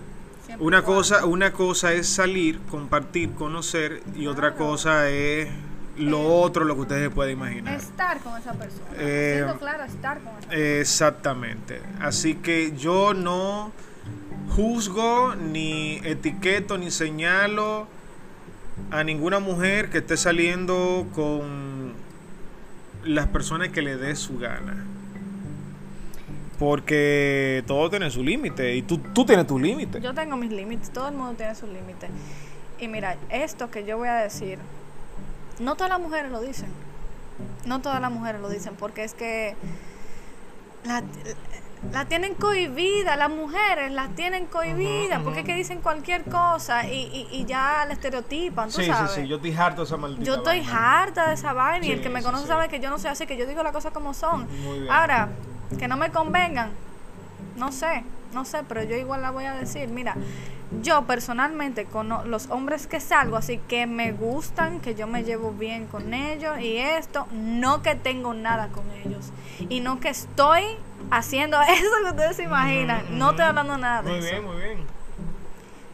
Siempre 0.45 0.65
Una 0.65 0.83
cosa, 0.83 1.25
una 1.25 1.51
cosa 1.53 1.93
es 1.93 2.07
salir, 2.07 2.59
compartir, 2.69 3.31
conocer 3.33 4.03
y 4.15 4.27
otra 4.27 4.55
cosa 4.55 5.09
es 5.09 5.49
lo 5.97 6.21
otro, 6.41 6.65
lo 6.65 6.75
que 6.75 6.82
ustedes 6.82 7.10
pueden 7.10 7.38
imaginar. 7.38 7.75
Estar 7.75 8.19
con 8.19 8.39
esa 8.39 8.53
persona. 8.53 8.86
Eh, 8.97 9.36
Siendo 9.38 9.60
claro, 9.60 9.84
estar 9.84 10.19
con 10.19 10.27
esa 10.29 10.39
persona. 10.47 10.79
Exactamente. 10.79 11.82
Así 11.99 12.36
que 12.36 12.75
yo 12.75 13.13
no 13.13 13.71
juzgo, 14.56 15.36
ni 15.36 15.97
etiqueto, 16.03 16.77
ni 16.77 16.91
señalo 16.91 17.88
a 18.91 19.03
ninguna 19.03 19.39
mujer 19.39 19.89
que 19.89 19.99
esté 19.99 20.17
saliendo 20.17 21.08
con 21.13 21.93
las 23.03 23.27
personas 23.27 23.69
que 23.69 23.82
le 23.82 23.97
dé 23.97 24.15
su 24.15 24.38
gana. 24.38 24.86
Porque 26.60 27.63
todo 27.67 27.89
tiene 27.89 28.10
su 28.10 28.23
límite 28.23 28.75
y 28.75 28.84
tú, 28.84 28.97
tú 28.97 29.25
tienes 29.25 29.47
tu 29.47 29.60
límite. 29.60 29.99
Yo 30.01 30.13
tengo 30.13 30.38
mis 30.38 30.51
límites, 30.51 30.91
todo 30.91 31.10
el 31.10 31.15
mundo 31.15 31.34
tiene 31.34 31.56
sus 31.56 31.69
límites. 31.69 32.10
Y 32.79 32.88
mira, 32.88 33.17
esto 33.29 33.69
que 33.69 33.86
yo 33.86 33.97
voy 33.97 34.08
a 34.08 34.15
decir, 34.15 34.60
no 35.59 35.75
todas 35.75 35.89
las 35.89 35.99
mujeres 35.99 36.31
lo 36.31 36.41
dicen. 36.41 36.69
No 37.65 37.81
todas 37.81 37.99
las 38.01 38.11
mujeres 38.11 38.41
lo 38.41 38.49
dicen, 38.49 38.75
porque 38.77 39.03
es 39.03 39.13
que 39.13 39.55
la, 40.83 41.01
la 41.91 42.05
tienen 42.05 42.35
cohibida, 42.35 43.15
las 43.15 43.29
mujeres 43.29 43.91
las 43.91 44.13
tienen 44.15 44.45
cohibidas, 44.45 45.21
porque 45.23 45.39
es 45.39 45.45
que 45.45 45.55
dicen 45.55 45.81
cualquier 45.81 46.23
cosa 46.25 46.85
y, 46.87 47.01
y, 47.05 47.27
y 47.31 47.45
ya 47.45 47.85
la 47.87 47.93
estereotipan, 47.93 48.69
tú 48.69 48.75
Sí, 48.77 48.83
sí, 48.85 48.91
sabes. 48.91 49.11
sí, 49.11 49.27
yo 49.27 49.37
estoy 49.37 49.53
harto 49.55 49.81
de 49.81 49.85
esa 49.87 49.97
maldita 49.97 50.23
Yo 50.23 50.35
estoy 50.35 50.59
vaina. 50.59 51.01
harta 51.01 51.27
de 51.27 51.33
esa 51.33 51.53
vaina 51.53 51.85
y 51.85 51.91
el 51.91 51.97
Sí, 51.97 52.03
que 52.03 52.09
me 52.09 52.19
sí, 52.19 52.25
conoce 52.25 52.43
sí. 52.43 52.49
sabe 52.49 52.67
que 52.69 52.79
yo 52.79 52.89
no 52.89 52.99
soy 52.99 53.11
así, 53.11 53.25
que 53.25 53.37
yo 53.37 53.45
digo 53.47 53.63
las 53.63 53.71
cosas 53.71 53.91
como 53.93 54.13
son. 54.13 54.47
Muy 54.63 54.79
bien. 54.81 54.91
Ahora, 54.91 55.29
que 55.79 55.87
no 55.87 55.97
me 55.97 56.11
convengan, 56.11 56.69
no 57.55 57.71
sé, 57.71 58.03
no 58.33 58.45
sé, 58.45 58.59
pero 58.67 58.83
yo 58.83 58.95
igual 58.95 59.21
la 59.21 59.31
voy 59.31 59.45
a 59.45 59.53
decir. 59.53 59.87
Mira, 59.89 60.15
yo 60.81 61.03
personalmente 61.05 61.85
con 61.85 62.09
los 62.29 62.49
hombres 62.49 62.87
que 62.87 62.99
salgo, 62.99 63.37
así 63.37 63.59
que 63.67 63.85
me 63.87 64.11
gustan, 64.11 64.79
que 64.79 64.95
yo 64.95 65.07
me 65.07 65.23
llevo 65.23 65.51
bien 65.51 65.85
con 65.87 66.13
ellos 66.13 66.59
y 66.59 66.77
esto, 66.77 67.27
no 67.31 67.81
que 67.81 67.95
tengo 67.95 68.33
nada 68.33 68.69
con 68.69 68.83
ellos 69.05 69.31
y 69.69 69.79
no 69.81 69.99
que 69.99 70.09
estoy 70.09 70.63
haciendo 71.11 71.61
eso 71.67 71.89
que 72.03 72.09
ustedes 72.09 72.35
se 72.37 72.43
imaginan. 72.43 73.17
No 73.17 73.31
estoy 73.31 73.45
hablando 73.45 73.77
nada 73.77 74.01
de 74.01 74.09
Muy 74.09 74.19
eso. 74.19 74.29
bien, 74.29 74.43
muy 74.45 74.55
bien. 74.61 74.77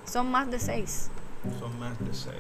Son 0.06 0.32
más 0.32 0.50
de 0.50 0.60
seis. 0.60 1.10
Son 1.60 1.78
más 1.80 2.00
de 2.00 2.14
seis. 2.14 2.36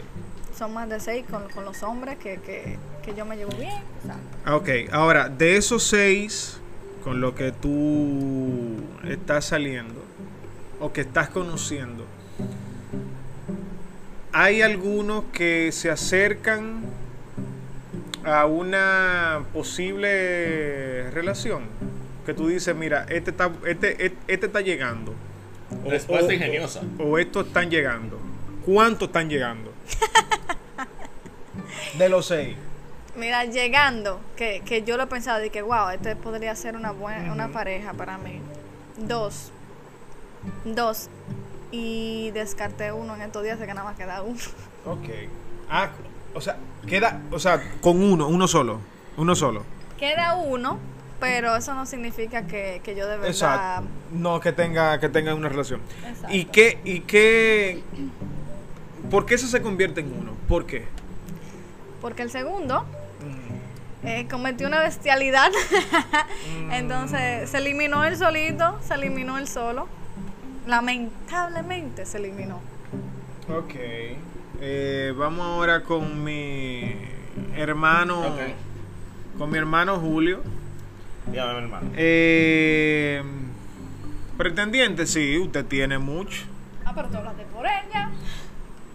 Son 0.57 0.73
más 0.73 0.89
de 0.89 0.99
seis 0.99 1.25
con, 1.29 1.47
con 1.49 1.63
los 1.65 1.83
hombres 1.83 2.17
que, 2.17 2.39
que, 2.41 2.77
que 3.03 3.13
yo 3.15 3.25
me 3.25 3.37
llevo 3.37 3.51
bien. 3.57 3.81
¿sabes? 4.05 4.21
Ah, 4.45 4.55
Ok, 4.55 4.69
ahora, 4.91 5.29
de 5.29 5.55
esos 5.57 5.83
seis 5.83 6.59
con 7.03 7.21
lo 7.21 7.35
que 7.35 7.51
tú 7.51 8.77
estás 9.07 9.45
saliendo 9.45 10.03
o 10.79 10.91
que 10.93 11.01
estás 11.01 11.29
conociendo, 11.29 12.05
¿hay 14.31 14.61
algunos 14.61 15.25
que 15.33 15.71
se 15.71 15.89
acercan 15.89 16.81
a 18.23 18.45
una 18.45 19.43
posible 19.53 21.09
relación? 21.11 21.63
Que 22.25 22.33
tú 22.33 22.47
dices, 22.47 22.75
mira, 22.75 23.05
este 23.09 23.31
está, 23.31 23.51
este, 23.65 24.05
este, 24.05 24.17
este 24.27 24.45
está 24.45 24.61
llegando. 24.61 25.13
O- 25.85 25.89
Respuesta 25.89 26.27
o- 26.27 26.31
ingeniosa. 26.31 26.81
O 26.99 27.17
estos 27.17 27.47
están 27.47 27.69
llegando. 27.69 28.19
¿Cuántos 28.65 29.07
están 29.09 29.29
llegando? 29.29 29.73
De 31.97 32.09
los 32.09 32.27
seis. 32.27 32.55
Mira, 33.19 33.43
llegando, 33.43 34.21
que, 34.37 34.61
que 34.65 34.83
yo 34.83 34.95
lo 34.95 35.03
he 35.03 35.07
pensado 35.07 35.43
y 35.43 35.49
que, 35.49 35.61
wow, 35.61 35.89
este 35.89 36.15
podría 36.15 36.55
ser 36.55 36.77
una 36.77 36.91
buena 36.91 37.33
una 37.33 37.49
pareja 37.49 37.93
para 37.93 38.17
mí. 38.17 38.39
Dos. 38.97 39.51
Dos. 40.63 41.09
Y 41.71 42.31
descarté 42.31 42.93
uno 42.93 43.15
en 43.15 43.21
estos 43.23 43.43
días 43.43 43.59
de 43.59 43.67
que 43.67 43.73
nada 43.73 43.85
más 43.85 43.97
queda 43.97 44.21
uno. 44.21 44.39
Ok. 44.85 45.09
Ah, 45.69 45.89
o 46.33 46.39
sea, 46.39 46.57
queda, 46.87 47.21
o 47.29 47.39
sea, 47.39 47.61
con 47.81 48.01
uno, 48.01 48.27
uno 48.27 48.47
solo. 48.47 48.79
Uno 49.17 49.35
solo. 49.35 49.63
Queda 49.97 50.35
uno, 50.35 50.79
pero 51.19 51.57
eso 51.57 51.73
no 51.73 51.85
significa 51.85 52.47
que, 52.47 52.79
que 52.83 52.95
yo 52.95 53.05
de 53.05 53.17
verdad... 53.17 53.29
Exacto. 53.29 53.87
No 54.13 54.39
que 54.39 54.53
tenga, 54.53 54.97
que 54.99 55.09
tenga 55.09 55.35
una 55.35 55.49
relación. 55.49 55.81
Exacto. 56.07 56.33
¿Y 56.33 56.45
qué, 56.45 56.79
y 56.85 57.01
qué, 57.01 57.83
por 59.11 59.25
qué 59.25 59.35
eso 59.35 59.47
se 59.47 59.61
convierte 59.61 59.99
en 59.99 60.13
uno? 60.13 60.31
¿Por 60.47 60.65
qué? 60.65 60.85
Porque 62.01 62.23
el 62.23 62.31
segundo 62.31 62.85
eh, 64.03 64.27
cometió 64.29 64.67
una 64.67 64.79
bestialidad. 64.81 65.51
Entonces 66.71 67.49
se 67.49 67.57
eliminó 67.57 68.03
él 68.05 68.17
solito, 68.17 68.77
se 68.81 68.93
eliminó 68.95 69.37
él 69.37 69.47
solo. 69.47 69.87
Lamentablemente 70.67 72.05
se 72.05 72.17
eliminó. 72.17 72.59
Ok. 73.49 73.73
Eh, 74.61 75.13
vamos 75.17 75.45
ahora 75.45 75.83
con 75.83 76.23
mi 76.23 76.95
hermano, 77.55 78.35
con 79.37 79.49
mi 79.49 79.57
hermano 79.57 79.97
Julio. 79.99 80.41
Dígame, 81.27 81.53
mi 81.53 81.59
hermano. 81.59 81.89
Eh, 81.95 83.23
pretendiente, 84.37 85.05
sí, 85.05 85.37
usted 85.37 85.65
tiene 85.65 85.97
mucho. 85.97 86.43
Ah, 86.85 86.91
pero 86.95 87.07
tú 87.09 87.17
hablaste 87.17 87.43
por 87.45 87.65
ella. 87.65 88.09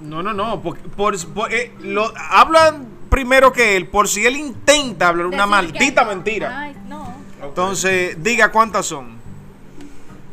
No, 0.01 0.23
no, 0.23 0.33
no. 0.33 0.61
Por, 0.63 0.79
por- 0.79 1.27
por- 1.35 1.53
eh, 1.53 1.73
lo, 1.81 2.13
hablan 2.31 2.87
primero 3.15 3.53
que 3.53 3.77
él, 3.77 3.87
por 3.87 4.09
si 4.09 4.27
él 4.27 4.35
intenta 4.37 5.07
hablar 5.09 5.27
una 5.27 5.47
maldita 5.47 6.03
que 6.03 6.09
mentira. 6.09 6.61
Ay, 6.61 6.77
no. 6.89 7.15
Entonces, 7.43 8.21
diga 8.23 8.51
cuántas 8.51 8.87
son. 8.87 9.19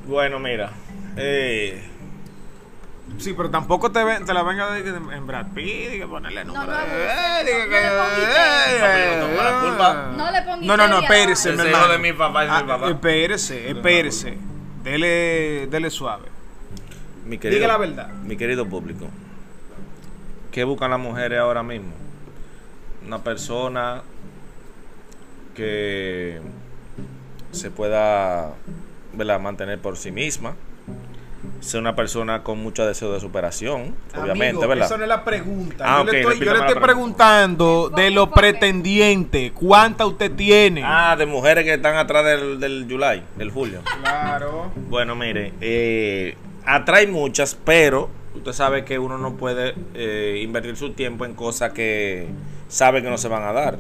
Bueno, 0.08 0.40
mira. 0.40 0.72
Eh, 1.16 1.88
Sí, 3.18 3.34
pero 3.36 3.50
tampoco 3.52 3.92
te, 3.92 4.04
ven- 4.04 4.26
te 4.26 4.34
la 4.34 4.42
venga 4.42 4.72
de, 4.72 4.84
de- 4.84 5.16
en 5.16 5.28
Brad 5.28 5.48
Pitt 5.54 5.94
y 5.96 6.00
que 6.00 6.08
ponerle 6.08 6.46
número. 6.46 6.66
no, 10.62 10.78
no, 10.78 10.88
le 10.88 11.00
espérese, 11.02 11.54
Ese 11.54 11.62
mi 11.64 11.70
hermano. 11.70 11.88
de 11.92 11.98
mi 12.00 12.14
papá 12.14 12.46
y 12.46 12.48
de 12.48 12.64
mi 12.64 12.68
papá. 12.70 12.90
Espérese, 12.90 13.70
espérese. 13.70 14.38
Dele, 14.84 15.68
dele 15.70 15.90
suave. 15.90 16.30
mi 17.26 17.38
querido, 17.38 17.60
Diga 17.60 17.68
la 17.68 17.78
verdad. 17.78 18.08
Mi 18.24 18.38
querido 18.38 18.66
público. 18.68 19.06
¿Qué 20.52 20.64
buscan 20.64 20.90
las 20.92 21.00
mujeres 21.00 21.38
ahora 21.40 21.64
mismo? 21.64 21.92
Una 23.06 23.20
persona 23.24 24.04
que 25.56 26.40
se 27.52 27.72
pueda 27.72 28.54
¿verdad? 29.14 29.40
mantener 29.40 29.80
por 29.80 29.98
sí 29.98 30.12
misma. 30.12 30.56
Ser 31.60 31.80
una 31.80 31.96
persona 31.96 32.44
con 32.44 32.60
mucho 32.60 32.86
deseo 32.86 33.12
de 33.14 33.20
superación, 33.20 33.96
obviamente, 34.16 34.58
Amigo, 34.58 34.68
¿verdad? 34.68 34.86
Esa 34.86 34.98
no 34.98 35.04
es 35.04 35.10
la 35.10 35.24
pregunta. 35.24 35.84
Ah, 35.88 36.04
yo, 36.06 36.12
le 36.12 36.20
estoy, 36.20 36.40
yo 36.40 36.46
le 36.46 36.52
estoy 36.52 36.76
pregunta. 36.76 36.88
preguntando 36.88 37.92
de 37.96 38.12
los 38.12 38.30
pretendientes. 38.30 39.52
¿Cuántas 39.52 40.08
usted 40.08 40.32
tiene? 40.36 40.84
Ah, 40.84 41.16
de 41.16 41.26
mujeres 41.26 41.64
que 41.64 41.74
están 41.76 41.98
atrás 41.98 42.26
del, 42.26 42.60
del 42.60 42.88
July, 42.90 43.24
del 43.38 43.50
julio. 43.52 43.82
Claro. 44.02 44.72
Bueno, 44.90 45.16
mire, 45.16 45.54
eh, 45.62 46.36
atrae 46.66 47.08
muchas, 47.08 47.56
pero 47.64 48.10
usted 48.36 48.54
sabe 48.54 48.86
que 48.86 48.98
uno 49.00 49.18
no 49.18 49.36
puede 49.36 49.76
eh, 49.94 50.42
invertir 50.44 50.76
su 50.78 50.92
tiempo 50.94 51.26
en 51.26 51.34
cosas 51.34 51.74
que 51.74 52.28
sabe 52.70 53.02
que 53.02 53.10
no 53.10 53.18
se 53.18 53.28
van 53.28 53.44
a 53.44 53.52
dar. 53.52 53.78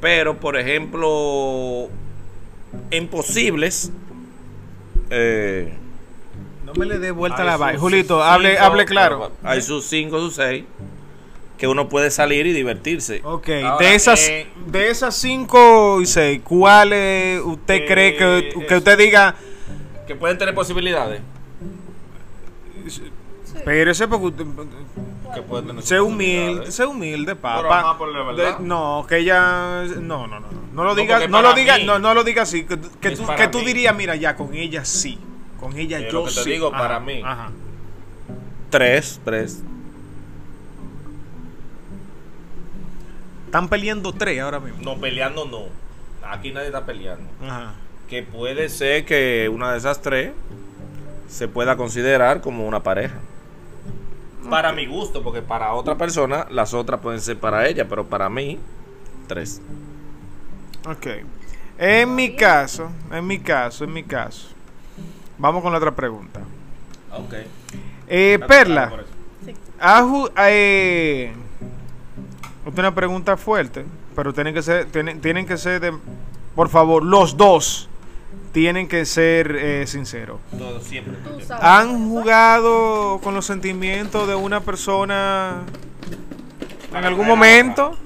Pero, 0.00 0.38
por 0.38 0.56
ejemplo, 0.56 1.88
en 2.90 3.08
posibles, 3.08 3.90
eh, 5.10 5.74
No 6.64 6.72
me 6.74 6.86
le 6.86 6.98
dé 6.98 7.10
vuelta 7.10 7.40
hay 7.42 7.46
la 7.46 7.56
vaina. 7.56 7.78
Julito, 7.80 8.14
cinco- 8.14 8.22
hable, 8.22 8.58
hable 8.58 8.84
claro. 8.84 9.32
Hay 9.42 9.60
sus 9.60 9.84
cinco, 9.86 10.18
sus 10.20 10.36
seis, 10.36 10.64
que 11.58 11.66
uno 11.68 11.88
puede 11.90 12.10
salir 12.10 12.46
y 12.46 12.52
divertirse. 12.52 13.20
Ok, 13.24 13.48
Ahora, 13.64 13.86
de 13.86 13.94
esas 13.94 14.28
eh, 14.28 14.46
de 14.66 14.88
esas 14.90 15.14
cinco 15.16 16.00
y 16.00 16.06
seis, 16.06 16.40
¿cuáles 16.44 17.42
usted 17.44 17.74
Eh, 17.74 17.86
cree 17.86 18.16
que, 18.16 18.64
que 18.66 18.76
usted 18.76 18.96
diga? 18.96 19.34
que 20.06 20.14
pueden 20.14 20.38
tener 20.38 20.54
posibilidades. 20.54 21.20
Espérese 23.60 24.08
porque 24.08 24.26
usted, 24.26 24.44
Que 25.34 25.40
tener 25.42 25.82
sé 25.82 26.00
humilde, 26.00 26.72
sé 26.72 26.86
humilde, 26.86 27.36
papá. 27.36 27.96
De- 28.34 28.56
no, 28.60 29.04
que 29.08 29.18
ella 29.18 29.82
no, 30.00 30.26
no, 30.26 30.40
no, 30.40 30.40
no, 30.40 30.48
no 30.72 30.84
lo 30.84 30.90
No, 30.90 30.94
diga, 30.94 31.16
porque 31.16 31.28
no 31.28 31.42
lo 31.42 31.48
para 31.50 31.60
diga, 31.60 31.76
mí- 31.78 31.84
no, 31.84 31.98
no 31.98 32.14
lo 32.14 32.24
diga 32.24 32.42
así, 32.42 32.64
que, 32.64 32.78
que 33.00 33.08
Es 33.08 33.18
tú, 33.18 33.26
para 33.26 33.36
que 33.36 33.48
tú 33.48 33.58
mí. 33.58 33.64
dirías, 33.66 33.94
mira, 33.94 34.16
ya 34.16 34.34
con 34.34 34.54
ella 34.54 34.84
sí, 34.84 35.18
con 35.60 35.76
ella 35.78 35.98
Es 35.98 36.10
yo 36.12 36.20
lo 36.20 36.24
que 36.24 36.34
te 36.34 36.42
sí. 36.42 36.50
digo, 36.50 36.68
Ajá, 36.68 36.78
para 36.78 37.00
mí. 37.00 37.20
Ajá. 37.24 37.50
Tres, 38.70 39.20
tres. 39.24 39.62
Están 43.46 43.68
peleando 43.68 44.12
tres 44.12 44.40
ahora 44.40 44.60
mismo. 44.60 44.78
No, 44.82 44.96
peleando 45.00 45.44
no. 45.44 45.64
Aquí 46.26 46.52
nadie 46.52 46.68
está 46.68 46.84
peleando. 46.86 47.24
Ajá. 47.42 47.74
que 48.08 48.22
puede 48.24 48.68
ser 48.68 49.04
que 49.04 49.48
una 49.52 49.70
de 49.70 49.78
esas 49.78 50.02
tres 50.02 50.32
se 51.28 51.46
pueda 51.46 51.76
considerar 51.76 52.40
como 52.40 52.66
una 52.66 52.82
pareja. 52.82 53.14
Para 54.50 54.72
mi 54.72 54.86
gusto, 54.86 55.22
porque 55.22 55.42
para 55.42 55.72
otra 55.74 55.96
persona 55.96 56.46
las 56.50 56.74
otras 56.74 57.00
pueden 57.00 57.20
ser 57.20 57.38
para 57.38 57.66
ella, 57.68 57.86
pero 57.88 58.06
para 58.06 58.28
mí, 58.28 58.58
tres. 59.28 59.62
Ok. 60.88 61.06
En 61.78 62.14
mi 62.14 62.34
caso, 62.36 62.90
en 63.12 63.26
mi 63.26 63.38
caso, 63.38 63.84
en 63.84 63.92
mi 63.92 64.02
caso. 64.02 64.48
Vamos 65.38 65.62
con 65.62 65.72
la 65.72 65.78
otra 65.78 65.94
pregunta. 65.94 66.40
Ok. 67.16 67.34
Eh, 68.08 68.38
Perla, 68.46 68.92
¿has 69.78 70.02
ju- 70.04 70.30
eh, 70.36 71.32
es 72.66 72.78
una 72.78 72.94
pregunta 72.94 73.36
fuerte, 73.36 73.84
pero 74.16 74.32
tienen 74.34 74.52
que 74.52 74.62
ser, 74.62 74.86
tienen, 74.86 75.20
tienen 75.20 75.46
que 75.46 75.56
ser 75.56 75.80
de, 75.80 75.92
por 76.54 76.68
favor, 76.68 77.04
los 77.04 77.36
dos 77.36 77.88
tienen 78.52 78.88
que 78.88 79.04
ser 79.04 79.56
eh, 79.56 79.86
sinceros. 79.86 80.40
Todo 80.56 80.80
siempre. 80.80 81.14
¿Han 81.60 82.08
jugado 82.08 83.20
con 83.22 83.34
los 83.34 83.46
sentimientos 83.46 84.26
de 84.26 84.34
una 84.34 84.60
persona 84.60 85.62
en 86.92 87.04
algún 87.04 87.26
momento? 87.26 87.96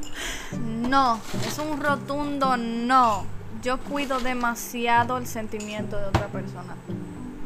No, 0.88 1.20
es 1.46 1.58
un 1.58 1.80
rotundo 1.80 2.56
no. 2.56 3.26
Yo 3.62 3.78
cuido 3.78 4.20
demasiado 4.20 5.16
el 5.16 5.26
sentimiento 5.26 5.98
de 5.98 6.06
otra 6.06 6.26
persona. 6.26 6.74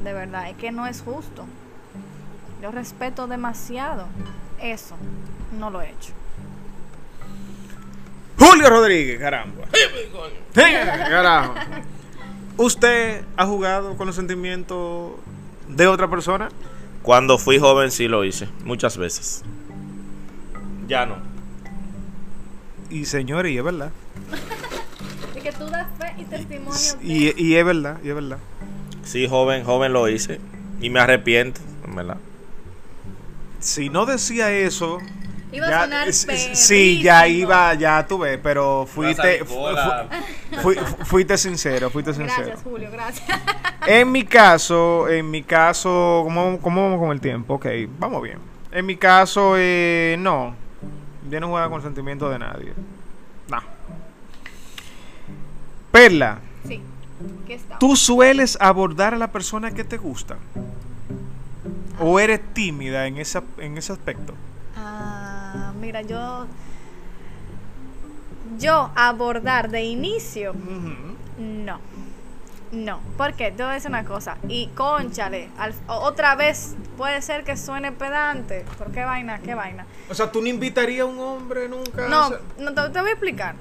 De 0.03 0.13
verdad, 0.13 0.51
es 0.51 0.57
que 0.57 0.73
no 0.73 0.87
es 0.87 1.03
justo. 1.03 1.47
Yo 2.61 2.73
respeto 2.73 3.29
demasiado 3.29 4.07
eso. 4.61 4.97
No 5.57 5.71
lo 5.71 5.81
he 5.81 5.91
hecho. 5.91 6.13
Julio 8.39 8.69
Rodríguez, 8.69 9.19
caramba. 9.21 9.65
Carajo. 10.55 11.55
¿Usted 12.59 13.23
ha 13.37 13.47
jugado 13.47 13.97
con 13.97 14.09
los 14.09 14.17
sentimientos 14.17 15.13
de 15.69 15.87
otra 15.87 16.11
persona? 16.11 16.49
Cuando 17.03 17.39
fui 17.39 17.61
joven 17.61 17.93
sí 17.93 18.09
lo 18.09 18.25
hice, 18.25 18.49
muchas 18.65 18.99
veces. 18.99 19.45
Ya 20.89 21.07
no. 21.07 21.19
Y 22.91 23.05
señores, 23.05 23.53
y 23.53 23.59
es 23.59 23.65
verdad. 23.65 23.93
Y 25.37 25.41
que 25.41 25.53
tú 25.53 25.67
das 25.67 25.87
fe 26.01 26.15
y 26.19 26.25
testimonio. 26.25 26.95
Y, 27.01 27.41
y 27.41 27.55
es 27.55 27.65
verdad, 27.65 27.99
y 28.03 28.09
es 28.09 28.15
verdad. 28.17 28.39
Sí, 29.05 29.29
joven, 29.29 29.63
joven 29.65 29.93
lo 29.93 30.09
hice. 30.09 30.41
Y 30.81 30.91
me 30.91 30.99
arrepiento, 30.99 31.61
en 31.85 31.95
verdad. 31.95 32.17
Si 33.61 33.89
no 33.89 34.05
decía 34.05 34.51
eso, 34.51 34.99
Iba 35.51 35.67
a 35.67 35.71
ya- 35.71 35.81
sonar 35.85 36.13
sí, 36.13 37.01
ya 37.03 37.27
iba, 37.27 37.73
ya 37.75 38.07
tuve, 38.07 38.37
pero 38.39 38.87
fuiste, 38.87 39.45
fu- 39.45 39.55
fu- 40.61 40.73
fu- 40.73 41.05
fuiste 41.07 41.39
sincero, 41.39 41.89
fuiste 41.91 42.13
sincero. 42.13 42.37
Gracias, 42.47 42.63
Julio, 42.63 42.91
gracias. 42.91 43.27
En 43.87 44.13
mi 44.13 44.25
caso, 44.25 45.09
en 45.09 45.31
mi 45.31 45.43
caso, 45.43 46.21
¿cómo, 46.25 46.59
cómo 46.61 46.83
vamos 46.85 46.99
con 47.01 47.11
el 47.13 47.21
tiempo? 47.23 47.55
Ok, 47.55 47.67
vamos 47.99 48.23
bien. 48.23 48.39
En 48.71 48.85
mi 48.85 48.97
caso, 48.97 49.55
eh, 49.57 50.17
no. 50.19 50.55
Yo 51.31 51.41
no 51.41 51.49
juego 51.49 51.71
con 51.71 51.81
sentimientos 51.83 52.31
de 52.31 52.39
nadie. 52.39 52.75
No. 53.49 53.63
Perla, 55.91 56.39
Sí. 56.67 56.83
¿Qué 57.47 57.55
está? 57.55 57.79
¿tú 57.79 57.97
sueles 57.97 58.59
abordar 58.61 59.15
a 59.15 59.17
la 59.17 59.29
persona 59.33 59.71
que 59.71 59.85
te 59.85 59.97
gusta? 59.97 60.37
¿O 61.99 62.21
eres 62.21 62.41
tímida 62.53 63.07
en, 63.07 63.17
esa, 63.17 63.43
en 63.57 63.79
ese 63.79 63.93
aspecto? 63.93 64.35
Ah, 64.77 65.38
mira, 65.81 66.03
yo. 66.03 66.47
Yo 68.59 68.91
abordar 68.97 69.71
de 69.71 69.83
inicio, 69.85 70.55
no. 71.39 71.79
No. 72.71 73.01
¿Por 73.17 73.33
qué? 73.35 73.51
Te 73.51 73.63
voy 73.63 73.71
a 73.71 73.75
decir 73.75 73.89
una 73.91 74.05
cosa. 74.05 74.37
Y 74.49 74.67
conchale, 74.69 75.49
al- 75.59 75.75
otra 75.87 76.35
vez 76.35 76.75
puede 76.99 77.23
ser 77.23 77.45
que 77.45 77.57
suene 77.57 77.93
pedante. 77.93 78.65
¿Por 78.77 78.91
qué 78.91 79.05
vaina? 79.05 79.39
¿Qué 79.39 79.55
vaina? 79.55 79.87
O 80.11 80.15
sea, 80.15 80.31
¿tú 80.31 80.41
no 80.43 80.49
invitarías 80.49 81.03
a 81.03 81.07
un 81.07 81.19
hombre 81.19 81.69
nunca? 81.69 82.09
No, 82.09 82.31
no 82.59 82.75
te, 82.75 82.91
te 82.91 83.01
voy 83.01 83.09
a 83.11 83.13
explicar. 83.13 83.55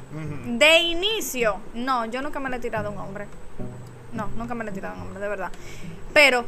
De 0.46 0.80
inicio, 0.80 1.58
no, 1.74 2.06
yo 2.06 2.22
nunca 2.22 2.40
me 2.40 2.50
le 2.50 2.58
he 2.58 2.60
tirado 2.60 2.90
a 2.90 2.92
un 2.92 2.98
hombre. 2.98 3.28
No, 4.14 4.28
nunca 4.36 4.56
me 4.56 4.64
le 4.66 4.72
he 4.72 4.74
tirado 4.74 4.96
a 4.96 4.98
un 4.98 5.04
hombre, 5.08 5.20
de 5.22 5.28
verdad. 5.30 5.52
Pero 6.14 6.46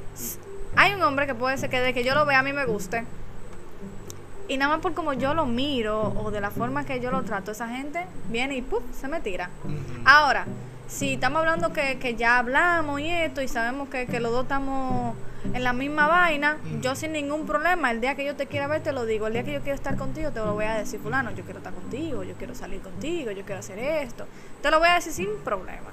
hay 0.75 0.93
un 0.93 1.01
hombre 1.03 1.27
que 1.27 1.35
puede 1.35 1.57
ser 1.57 1.69
que 1.69 1.79
de 1.79 1.93
que 1.93 2.03
yo 2.03 2.13
lo 2.15 2.25
vea 2.25 2.39
a 2.39 2.43
mí 2.43 2.51
me 2.51 2.65
guste. 2.65 3.05
Y 4.50 4.58
nada 4.58 4.74
más 4.74 4.82
por 4.82 4.95
como 4.95 5.14
yo 5.14 5.34
lo 5.36 5.45
miro 5.45 6.12
o 6.18 6.32
de 6.32 6.41
la 6.41 6.50
forma 6.50 6.84
que 6.84 7.00
yo 7.00 7.12
lo 7.12 7.22
trato, 7.22 7.52
esa 7.52 7.70
gente 7.70 8.06
viene 8.30 8.58
y 8.58 8.62
¡puf! 8.64 8.82
se 9.00 9.08
me 9.08 9.22
tira. 9.22 9.52
Ahora, 10.06 10.47
si 10.88 11.14
estamos 11.14 11.39
hablando 11.39 11.72
que, 11.72 12.00
que 12.00 12.16
ya 12.16 12.39
hablamos 12.39 13.00
y 13.00 13.10
esto 13.10 13.43
y 13.43 13.47
sabemos 13.47 13.89
que, 13.89 14.08
que 14.08 14.20
los 14.20 14.32
dos 14.32 14.43
estamos 14.43 15.16
en 15.54 15.64
la 15.64 15.72
misma 15.72 16.08
vaina, 16.08 16.58
yo 16.82 16.95
sin 16.95 17.12
ningún 17.12 17.45
problema, 17.45 17.91
el 17.91 18.02
día 18.02 18.16
que 18.16 18.26
yo 18.26 18.36
te 18.36 18.47
quiera 18.47 18.66
ver 18.66 18.82
te 18.82 18.91
lo 18.91 19.06
digo, 19.06 19.28
el 19.28 19.34
día 19.34 19.43
que 19.43 19.54
yo 19.54 19.62
quiero 19.62 19.76
estar 19.76 19.95
contigo 19.95 20.32
te 20.32 20.39
lo 20.39 20.56
voy 20.56 20.66
a 20.66 20.80
decir, 20.80 21.00
fulano, 21.00 21.30
yo 21.32 21.43
quiero 21.43 21.60
estar 21.60 21.74
contigo, 21.74 22.24
yo 22.24 22.34
quiero 22.34 22.56
salir 22.56 22.82
contigo, 22.82 23.30
yo 23.30 23.43
quiero 23.43 23.60
hacer 23.60 23.78
esto. 23.78 24.26
Te 24.64 24.72
lo 24.72 24.80
voy 24.80 24.89
a 24.89 24.95
decir 24.95 25.14
sin 25.14 25.30
problema. 25.45 25.91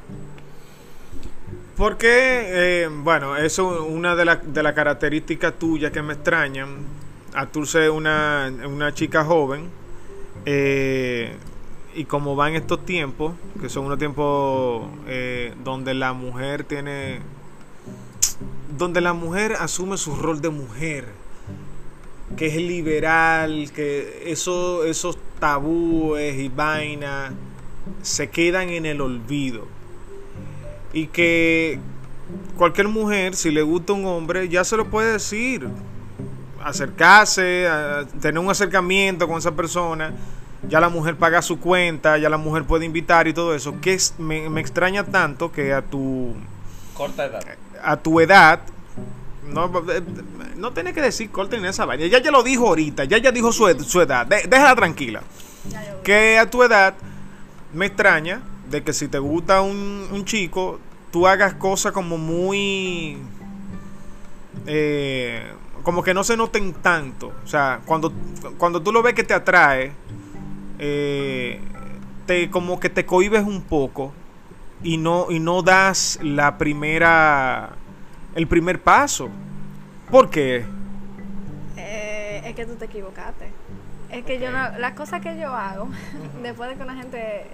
Porque, 1.77 2.07
eh, 2.09 2.89
bueno, 2.91 3.37
eso 3.37 3.75
es 3.75 3.93
una 3.93 4.17
de 4.17 4.25
las 4.25 4.39
de 4.53 4.63
las 4.63 4.73
características 4.73 5.53
tuyas 5.59 5.93
que 5.93 6.01
me 6.01 6.15
extrañan. 6.15 7.06
A 7.37 7.47
tú 7.47 7.67
ser 7.67 7.91
una, 7.91 8.53
una 8.67 8.93
chica 8.93 9.25
joven. 9.25 9.71
eh, 10.45 11.37
y 11.95 12.05
como 12.05 12.35
van 12.37 12.55
estos 12.55 12.85
tiempos, 12.85 13.35
que 13.61 13.69
son 13.69 13.87
unos 13.87 13.99
tiempos 13.99 14.87
eh, 15.07 15.55
donde 15.63 15.95
la 15.95 16.13
mujer 16.13 16.65
tiene. 16.65 17.21
Donde 18.77 19.01
la 19.01 19.13
mujer 19.13 19.55
asume 19.61 19.97
su 19.97 20.17
rol 20.17 20.41
de 20.41 20.51
mujer. 20.51 21.07
Que 22.37 22.47
es 22.49 22.57
liberal, 22.57 23.71
que 23.73 24.25
eso, 24.27 24.85
esos 24.85 25.17
tabúes 25.39 26.37
y 26.39 26.49
vainas 26.49 27.33
se 28.03 28.29
quedan 28.31 28.71
en 28.71 28.85
el 28.85 29.01
olvido 29.01 29.69
y 30.93 31.09
que 31.09 31.79
cualquier 32.57 32.89
mujer, 32.89 33.37
si 33.37 33.51
le 33.51 33.63
gusta 33.63 33.93
un 33.93 34.07
hombre, 34.07 34.49
ya 34.49 34.65
se 34.65 34.77
lo 34.77 34.87
puede 34.87 35.13
decir. 35.13 35.69
Acercarse, 36.69 37.69
a- 37.69 38.05
tener 38.21 38.39
un 38.39 38.51
acercamiento 38.51 39.29
con 39.29 39.39
esa 39.39 39.53
persona. 39.53 40.13
Ya 40.69 40.81
la 40.81 40.89
mujer 40.89 41.17
paga 41.17 41.41
su 41.43 41.61
cuenta, 41.61 42.19
ya 42.19 42.29
la 42.29 42.39
mujer 42.39 42.65
puede 42.65 42.85
invitar 42.85 43.29
y 43.29 43.33
todo 43.33 43.55
eso. 43.55 43.81
Que 43.81 43.95
es- 43.95 44.15
me, 44.19 44.49
me 44.51 44.61
extraña 44.61 45.05
tanto 45.05 45.53
que 45.53 45.73
a 45.73 45.83
tu, 45.83 46.35
Corta 46.95 47.27
edad. 47.27 47.45
a 47.83 47.97
tu 47.97 48.19
edad, 48.21 48.61
no, 49.49 49.71
no 50.57 50.73
tiene 50.73 50.93
que 50.93 51.01
decir 51.03 51.31
corten 51.31 51.65
esa 51.67 51.85
vaina. 51.85 52.07
Ya 52.07 52.19
ya 52.21 52.31
lo 52.33 52.43
dijo 52.43 52.67
ahorita, 52.67 53.05
ya 53.05 53.19
ya 53.19 53.31
dijo 53.31 53.53
su, 53.53 53.69
ed- 53.69 53.83
su 53.83 54.01
edad. 54.01 54.27
De- 54.27 54.47
déjala 54.49 54.75
tranquila 54.75 55.23
que 56.03 56.39
a 56.39 56.51
tu 56.51 56.63
edad 56.65 56.95
me 57.73 57.87
extraña 57.87 58.41
de 58.71 58.83
que 58.83 58.93
si 58.93 59.07
te 59.07 59.19
gusta 59.19 59.61
un, 59.61 60.09
un 60.11 60.25
chico, 60.25 60.81
tú 61.13 61.29
hagas 61.29 61.55
cosas 61.55 61.93
como 61.93 62.19
muy... 62.19 63.19
eh, 64.67 65.53
como 65.87 66.03
que 66.03 66.15
no 66.15 66.25
se 66.25 66.37
noten 66.37 66.75
tanto. 66.75 67.33
O 67.45 67.47
sea, 67.47 67.81
cuando, 67.87 68.13
cuando 68.59 68.83
tú 68.83 68.91
lo 68.91 69.05
ves 69.05 69.15
que 69.15 69.23
te 69.23 69.35
atrae, 69.35 69.93
eh, 70.81 71.61
te, 72.27 72.51
como 72.51 72.81
que 72.81 72.91
te 72.91 73.07
cohibes 73.07 73.45
un 73.45 73.63
poco 73.63 74.13
y 74.83 74.97
no, 74.97 75.31
y 75.31 75.39
no 75.39 75.63
das 75.63 76.19
la 76.21 76.59
primera... 76.59 77.71
el 78.35 78.49
primer 78.49 78.83
paso. 78.83 79.29
¿Por 80.11 80.29
qué? 80.29 80.67
Eh, 81.77 82.43
es 82.45 82.57
que 82.57 82.67
tú 82.67 82.75
te 82.75 82.87
equivocaste. 82.87 83.53
Es 84.11 84.25
que 84.25 84.41
yo 84.41 84.51
no, 84.51 84.77
las 84.79 84.95
cosas 84.95 85.21
que 85.21 85.39
yo 85.39 85.55
hago 85.55 85.89
después 86.43 86.69
de 86.69 86.75
que 86.75 86.83
una 86.83 86.97
gente 86.97 87.47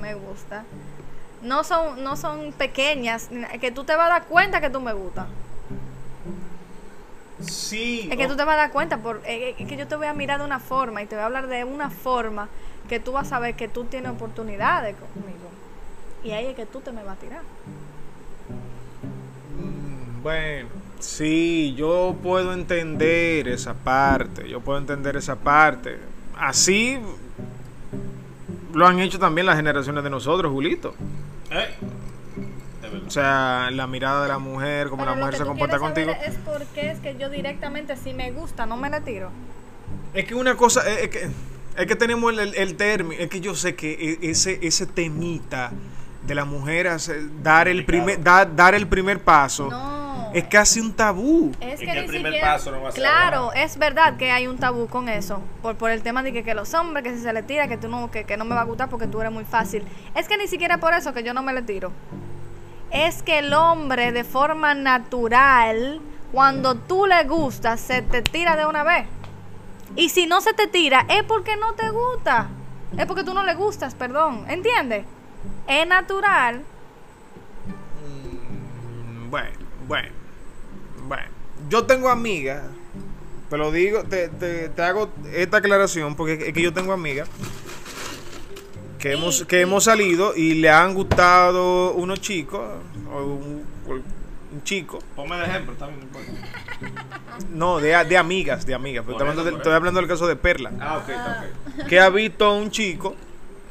me 0.00 0.14
gusta 0.14 0.64
no 1.42 1.62
son 1.62 2.02
no 2.02 2.16
son 2.16 2.52
pequeñas, 2.52 3.28
que 3.60 3.70
tú 3.70 3.84
te 3.84 3.94
vas 3.96 4.06
a 4.06 4.12
dar 4.14 4.24
cuenta 4.28 4.62
que 4.62 4.70
tú 4.70 4.80
me 4.80 4.94
gustas. 4.94 5.26
Sí. 7.40 8.08
Es 8.10 8.16
que 8.16 8.26
tú 8.28 8.36
te 8.36 8.44
vas 8.44 8.54
a 8.54 8.58
dar 8.58 8.70
cuenta 8.72 8.98
por 8.98 9.16
es 9.18 9.22
que- 9.56 9.62
es 9.62 9.68
que 9.68 9.76
yo 9.76 9.86
te 9.86 9.96
voy 9.96 10.06
a 10.06 10.12
mirar 10.14 10.38
de 10.40 10.44
una 10.44 10.60
forma 10.60 11.02
y 11.02 11.06
te 11.06 11.14
voy 11.14 11.22
a 11.22 11.26
hablar 11.26 11.46
de 11.46 11.64
una 11.64 11.90
forma 11.90 12.48
que 12.88 13.00
tú 13.00 13.12
vas 13.12 13.32
a 13.32 13.38
ver 13.38 13.54
que 13.54 13.68
tú 13.68 13.84
tienes 13.84 14.10
oportunidades 14.12 14.96
conmigo. 14.96 15.48
Y 16.24 16.32
ahí 16.32 16.46
es 16.46 16.54
que 16.56 16.66
tú 16.66 16.80
te 16.80 16.92
me 16.92 17.02
vas 17.02 17.16
a 17.16 17.20
tirar. 17.20 17.40
Mm, 19.58 20.22
Bueno, 20.22 20.68
sí, 20.98 21.74
yo 21.76 22.14
puedo 22.22 22.52
entender 22.52 23.48
esa 23.48 23.74
parte, 23.74 24.48
yo 24.48 24.60
puedo 24.60 24.78
entender 24.78 25.16
esa 25.16 25.36
parte. 25.36 25.98
Así 26.36 26.98
lo 28.74 28.86
han 28.86 28.98
hecho 29.00 29.18
también 29.18 29.46
las 29.46 29.56
generaciones 29.56 30.04
de 30.04 30.10
nosotros, 30.10 30.52
Julito. 30.52 30.94
Eh, 31.50 31.74
O 33.06 33.10
sea, 33.10 33.68
la 33.72 33.86
mirada 33.86 34.22
de 34.22 34.28
la 34.28 34.38
mujer, 34.38 34.88
cómo 34.88 35.02
Pero 35.02 35.10
la 35.10 35.16
lo 35.16 35.20
mujer 35.20 35.32
que 35.32 35.36
se 35.38 35.42
tú 35.44 35.48
comporta 35.48 35.78
contigo. 35.78 36.12
saber 36.12 36.28
Es 36.28 36.36
porque 36.44 36.90
es 36.90 36.98
que 37.00 37.16
yo 37.18 37.28
directamente 37.30 37.96
si 37.96 38.12
me 38.12 38.30
gusta 38.32 38.66
no 38.66 38.76
me 38.76 38.88
la 38.90 39.00
tiro. 39.00 39.30
Es 40.14 40.24
que 40.24 40.34
una 40.34 40.56
cosa, 40.56 40.82
es, 40.88 41.08
que, 41.08 41.28
es 41.76 41.86
que 41.86 41.96
tenemos 41.96 42.32
el, 42.32 42.38
el, 42.40 42.54
el 42.56 42.76
término, 42.76 43.20
es 43.22 43.28
que 43.28 43.40
yo 43.40 43.54
sé 43.54 43.74
que 43.74 43.92
e- 44.22 44.30
ese, 44.30 44.58
ese 44.62 44.86
temita 44.86 45.70
de 46.26 46.34
la 46.34 46.44
mujer 46.44 46.88
hacer- 46.88 47.42
dar 47.42 47.68
el 47.68 47.84
primer 47.84 48.22
da- 48.22 48.44
dar 48.44 48.74
el 48.74 48.86
primer 48.86 49.20
paso 49.22 49.68
No. 49.70 50.30
es 50.34 50.44
casi 50.44 50.80
un 50.80 50.92
tabú. 50.92 51.52
Es 51.60 51.78
que, 51.80 51.86
que 51.86 51.92
el 51.92 52.02
ni 52.02 52.08
primer 52.08 52.32
siquiera- 52.32 52.52
paso 52.54 52.70
no 52.72 52.82
va 52.82 52.88
a 52.88 52.92
ser 52.92 53.00
Claro, 53.00 53.52
es 53.54 53.78
verdad 53.78 54.16
que 54.16 54.30
hay 54.30 54.46
un 54.46 54.58
tabú 54.58 54.86
con 54.88 55.08
eso. 55.08 55.40
Por, 55.62 55.76
por 55.76 55.90
el 55.90 56.02
tema 56.02 56.22
de 56.22 56.32
que, 56.32 56.42
que 56.44 56.54
los 56.54 56.74
hombres, 56.74 57.02
que 57.04 57.14
si 57.16 57.22
se 57.22 57.32
le 57.32 57.42
tira, 57.42 57.68
que 57.68 57.76
tú 57.78 57.88
no, 57.88 58.10
que, 58.10 58.24
que 58.24 58.36
no 58.36 58.44
me 58.44 58.54
va 58.54 58.60
a 58.62 58.64
gustar 58.64 58.88
porque 58.90 59.06
tú 59.06 59.20
eres 59.20 59.32
muy 59.32 59.44
fácil. 59.44 59.84
Es 60.14 60.26
que 60.28 60.36
ni 60.36 60.46
siquiera 60.48 60.78
por 60.78 60.92
eso 60.92 61.12
que 61.14 61.22
yo 61.22 61.32
no 61.34 61.42
me 61.42 61.52
le 61.52 61.62
tiro. 61.62 61.92
Es 62.90 63.22
que 63.22 63.38
el 63.38 63.52
hombre 63.54 64.12
de 64.12 64.24
forma 64.24 64.74
natural, 64.74 66.00
cuando 66.32 66.74
tú 66.74 67.06
le 67.06 67.24
gustas, 67.24 67.80
se 67.80 68.02
te 68.02 68.22
tira 68.22 68.56
de 68.56 68.66
una 68.66 68.82
vez. 68.82 69.06
Y 69.96 70.08
si 70.08 70.26
no 70.26 70.40
se 70.40 70.52
te 70.54 70.66
tira, 70.66 71.04
es 71.08 71.22
porque 71.24 71.56
no 71.56 71.74
te 71.74 71.88
gusta. 71.90 72.48
Es 72.96 73.06
porque 73.06 73.24
tú 73.24 73.34
no 73.34 73.44
le 73.44 73.54
gustas, 73.54 73.94
perdón. 73.94 74.44
¿Entiendes? 74.48 75.04
Es 75.68 75.86
natural. 75.86 76.62
Mm, 78.00 79.30
Bueno, 79.30 79.50
bueno, 79.86 80.08
bueno. 81.06 81.28
Yo 81.68 81.86
tengo 81.86 82.08
amigas, 82.08 82.62
te 83.48 83.56
lo 83.56 83.70
digo, 83.70 84.02
te, 84.04 84.28
te- 84.28 84.68
te 84.70 84.82
hago 84.82 85.10
esta 85.32 85.58
aclaración 85.58 86.16
porque 86.16 86.34
es 86.48 86.52
que 86.52 86.62
yo 86.62 86.72
tengo 86.72 86.92
amigas 86.92 87.28
que 89.00 89.12
hemos, 89.12 89.44
que 89.46 89.60
hemos 89.62 89.84
salido 89.84 90.34
y 90.36 90.54
le 90.54 90.68
han 90.70 90.94
gustado 90.94 91.92
unos 91.94 92.20
chicos 92.20 92.60
o 93.12 93.22
un, 93.24 93.64
o 93.88 93.92
un 93.94 94.62
chico. 94.64 94.98
Ponme 95.16 95.36
de 95.36 95.44
ejemplo, 95.46 95.72
está 95.72 95.86
bien, 95.86 96.00
no 96.00 96.04
importa. 96.06 96.30
No, 97.50 97.78
de, 97.80 98.04
de 98.04 98.16
amigas, 98.18 98.66
de 98.66 98.74
amigas. 98.74 99.04
pero 99.06 99.16
estoy, 99.18 99.28
hablando 99.30 99.56
estoy 99.56 99.72
hablando 99.72 100.00
del 100.00 100.08
caso 100.08 100.26
de 100.26 100.36
Perla. 100.36 100.72
Ah, 100.80 100.98
ok, 100.98 101.08
está 101.08 101.44
ok. 101.80 101.86
que 101.88 101.98
ha 102.00 102.10
visto 102.10 102.44
a 102.44 102.52
un 102.52 102.70
chico 102.70 103.16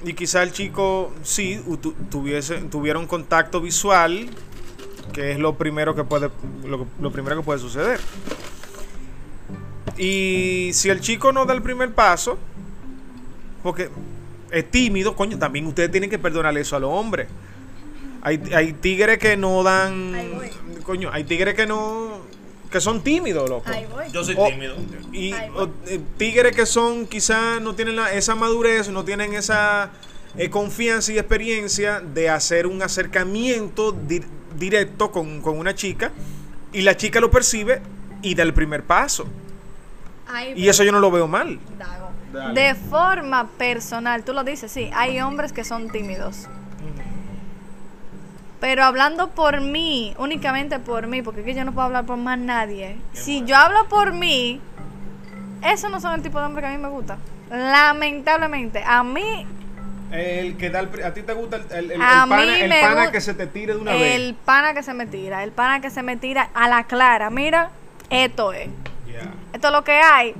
y 0.03 0.13
quizá 0.13 0.41
el 0.43 0.51
chico 0.51 1.13
sí 1.23 1.61
tu- 1.81 1.91
tuviese 2.09 2.59
tuviera 2.61 2.97
un 2.97 3.05
contacto 3.05 3.59
visual 3.61 4.29
que 5.11 5.31
es 5.33 5.39
lo 5.39 5.55
primero 5.57 5.93
que 5.93 6.05
puede 6.05 6.29
lo, 6.65 6.87
lo 7.01 7.11
primero 7.11 7.35
que 7.35 7.43
puede 7.43 7.59
suceder 7.59 7.99
y 9.97 10.71
si 10.73 10.89
el 10.89 11.01
chico 11.01 11.33
no 11.33 11.45
da 11.45 11.53
el 11.53 11.61
primer 11.61 11.93
paso 11.93 12.37
porque 13.61 13.89
es 14.51 14.69
tímido 14.71 15.15
coño 15.15 15.37
también 15.37 15.65
ustedes 15.67 15.91
tienen 15.91 16.09
que 16.09 16.19
perdonarle 16.19 16.61
eso 16.61 16.75
a 16.75 16.79
los 16.79 16.91
hombres 16.91 17.27
hay, 18.21 18.41
hay 18.53 18.73
tigres 18.73 19.17
que 19.17 19.37
no 19.37 19.63
dan 19.63 20.13
coño 20.83 21.09
hay 21.11 21.23
tigres 21.23 21.55
que 21.55 21.65
no 21.65 22.19
que 22.71 22.79
son 22.79 23.01
tímidos 23.01 23.49
loco. 23.49 23.65
Yo 24.13 24.23
soy 24.23 24.35
o- 24.37 24.45
tímido. 24.47 24.75
y 25.11 25.33
o, 25.33 25.67
eh, 25.87 25.99
tigres 26.19 26.55
que 26.55 26.67
son, 26.67 27.07
quizás 27.07 27.59
no 27.59 27.73
tienen 27.73 27.95
la- 27.95 28.13
esa 28.13 28.35
madurez, 28.35 28.89
no 28.89 29.03
tienen 29.03 29.33
esa 29.33 29.89
eh, 30.37 30.51
confianza 30.51 31.11
y 31.11 31.17
experiencia 31.17 31.99
de 31.99 32.29
hacer 32.29 32.67
un 32.67 32.83
acercamiento 32.83 33.91
di- 33.91 34.21
directo 34.59 35.11
con, 35.11 35.41
con 35.41 35.57
una 35.57 35.73
chica 35.73 36.11
y 36.71 36.81
la 36.83 36.95
chica 36.95 37.19
lo 37.19 37.31
percibe 37.31 37.81
y 38.21 38.35
da 38.35 38.43
el 38.43 38.53
primer 38.53 38.83
paso. 38.83 39.25
Y 40.55 40.69
eso 40.69 40.83
yo 40.83 40.91
no 40.91 40.99
lo 40.99 41.09
veo 41.09 41.27
mal. 41.27 41.59
Dago. 41.79 42.08
Dale. 42.33 42.53
De 42.61 42.75
forma 42.75 43.47
personal, 43.57 44.23
tú 44.23 44.33
lo 44.33 44.43
dices, 44.43 44.71
sí, 44.71 44.89
hay 44.93 45.19
hombres 45.19 45.51
que 45.53 45.63
son 45.63 45.89
tímidos. 45.89 46.47
Pero 48.59 48.83
hablando 48.83 49.29
por 49.29 49.61
mí, 49.61 50.13
únicamente 50.17 50.79
por 50.79 51.07
mí, 51.07 51.21
porque 51.21 51.43
que 51.43 51.53
yo 51.55 51.63
no 51.63 51.71
puedo 51.71 51.85
hablar 51.87 52.05
por 52.05 52.17
más 52.17 52.37
nadie. 52.37 52.97
Si 53.13 53.43
yo 53.45 53.55
hablo 53.55 53.87
por 53.87 54.11
mí, 54.11 54.59
esos 55.63 55.89
no 55.89 56.01
son 56.01 56.13
el 56.15 56.21
tipo 56.21 56.39
de 56.39 56.45
hombre 56.45 56.61
que 56.61 56.67
a 56.67 56.71
mí 56.71 56.77
me 56.77 56.89
gusta. 56.89 57.17
Lamentablemente, 57.49 58.83
a 58.85 59.03
mí 59.03 59.45
El 60.11 60.57
que 60.57 60.69
da 60.69 60.79
el 60.81 61.03
a 61.03 61.13
ti 61.13 61.21
te 61.21 61.33
gusta 61.33 61.55
el, 61.57 61.65
el- 61.71 61.91
el 61.93 62.01
A 62.01 62.25
pana, 62.27 62.35
mí 62.41 62.49
el 62.49 62.69
me 62.69 62.81
pana 62.81 63.11
que 63.11 63.21
se 63.21 63.33
te 63.33 63.47
tire 63.47 63.73
de 63.75 63.79
una 63.79 63.93
el 63.93 64.33
pana 64.35 64.73
que 64.73 64.83
se 64.83 64.93
me 64.93 65.05
tira, 65.05 65.43
el 65.43 65.51
pana 65.51 65.79
que 65.81 65.89
se 65.89 66.03
me 66.03 66.17
tira 66.17 66.49
a 66.53 66.67
la 66.67 66.83
clara, 66.85 67.29
mira, 67.29 67.69
esto 68.09 68.51
es. 68.53 68.67
vez. 68.67 68.75
Esto 69.53 69.67
es 69.67 69.73
lo 69.73 69.83
que 69.83 69.93
hay. 69.93 70.33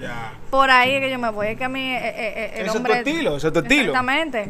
Ya. 0.00 0.32
Por 0.50 0.70
ahí 0.70 0.92
es 0.94 1.00
que 1.00 1.10
yo 1.10 1.18
me 1.18 1.30
voy. 1.30 1.48
Es 1.48 1.58
que 1.58 1.64
a 1.64 1.68
mí 1.68 1.80
eh, 1.80 1.98
eh, 1.98 2.12
eh, 2.16 2.50
el 2.54 2.60
Ese 2.60 2.64
es 2.66 2.72
tu 2.72 2.76
hombre. 2.78 2.98
estilo, 2.98 3.36
es 3.36 3.42
tu 3.42 3.48
estilo. 3.58 3.80
Exactamente. 3.92 4.48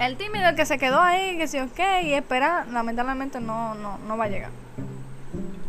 El 0.00 0.16
tímido, 0.16 0.48
el 0.48 0.56
que 0.56 0.66
se 0.66 0.76
quedó 0.78 1.00
ahí, 1.00 1.36
que 1.38 1.46
sí, 1.46 1.58
ok, 1.58 1.78
y 2.02 2.12
espera, 2.14 2.66
lamentablemente 2.72 3.38
no, 3.40 3.74
no, 3.76 3.98
no 3.98 4.16
va 4.16 4.24
a 4.24 4.28
llegar. 4.28 4.50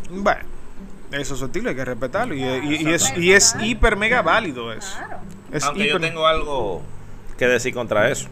Bueno, 0.10 0.42
eso 1.12 1.34
es 1.36 1.40
su 1.40 1.46
estilo, 1.46 1.70
hay 1.70 1.76
que 1.76 1.86
respetarlo. 1.86 2.34
Y, 2.34 2.42
y- 2.44 2.88
y 2.90 2.94
es, 2.94 3.16
y 3.18 3.34
es 3.34 3.56
hiper 3.62 3.96
mega 3.98 4.22
válido 4.24 4.74
eso. 4.74 4.98
Claro. 4.98 5.18
Es 5.52 5.64
Aunque 5.64 5.88
yo 5.90 6.00
tengo 6.00 6.26
algo 6.26 6.82
que 7.38 7.46
decir 7.48 7.74
contra 7.74 8.10
eso. 8.10 8.28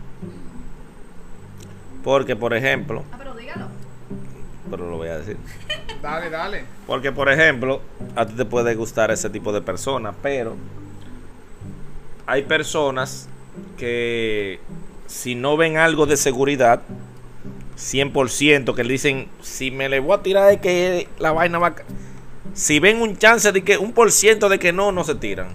Porque, 2.03 2.35
por 2.35 2.53
ejemplo, 2.53 3.03
Ah, 3.11 3.15
pero. 3.17 3.36
Pero 4.69 4.89
lo 4.89 4.97
voy 4.97 5.09
a 5.09 5.17
decir. 5.19 5.37
Dale, 6.01 6.29
dale. 6.29 6.63
Porque, 6.85 7.11
por 7.11 7.27
ejemplo, 7.27 7.81
a 8.15 8.25
ti 8.25 8.33
te 8.33 8.45
puede 8.45 8.75
gustar 8.75 9.09
ese 9.09 9.29
tipo 9.31 9.51
de 9.51 9.61
personas, 9.61 10.15
pero 10.21 10.55
hay 12.27 12.43
personas 12.43 13.27
que 13.77 14.59
si 15.07 15.33
no 15.33 15.57
ven 15.57 15.77
algo 15.77 16.05
de 16.05 16.17
seguridad, 16.17 16.81
100%, 17.77 18.75
que 18.75 18.83
le 18.83 18.93
dicen, 18.93 19.27
si 19.41 19.71
me 19.71 19.89
le 19.89 19.99
voy 19.99 20.17
a 20.17 20.21
tirar 20.21 20.49
de 20.49 20.59
que 20.59 21.07
la 21.19 21.31
vaina 21.31 21.57
va 21.57 21.67
a... 21.67 21.75
ca-". 21.75 21.83
Si 22.53 22.79
ven 22.79 23.01
un 23.01 23.17
chance 23.17 23.51
de 23.51 23.63
que, 23.63 23.77
un 23.77 23.93
por 23.93 24.11
ciento 24.11 24.49
de 24.49 24.59
que 24.59 24.73
no, 24.73 24.91
no 24.91 25.03
se 25.03 25.15
tiran. 25.15 25.49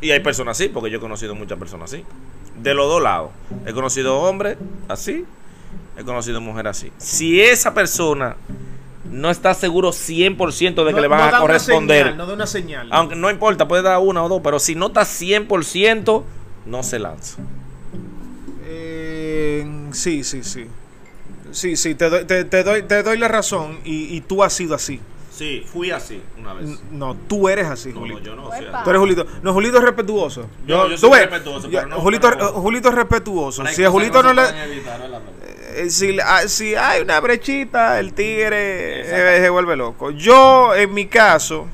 Y 0.00 0.10
hay 0.10 0.20
personas 0.20 0.58
así, 0.58 0.68
porque 0.68 0.90
yo 0.90 0.98
he 0.98 1.00
conocido 1.00 1.34
muchas 1.34 1.58
personas 1.58 1.92
así. 1.92 2.04
De 2.60 2.74
los 2.74 2.88
dos 2.88 3.02
lados. 3.02 3.30
He 3.66 3.72
conocido 3.72 4.18
hombres 4.20 4.56
así, 4.88 5.24
he 5.96 6.04
conocido 6.04 6.40
mujeres 6.40 6.70
así. 6.78 6.92
Si 6.98 7.40
esa 7.40 7.72
persona 7.74 8.36
no 9.10 9.30
está 9.30 9.54
seguro 9.54 9.90
100% 9.90 10.84
de 10.84 10.94
que 10.94 11.00
le 11.00 11.08
van 11.08 11.34
a 11.34 11.38
corresponder, 11.38 12.16
no 12.16 12.26
da 12.26 12.34
una 12.34 12.46
señal. 12.46 12.88
aunque 12.90 13.14
no 13.14 13.30
importa, 13.30 13.68
puede 13.68 13.82
dar 13.82 13.98
una 14.00 14.22
o 14.24 14.28
dos, 14.28 14.40
pero 14.42 14.58
si 14.58 14.74
no 14.74 14.86
está 14.88 15.02
100%, 15.02 16.22
no 16.66 16.82
se 16.82 16.98
lanza. 16.98 17.36
Eh, 18.66 19.66
sí, 19.92 20.24
sí, 20.24 20.42
sí. 20.42 20.66
Sí, 21.52 21.76
sí, 21.76 21.94
te 21.94 22.10
doy, 22.10 22.24
te, 22.24 22.44
te 22.44 22.64
doy, 22.64 22.82
te 22.82 23.02
doy 23.02 23.16
la 23.18 23.28
razón 23.28 23.78
y, 23.84 24.16
y 24.16 24.20
tú 24.22 24.42
has 24.42 24.52
sido 24.52 24.74
así. 24.74 25.00
Sí, 25.30 25.64
fui 25.66 25.90
así 25.90 26.20
una 26.38 26.54
vez. 26.54 26.80
No, 26.92 27.14
tú 27.28 27.48
eres 27.48 27.66
así, 27.66 27.88
No, 27.90 27.94
no, 27.94 28.00
Julito. 28.02 28.20
yo 28.20 28.36
no. 28.36 28.48
Soy 28.50 28.58
así. 28.66 28.84
Tú 28.84 28.90
eres 28.90 29.00
Julito. 29.00 29.26
No, 29.42 29.52
Julito 29.52 29.78
es 29.78 29.84
respetuoso. 29.84 30.48
Yo- 30.66 30.88
yo 30.88 30.94
tú 30.94 30.98
soy 30.98 31.10
ves, 31.10 31.20
respetuoso, 31.30 31.68
pero 31.70 31.86
no- 31.88 32.00
Julito, 32.00 32.30
pero 32.30 32.44
no- 32.44 32.52
Julito 32.60 32.88
es 32.88 32.94
respetuoso. 32.94 33.66
Si 33.66 33.84
a 33.84 33.90
Julito 33.90 34.22
no 34.22 34.32
le... 34.32 34.42
evitar, 34.64 35.00
eh, 35.74 35.90
si, 35.90 36.18
ah, 36.20 36.46
si 36.46 36.74
hay 36.74 37.02
una 37.02 37.20
brechita, 37.20 37.98
el 37.98 38.14
tigre 38.14 39.00
eh, 39.00 39.40
se 39.40 39.50
vuelve 39.50 39.76
loco. 39.76 40.10
Yo, 40.10 40.74
en 40.74 40.92
mi 40.94 41.06
caso, 41.06 41.66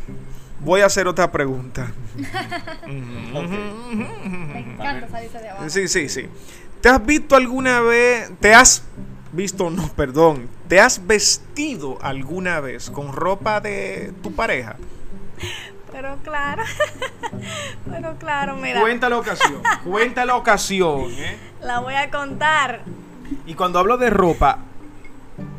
voy 0.61 0.81
a 0.81 0.87
hacer 0.87 1.07
otra 1.07 1.31
pregunta. 1.31 1.93
Me 2.87 4.59
encanta 4.61 5.09
salirse 5.09 5.39
de 5.39 5.49
abajo. 5.49 5.69
Sí, 5.69 5.89
sí, 5.89 6.09
sí. 6.09 6.29
¿Te 6.81 6.89
has 6.89 7.05
visto 7.05 7.37
alguna 7.37 7.81
vez, 7.81 8.31
te 8.41 8.55
has 8.55 8.83
visto, 9.33 9.71
no, 9.71 9.87
perdón, 9.89 10.49
te 10.69 10.81
has 10.81 11.07
vestido 11.07 11.99
alguna 12.01 12.61
vez 12.61 12.91
con 12.91 13.13
ropa 13.13 13.61
de 13.61 14.13
tu 14.23 14.33
pareja? 14.35 14.77
Pero 15.93 16.17
claro. 16.23 16.63
Pero 17.91 18.17
claro, 18.17 18.57
mira. 18.57 18.81
Cuenta 18.81 19.09
la 19.09 19.19
ocasión, 19.19 19.63
cuenta 19.85 20.25
la 20.25 20.37
ocasión, 20.37 21.11
¿eh? 21.11 21.37
La 21.61 21.81
voy 21.81 21.95
a 21.95 22.11
contar. 22.11 22.83
Y 23.47 23.55
cuando 23.55 23.79
hablo 23.79 23.97
de 23.97 24.11
ropa, 24.11 24.59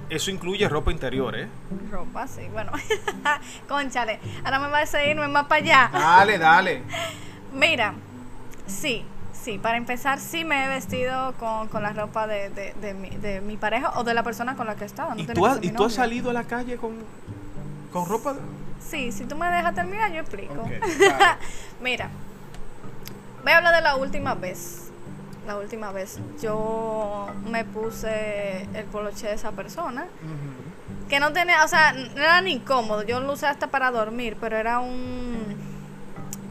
eso 0.10 0.30
incluye 0.32 0.68
ropa 0.68 0.92
interior, 0.92 1.36
¿eh? 1.38 1.48
Ropa, 1.90 2.28
sí, 2.28 2.42
bueno. 2.52 2.72
Conchale. 3.68 4.20
Ahora 4.44 4.60
me 4.60 4.68
va 4.68 4.80
a 4.80 5.06
irme 5.06 5.28
más 5.28 5.46
para 5.46 5.62
allá. 5.62 5.90
Dale, 5.94 6.38
dale. 6.38 6.84
Mira, 7.54 7.94
sí, 8.68 9.06
sí, 9.34 9.58
para 9.58 9.78
empezar, 9.78 10.20
sí 10.20 10.44
me 10.46 10.66
he 10.66 10.68
vestido 10.68 11.34
con, 11.40 11.68
con 11.70 11.84
la 11.84 11.94
ropa 11.94 12.28
de, 12.28 12.50
de, 12.50 12.74
de 12.82 12.94
mi, 12.94 13.10
de 13.10 13.42
mi 13.42 13.58
pareja 13.58 13.92
o 13.96 14.04
de 14.04 14.14
la 14.14 14.24
persona 14.24 14.56
con 14.56 14.68
la 14.68 14.76
que 14.76 14.86
estaba. 14.86 15.16
no 15.16 15.22
¿Y 15.22 15.26
tú, 15.28 15.46
has, 15.46 15.54
ser 15.54 15.62
mi 15.62 15.68
¿Y 15.68 15.72
tú 15.72 15.84
has 15.86 15.92
novio. 15.92 15.96
salido 15.96 16.30
a 16.30 16.34
la 16.34 16.44
calle 16.44 16.78
con, 16.78 16.92
con 17.92 18.06
ropa? 18.08 18.36
Sí, 18.86 19.12
si 19.12 19.26
tú 19.26 19.36
me 19.36 19.48
dejas 19.48 19.76
terminar, 19.76 20.12
yo 20.12 20.20
explico. 20.20 20.68
Mira, 21.82 22.10
voy 23.44 23.52
a 23.54 23.58
hablar 23.58 23.76
de 23.76 23.82
la 23.82 23.96
última 23.96 24.34
vez. 24.36 24.81
La 25.48 25.58
última 25.58 25.92
vez 25.92 26.20
yo 26.42 27.28
me 27.50 27.66
puse 27.66 28.68
el 28.74 28.86
poloche 28.92 29.28
de 29.28 29.34
esa 29.34 29.52
persona. 29.52 30.06
Que 31.10 31.20
no 31.20 31.34
tenía, 31.34 31.64
o 31.66 31.68
sea, 31.68 31.94
no 31.94 32.22
era 32.22 32.42
ni 32.42 32.60
cómodo. 32.60 33.04
Yo 33.04 33.20
lo 33.20 33.34
usé 33.34 33.48
hasta 33.48 33.68
para 33.68 33.92
dormir, 33.92 34.38
pero 34.40 34.56
era 34.56 34.80
un, 34.80 35.56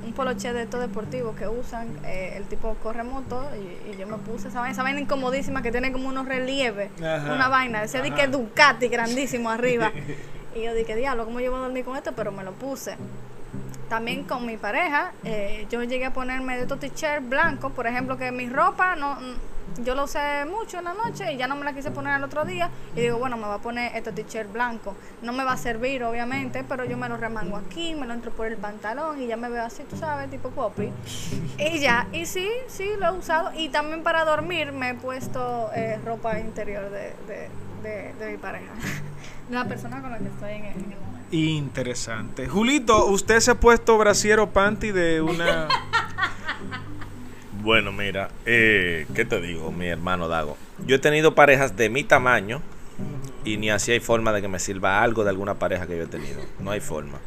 un 0.05 0.12
poloche 0.12 0.53
de 0.53 0.62
estos 0.64 0.80
deportivos 0.80 1.34
que 1.36 1.49
usan. 1.49 1.88
eh, 2.05 2.34
el 2.36 2.45
tipo 2.45 2.74
corre 2.82 3.05
moto 3.05 3.49
y, 3.57 3.91
y 3.93 3.97
yo 3.97 4.07
me 4.07 4.18
puse 4.18 4.49
esa 4.49 4.61
vaina, 4.61 4.72
esa 4.72 4.82
vaina 4.82 5.01
incomodísima 5.01 5.62
que 5.62 5.70
tiene 5.70 5.93
como 5.93 6.09
unos 6.09 6.26
relieves. 6.26 6.91
Ajá. 6.99 7.32
Una 7.32 7.49
vaina. 7.49 7.80
Decía 7.82 8.03
de 8.03 8.11
que 8.12 8.26
Ducati 8.26 8.88
grandísimo 8.88 9.51
arriba. 9.51 9.93
y 10.55 10.62
yo 10.62 10.74
dije, 10.74 10.97
diablo, 10.97 11.24
¿cómo 11.24 11.41
yo 11.41 11.53
voy 11.53 11.61
a 11.61 11.62
dormir 11.64 11.84
con 11.84 11.97
esto? 11.97 12.12
Pero 12.12 12.32
me 12.32 12.43
lo 12.45 12.53
puse. 12.53 12.97
También 13.91 14.24
con 14.24 14.47
mi 14.47 14.57
pareja, 14.57 15.12
eh, 15.24 15.66
yo 15.68 15.82
llegué 15.82 16.07
a 16.07 16.12
ponerme 16.12 16.57
de 16.57 16.62
estos 16.62 16.80
t-shirts 16.80 17.28
blancos, 17.28 17.72
por 17.72 17.86
ejemplo, 17.86 18.16
que 18.16 18.32
mi 18.32 18.49
ropa 18.49 18.97
no 18.97 19.18
yo 19.84 19.95
lo 19.95 20.05
usé 20.05 20.45
mucho 20.47 20.78
en 20.78 20.84
la 20.84 20.95
noche 20.95 21.32
y 21.32 21.36
ya 21.36 21.47
no 21.47 21.57
me 21.57 21.64
la 21.64 21.72
quise 21.72 21.91
poner 21.91 22.12
al 22.12 22.24
otro 22.24 22.45
día. 22.45 22.70
Y 22.97 23.01
digo, 23.01 23.18
bueno, 23.18 23.36
me 23.36 23.45
va 23.45 23.55
a 23.55 23.59
poner 23.59 23.95
este 23.97 24.12
t-shirt 24.12 24.53
blanco. 24.53 24.95
No 25.22 25.32
me 25.32 25.45
va 25.45 25.53
a 25.53 25.57
servir, 25.57 26.03
obviamente, 26.05 26.64
pero 26.68 26.84
yo 26.84 26.97
me 26.97 27.09
lo 27.09 27.16
remango 27.16 27.57
aquí, 27.57 27.95
me 27.95 28.07
lo 28.07 28.14
entro 28.14 28.30
por 28.30 28.47
el 28.47 28.57
pantalón 28.57 29.20
y 29.20 29.26
ya 29.26 29.36
me 29.36 29.49
veo 29.49 29.64
así, 29.64 29.82
tú 29.84 29.97
sabes, 29.97 30.30
tipo 30.30 30.51
poppy. 30.51 30.93
y 31.59 31.78
ya, 31.78 32.07
y 32.12 32.26
sí, 32.26 32.49
sí, 32.68 32.91
lo 32.99 33.07
he 33.07 33.18
usado. 33.18 33.53
Y 33.57 33.68
también 33.68 34.03
para 34.03 34.24
dormir 34.24 34.72
me 34.72 34.91
he 34.91 34.95
puesto 34.95 35.70
eh, 35.74 35.99
ropa 36.05 36.38
interior 36.38 36.91
de, 36.91 37.14
de, 37.26 37.49
de, 37.82 38.14
de 38.14 38.30
mi 38.32 38.38
pareja. 38.38 38.72
la 39.51 39.64
persona 39.64 40.01
con 40.01 40.11
la 40.11 40.18
que 40.18 40.28
estoy 40.28 40.53
en 40.53 40.64
en. 40.66 41.09
Interesante. 41.31 42.49
Julito, 42.49 43.07
¿usted 43.07 43.41
se 43.41 43.53
ha 43.53 43.55
puesto 43.55 43.97
brasier 43.99 44.41
o 44.41 44.51
panty 44.51 44.91
de 44.91 45.20
una... 45.20 45.68
Bueno, 47.62 47.93
mira, 47.93 48.31
eh, 48.47 49.07
¿qué 49.14 49.26
te 49.26 49.39
digo, 49.39 49.70
mi 49.70 49.87
hermano 49.87 50.28
Dago? 50.28 50.57
Yo 50.87 50.97
he 50.97 50.99
tenido 50.99 51.35
parejas 51.35 51.76
de 51.76 51.91
mi 51.91 52.05
tamaño 52.05 52.62
y 53.45 53.59
ni 53.59 53.68
así 53.70 53.93
hay 53.93 54.01
forma 54.01 54.33
de 54.33 54.41
que 54.41 54.49
me 54.49 54.59
sirva 54.59 55.03
algo 55.03 55.24
de 55.24 55.31
alguna 55.31 55.59
pareja 55.59 55.87
que 55.87 55.97
yo 55.97 56.05
he 56.05 56.07
tenido. 56.07 56.41
No 56.59 56.70
hay 56.70 56.81
forma. 56.81 57.18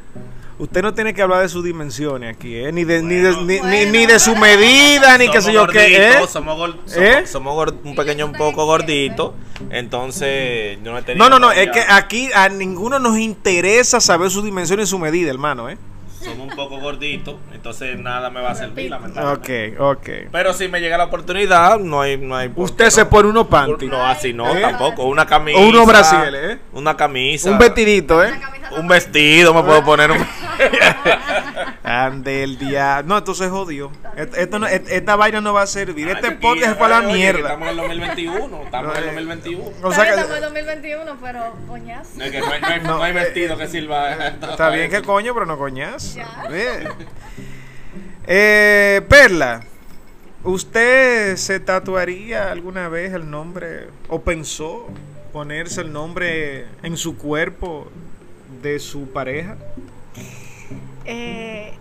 Usted 0.64 0.82
no 0.82 0.94
tiene 0.94 1.14
que 1.14 1.22
hablar 1.22 1.42
de 1.42 1.50
sus 1.50 1.62
dimensiones 1.64 2.36
aquí, 2.38 2.56
¿eh? 2.56 2.72
Ni 2.72 2.86
de, 2.86 3.02
ni, 3.02 3.16
de, 3.16 3.32
Bueno. 3.34 3.68
ni, 3.70 3.86
ni- 3.86 3.86
ni 3.92 4.06
de 4.06 4.18
su 4.18 4.34
medida, 4.36 5.18
ni 5.18 5.30
qué 5.30 5.42
sé 5.42 5.52
yo 5.52 5.68
qué, 5.68 6.12
¿eh? 6.12 6.14
Somos, 6.30 6.58
gor- 6.58 6.76
somos- 6.86 6.98
¿Eh? 6.98 7.28
somos 7.28 7.54
gor- 7.54 7.76
un 7.84 7.96
pequeño 7.96 8.26
un 8.26 8.32
poco 8.32 8.66
gordito. 8.66 9.34
Entonces, 9.70 10.78
yo 10.84 10.92
no 10.92 10.98
he 10.98 11.02
tenido. 11.02 11.24
No, 11.24 11.30
no, 11.30 11.40
no, 11.48 11.52
es 11.52 11.70
que 11.70 11.82
aquí 11.88 12.30
a 12.34 12.48
ninguno 12.48 12.98
nos 12.98 13.18
interesa 13.18 14.00
saber 14.00 14.30
su 14.32 14.42
dimensión 14.42 14.80
y 14.80 14.86
su 14.86 14.98
medida, 15.00 15.30
hermano, 15.30 15.70
¿eh? 15.70 15.78
Somos 16.24 16.50
un 16.50 16.56
poco 16.56 16.80
gorditos. 16.80 17.36
Entonces, 17.54 17.98
nada 18.00 18.30
me 18.30 18.42
va 18.42 18.52
a 18.52 18.56
servir, 18.56 18.90
lamentablemente. 18.90 19.76
Ok, 19.78 19.98
ok. 19.98 20.10
Pero 20.32 20.54
si 20.54 20.68
me 20.68 20.80
llega 20.80 20.98
la 20.98 21.06
oportunidad, 21.06 21.80
no 21.80 22.02
hay. 22.02 22.18
No 22.18 22.36
hay 22.36 22.52
Usted 22.56 22.90
se 22.90 23.04
no. 23.04 23.10
pone 23.10 23.30
unos 23.30 23.48
panty. 23.48 23.88
No, 23.88 24.06
así 24.06 24.34
no, 24.34 24.56
¿Eh? 24.56 24.62
tampoco. 24.62 25.04
Una 25.04 25.26
camisa. 25.26 25.60
O 25.60 25.68
unos 25.68 25.86
brasieres, 25.86 26.52
¿eh? 26.56 26.60
Una 26.74 26.96
camisa. 26.96 27.52
Un 27.52 27.58
vestidito, 27.58 28.24
¿eh? 28.24 28.34
Un 28.78 28.88
vestido 28.88 29.54
me 29.54 29.64
puedo 29.64 29.84
poner. 29.84 30.12
Un... 30.12 30.18
Ande 31.94 32.44
el 32.44 32.58
día. 32.58 33.04
No, 33.06 33.18
entonces 33.18 33.50
jodió. 33.50 33.92
Esto 34.16 34.60
no- 34.60 34.68
esta 34.68 35.16
vaina 35.16 35.42
no 35.42 35.54
va 35.54 35.62
a 35.64 35.68
servir. 35.68 36.08
Este 36.10 36.28
Ay, 36.28 36.34
podcast 36.36 36.54
chiquilla, 36.56 36.76
fue 36.76 36.86
a 36.88 36.90
la 36.90 37.00
oye, 37.08 37.14
mierda. 37.14 37.40
Estamos 37.54 37.64
en 37.68 37.70
el 37.70 37.78
2021. 37.78 38.62
Estamos 38.64 38.98
en 38.98 39.04
el 39.04 39.06
2021. 39.06 39.64
O 39.64 39.70
Está 39.70 39.92
sea 39.92 40.04
bien, 40.04 40.16
que- 40.16 40.22
estamos 40.22 40.36
en 40.38 40.42
2021, 40.44 41.18
pero 41.22 41.54
coñazo. 41.68 42.10
No, 42.16 42.24
es 42.24 42.32
que 42.32 42.40
no 42.40 42.46
hay, 42.52 42.62
no 42.62 42.68
hay- 42.68 42.82
No, 42.82 42.98
no 42.98 43.04
hay 43.04 43.12
eh, 43.12 43.16
vestido 43.16 43.58
que 43.58 43.68
sirva. 43.68 44.12
Está 44.28 44.70
bien 44.70 44.90
que 44.90 45.02
coño, 45.02 45.34
pero 45.34 45.46
no 45.46 45.58
coñas. 45.58 46.16
Ya. 46.16 46.48
Bien. 46.50 46.90
Eh, 48.26 49.02
Perla, 49.10 49.64
¿usted 50.44 51.36
se 51.36 51.60
tatuaría 51.60 52.52
alguna 52.52 52.88
vez 52.90 53.14
el 53.14 53.30
nombre 53.30 53.88
o 54.08 54.22
pensó 54.22 54.88
ponerse 55.34 55.82
el 55.82 55.92
nombre 55.92 56.66
en 56.84 56.96
su 56.98 57.18
cuerpo 57.18 57.92
de 58.62 58.80
su 58.80 59.10
pareja? 59.12 59.58
Eh, 61.06 61.74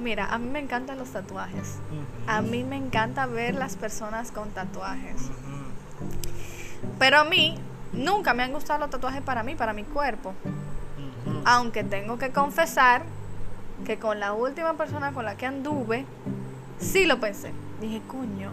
mira, 0.00 0.26
a 0.26 0.38
mí 0.38 0.48
me 0.48 0.58
encantan 0.58 0.98
los 0.98 1.10
tatuajes. 1.10 1.78
A 2.26 2.40
mí 2.42 2.64
me 2.64 2.76
encanta 2.76 3.26
ver 3.26 3.54
las 3.54 3.76
personas 3.76 4.32
con 4.32 4.50
tatuajes. 4.50 5.30
Pero 6.98 7.18
a 7.18 7.24
mí 7.24 7.58
nunca 7.92 8.34
me 8.34 8.42
han 8.42 8.52
gustado 8.52 8.80
los 8.80 8.90
tatuajes 8.90 9.22
para 9.22 9.42
mí, 9.42 9.54
para 9.54 9.72
mi 9.72 9.84
cuerpo. 9.84 10.34
Aunque 11.44 11.84
tengo 11.84 12.18
que 12.18 12.30
confesar 12.30 13.02
que 13.84 13.98
con 13.98 14.20
la 14.20 14.32
última 14.32 14.74
persona 14.74 15.12
con 15.12 15.24
la 15.24 15.36
que 15.36 15.46
anduve, 15.46 16.04
sí 16.78 17.06
lo 17.06 17.20
pensé. 17.20 17.52
Dije, 17.80 18.02
coño, 18.06 18.52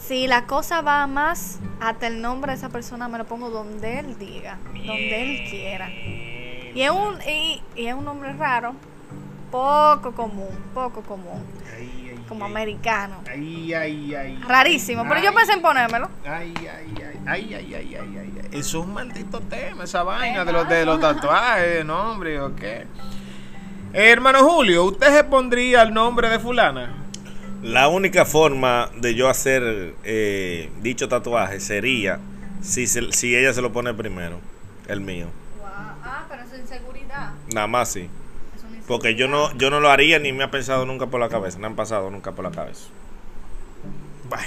si 0.00 0.26
la 0.26 0.46
cosa 0.46 0.80
va 0.82 1.06
más, 1.06 1.58
hasta 1.80 2.06
el 2.06 2.20
nombre 2.20 2.52
de 2.52 2.58
esa 2.58 2.68
persona 2.68 3.08
me 3.08 3.18
lo 3.18 3.26
pongo 3.26 3.50
donde 3.50 4.00
él 4.00 4.18
diga, 4.18 4.58
donde 4.72 5.22
él 5.22 5.50
quiera. 5.50 5.90
Y 5.90 6.82
es 6.82 6.90
un, 6.90 7.16
y, 7.22 7.62
y 7.74 7.86
es 7.86 7.94
un 7.94 8.04
nombre 8.04 8.32
raro, 8.34 8.74
poco 9.56 10.12
común, 10.12 10.54
poco 10.74 11.00
común. 11.02 11.42
Como 12.28 12.44
americano. 12.44 13.22
Ay, 13.30 13.72
ay, 13.72 14.14
ay. 14.14 14.40
Rarísimo, 14.46 15.04
pero 15.08 15.22
yo 15.22 15.32
pensé 15.32 15.52
en 15.52 15.62
ponérmelo. 15.62 16.10
Ay, 16.26 16.52
ay, 16.58 16.94
ay, 17.26 17.54
ay, 17.54 17.54
ay, 17.54 17.74
ay, 17.74 18.18
ay, 18.18 18.48
Eso 18.50 18.80
es 18.80 18.84
un 18.84 18.92
maldito 18.92 19.40
tema, 19.40 19.84
esa 19.84 20.02
vaina 20.02 20.44
de 20.44 20.52
los, 20.52 20.68
de 20.68 20.84
los 20.84 21.00
tatuajes, 21.00 21.84
nombre 21.84 22.40
o 22.40 22.54
qué. 22.54 22.86
Hermano 23.92 24.40
Julio, 24.40 24.84
¿usted 24.84 25.14
se 25.14 25.24
pondría 25.24 25.82
el 25.82 25.94
nombre 25.94 26.28
de 26.28 26.38
fulana? 26.38 26.92
La 27.62 27.88
única 27.88 28.26
forma 28.26 28.90
de 28.96 29.14
yo 29.14 29.30
hacer 29.30 29.94
eh, 30.04 30.70
dicho 30.82 31.08
tatuaje 31.08 31.60
sería 31.60 32.18
si, 32.60 32.86
se, 32.86 33.10
si 33.12 33.34
ella 33.34 33.54
se 33.54 33.62
lo 33.62 33.72
pone 33.72 33.94
primero, 33.94 34.38
el 34.88 35.00
mío. 35.00 35.28
Ah, 35.64 36.24
pero 36.28 36.42
sin 36.52 36.66
seguridad. 36.66 37.30
Nada 37.54 37.66
más 37.68 37.88
sí. 37.92 38.10
Porque 38.86 39.14
yo 39.14 39.28
no, 39.28 39.52
yo 39.56 39.70
no 39.70 39.80
lo 39.80 39.90
haría 39.90 40.18
ni 40.18 40.32
me 40.32 40.44
ha 40.44 40.50
pensado 40.50 40.86
nunca 40.86 41.06
por 41.06 41.20
la 41.20 41.28
cabeza. 41.28 41.58
No 41.58 41.66
han 41.66 41.76
pasado 41.76 42.10
nunca 42.10 42.32
por 42.32 42.44
la 42.44 42.50
cabeza. 42.50 42.88
Bueno, 44.28 44.46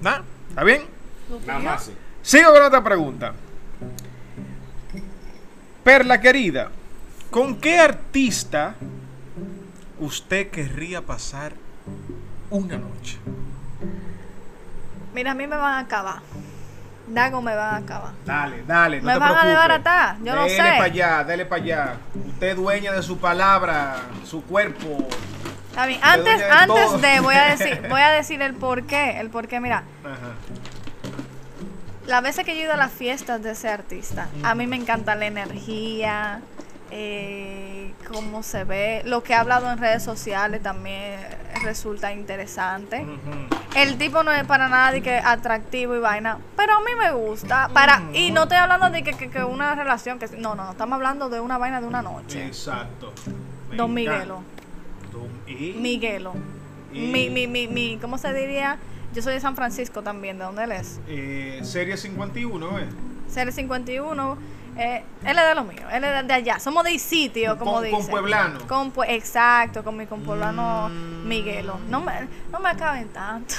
¿nada? 0.00 0.24
¿Está 0.48 0.64
bien? 0.64 0.82
Nada 1.46 1.58
más 1.58 1.84
sí. 1.84 1.92
Sigo 2.22 2.52
con 2.52 2.62
otra 2.62 2.82
pregunta. 2.82 3.34
Perla 5.82 6.20
querida, 6.20 6.70
¿con 7.30 7.56
qué 7.56 7.78
artista 7.78 8.74
usted 9.98 10.50
querría 10.50 11.00
pasar 11.00 11.54
una 12.50 12.76
noche? 12.76 13.16
Mira, 15.14 15.30
a 15.30 15.34
mí 15.34 15.46
me 15.46 15.56
van 15.56 15.74
a 15.74 15.78
acabar. 15.78 16.20
Dago 17.10 17.40
me 17.42 17.54
van 17.54 17.74
a 17.74 17.76
acabar. 17.78 18.10
Dale, 18.24 18.62
dale, 18.66 19.00
no 19.00 19.06
Me 19.06 19.12
te 19.14 19.18
van 19.18 19.28
a 19.28 19.32
preocupes. 19.34 19.48
desbaratar, 19.50 20.16
yo 20.22 20.34
no 20.34 20.42
dele 20.44 20.56
sé. 20.56 20.62
para 20.62 20.84
allá, 20.84 21.24
dele 21.24 21.46
para 21.46 21.62
allá. 21.62 21.94
Usted 22.28 22.46
es 22.48 22.56
dueña 22.56 22.92
de 22.92 23.02
su 23.02 23.18
palabra, 23.18 23.96
su 24.24 24.42
cuerpo. 24.44 25.08
Está 25.70 25.86
bien. 25.86 26.00
Antes, 26.02 26.42
a 26.50 26.66
todo. 26.66 26.76
antes 26.96 27.02
de, 27.02 27.20
voy 27.20 27.34
a 27.34 27.44
decir, 27.56 27.86
voy 27.88 28.00
a 28.00 28.10
decir 28.10 28.42
el 28.42 28.54
por 28.54 28.84
qué. 28.84 29.18
El 29.20 29.30
por 29.30 29.48
qué, 29.48 29.60
mira, 29.60 29.84
Ajá. 30.04 30.32
las 32.06 32.22
veces 32.22 32.44
que 32.44 32.54
yo 32.54 32.60
he 32.62 32.64
ido 32.64 32.74
a 32.74 32.76
las 32.76 32.92
fiestas 32.92 33.42
de 33.42 33.52
ese 33.52 33.68
artista, 33.68 34.28
a 34.42 34.54
mí 34.54 34.66
me 34.66 34.76
encanta 34.76 35.14
la 35.14 35.26
energía, 35.26 36.40
eh, 36.90 37.92
cómo 38.12 38.42
se 38.42 38.64
ve, 38.64 39.02
lo 39.04 39.22
que 39.22 39.34
ha 39.34 39.40
hablado 39.40 39.70
en 39.70 39.78
redes 39.78 40.02
sociales 40.02 40.62
también 40.62 41.20
resulta 41.62 42.12
interesante. 42.12 43.04
El 43.76 43.98
tipo 43.98 44.22
no 44.22 44.32
es 44.32 44.44
para 44.44 44.68
nada 44.68 44.92
de 44.92 45.02
que 45.02 45.16
atractivo 45.18 45.94
y 45.96 45.98
vaina, 45.98 46.38
pero 46.56 46.74
a 46.74 46.80
mí 46.80 46.90
me 46.98 47.12
gusta. 47.12 47.68
Para 47.72 48.02
y 48.14 48.30
no 48.30 48.44
estoy 48.44 48.58
hablando 48.58 48.90
de 48.90 49.02
que, 49.02 49.12
que, 49.12 49.28
que 49.30 49.44
una 49.44 49.74
relación 49.74 50.18
que 50.18 50.28
no, 50.38 50.54
no, 50.54 50.64
no, 50.64 50.70
estamos 50.72 50.96
hablando 50.96 51.28
de 51.28 51.40
una 51.40 51.58
vaina 51.58 51.80
de 51.80 51.86
una 51.86 52.02
noche. 52.02 52.46
Exacto. 52.46 53.12
Me 53.70 53.76
Don. 53.76 53.92
Miguelo. 53.92 54.42
Miguelo. 55.76 56.34
Y- 56.92 57.00
Mi, 57.08 57.28
mi, 57.30 57.46
mi, 57.46 57.68
mi, 57.68 57.98
¿cómo 58.00 58.18
se 58.18 58.32
diría? 58.32 58.78
Yo 59.14 59.22
soy 59.22 59.34
de 59.34 59.40
San 59.40 59.56
Francisco 59.56 60.02
también, 60.02 60.38
¿de 60.38 60.44
dónde 60.44 60.64
él 60.64 60.72
es? 60.72 61.00
Eh, 61.08 61.60
serie 61.62 61.96
51, 61.96 62.78
¿eh? 62.78 62.88
CR51, 63.34 64.36
eh, 64.78 65.02
él 65.24 65.38
es 65.38 65.44
de 65.48 65.54
lo 65.54 65.64
mío, 65.64 65.82
él 65.92 66.04
es 66.04 66.12
de, 66.14 66.22
de 66.22 66.32
allá, 66.34 66.58
somos 66.60 66.84
de 66.84 66.98
sitio, 66.98 67.58
como 67.58 67.72
Con- 67.74 67.84
dicen. 67.84 67.98
con 68.00 68.08
pueblano. 68.08 68.58
Con 68.68 68.92
pue- 68.94 69.10
exacto, 69.10 69.82
con 69.84 69.96
mi 69.96 70.06
compueblano 70.06 70.88
Mm. 70.88 71.26
Miguelo. 71.28 71.78
No 71.88 72.00
me, 72.00 72.12
no 72.52 72.60
me 72.60 72.68
acaben 72.70 73.08
tanto. 73.08 73.54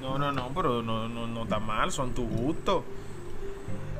No, 0.00 0.18
no, 0.18 0.32
no, 0.32 0.48
pero 0.54 0.82
no, 0.82 1.08
no, 1.08 1.26
no 1.28 1.42
está 1.44 1.60
mal, 1.60 1.92
son 1.92 2.12
tu 2.12 2.26
gusto. 2.26 2.84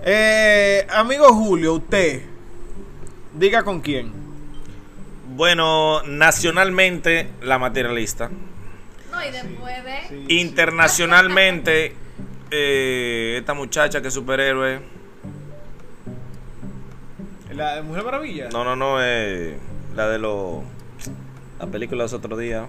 Eh, 0.04 0.84
amigo 0.90 1.28
Julio, 1.32 1.74
usted, 1.74 2.22
diga 3.34 3.62
con 3.62 3.80
quién. 3.80 4.10
Bueno, 5.36 6.02
nacionalmente, 6.02 7.30
la 7.42 7.58
materialista. 7.58 8.30
No, 9.12 9.24
y 9.24 9.30
después 9.30 9.84
de... 9.84 10.24
Internacionalmente, 10.40 11.94
eh, 12.50 13.36
esta 13.38 13.54
muchacha 13.54 14.02
que 14.02 14.08
es 14.08 14.14
superhéroe. 14.14 14.80
La 17.54 17.76
de 17.76 17.82
Mujer 17.82 18.04
Maravilla. 18.04 18.48
No, 18.52 18.64
no, 18.64 18.76
no, 18.76 18.96
eh, 19.00 19.58
la 19.94 20.08
de 20.08 20.18
los. 20.18 20.62
La 21.58 21.66
película 21.66 21.98
de 21.98 22.04
los 22.04 22.12
otros 22.12 22.38
días. 22.38 22.66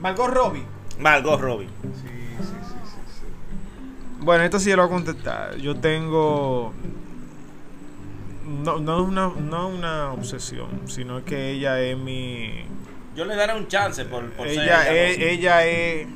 Margot 0.00 0.28
Robbie. 0.28 0.64
Margot 0.98 1.40
Robbie. 1.40 1.68
Sí, 1.82 2.08
sí, 2.38 2.44
sí, 2.44 2.76
sí, 2.84 2.98
sí. 3.06 3.26
Bueno, 4.20 4.44
esto 4.44 4.58
sí 4.58 4.70
lo 4.70 4.86
voy 4.86 4.86
a 4.86 4.94
contestar. 4.94 5.56
Yo 5.56 5.76
tengo. 5.76 6.72
No, 8.46 8.78
no 8.78 9.02
es 9.02 9.08
una, 9.08 9.28
no 9.28 9.68
es 9.68 9.74
una 9.74 10.12
obsesión, 10.12 10.68
sino 10.86 11.24
que 11.24 11.50
ella 11.50 11.80
es 11.80 11.96
mi. 11.96 12.64
Yo 13.14 13.24
le 13.24 13.36
daré 13.36 13.54
un 13.54 13.68
chance 13.68 14.04
por, 14.04 14.28
por 14.32 14.48
ser 14.48 14.62
Ella 14.62 14.90
ella, 14.90 15.04
es, 15.06 15.18
ella 15.18 15.66
es. 15.66 16.08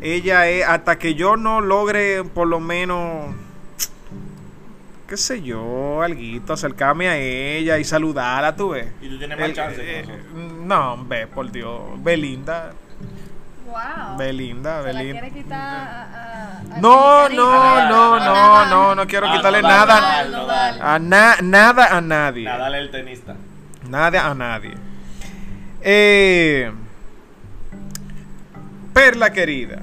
Ella 0.00 0.48
es. 0.48 0.66
Hasta 0.66 0.98
que 0.98 1.14
yo 1.14 1.36
no 1.36 1.60
logre, 1.60 2.24
por 2.24 2.48
lo 2.48 2.60
menos. 2.60 3.34
Qué 5.08 5.16
sé 5.16 5.42
yo, 5.42 6.02
alguito, 6.02 6.52
acercarme 6.52 7.08
a 7.08 7.16
ella 7.16 7.78
y 7.78 7.84
saludarla, 7.84 8.56
tú 8.56 8.70
ves. 8.70 8.88
Y 9.00 9.08
tú 9.08 9.18
tienes 9.18 9.38
más 9.38 9.48
El- 9.48 9.54
chance. 9.54 10.00
eh, 10.00 10.04
con 10.04 10.14
eso. 10.14 10.24
no, 10.64 11.04
ve, 11.06 11.26
por 11.26 11.50
Dios. 11.50 11.80
Belinda. 12.02 12.72
Wow. 13.66 14.16
Belinda, 14.16 14.82
Se 14.82 14.92
la 14.92 14.98
Belinda. 15.00 15.20
quiere 15.20 15.34
quitar 15.36 15.60
a, 15.60 16.02
a- 16.02 16.58
a 16.76 16.80
No, 16.80 17.22
Jenny 17.24 17.36
no, 17.36 17.50
Carita. 17.50 17.88
no, 17.88 18.18
no, 18.18 18.18
Nadal. 18.18 18.70
no, 18.70 18.94
no 18.94 19.06
quiero 19.06 19.26
Ah, 19.28 19.36
quitarle 19.36 19.62
nada 19.62 20.20
a 20.94 20.98
na- 20.98 21.36
nada 21.42 21.96
a 21.96 22.00
nadie. 22.00 22.44
Nadal 22.44 22.74
el 22.76 22.90
tenista. 22.90 23.34
Nada 23.88 24.26
a 24.26 24.34
nadie. 24.34 24.74
Eh, 25.82 26.72
Perla 28.92 29.30
querida, 29.30 29.80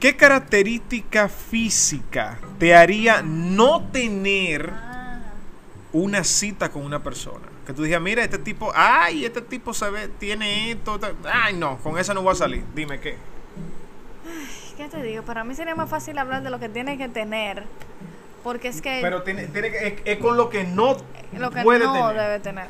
¿qué 0.00 0.16
característica 0.16 1.28
física 1.28 2.38
te 2.58 2.74
haría 2.74 3.22
no 3.22 3.82
tener 3.92 4.72
una 5.92 6.24
cita 6.24 6.70
con 6.70 6.84
una 6.84 7.02
persona? 7.02 7.46
Que 7.66 7.74
tú 7.74 7.82
digas, 7.82 8.00
mira, 8.00 8.24
este 8.24 8.38
tipo, 8.38 8.72
ay, 8.74 9.24
este 9.24 9.42
tipo 9.42 9.74
se 9.74 9.88
ve, 9.90 10.08
tiene 10.08 10.72
esto, 10.72 10.98
ay, 11.30 11.54
no, 11.54 11.76
con 11.78 11.98
esa 11.98 12.14
no 12.14 12.22
voy 12.22 12.32
a 12.32 12.36
salir. 12.36 12.64
Dime 12.74 12.98
qué. 12.98 13.16
¿Qué 14.76 14.88
te 14.88 15.02
digo? 15.02 15.22
Para 15.22 15.44
mí 15.44 15.54
sería 15.54 15.74
más 15.74 15.90
fácil 15.90 16.16
hablar 16.18 16.42
de 16.42 16.50
lo 16.50 16.58
que 16.58 16.70
tiene 16.70 16.96
que 16.96 17.08
tener. 17.08 17.64
Porque 18.42 18.68
es 18.68 18.80
que 18.80 19.00
Pero 19.02 19.22
tiene, 19.22 19.44
tiene 19.48 19.68
es, 19.68 19.94
es 20.04 20.18
con 20.18 20.38
lo 20.38 20.48
que 20.48 20.64
no 20.64 20.96
lo 21.36 21.50
que 21.50 21.62
puede 21.62 21.84
no 21.84 21.92
tener. 22.08 22.22
debe 22.22 22.40
tener. 22.40 22.68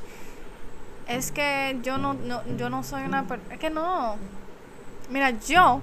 Es 1.07 1.31
que 1.31 1.78
yo 1.83 1.99
no, 1.99 2.14
no 2.14 2.43
yo 2.57 2.68
no 2.68 2.83
soy 2.83 3.03
una 3.05 3.24
es 3.51 3.59
que 3.59 3.70
no. 3.70 4.16
Mira, 5.09 5.31
yo 5.47 5.81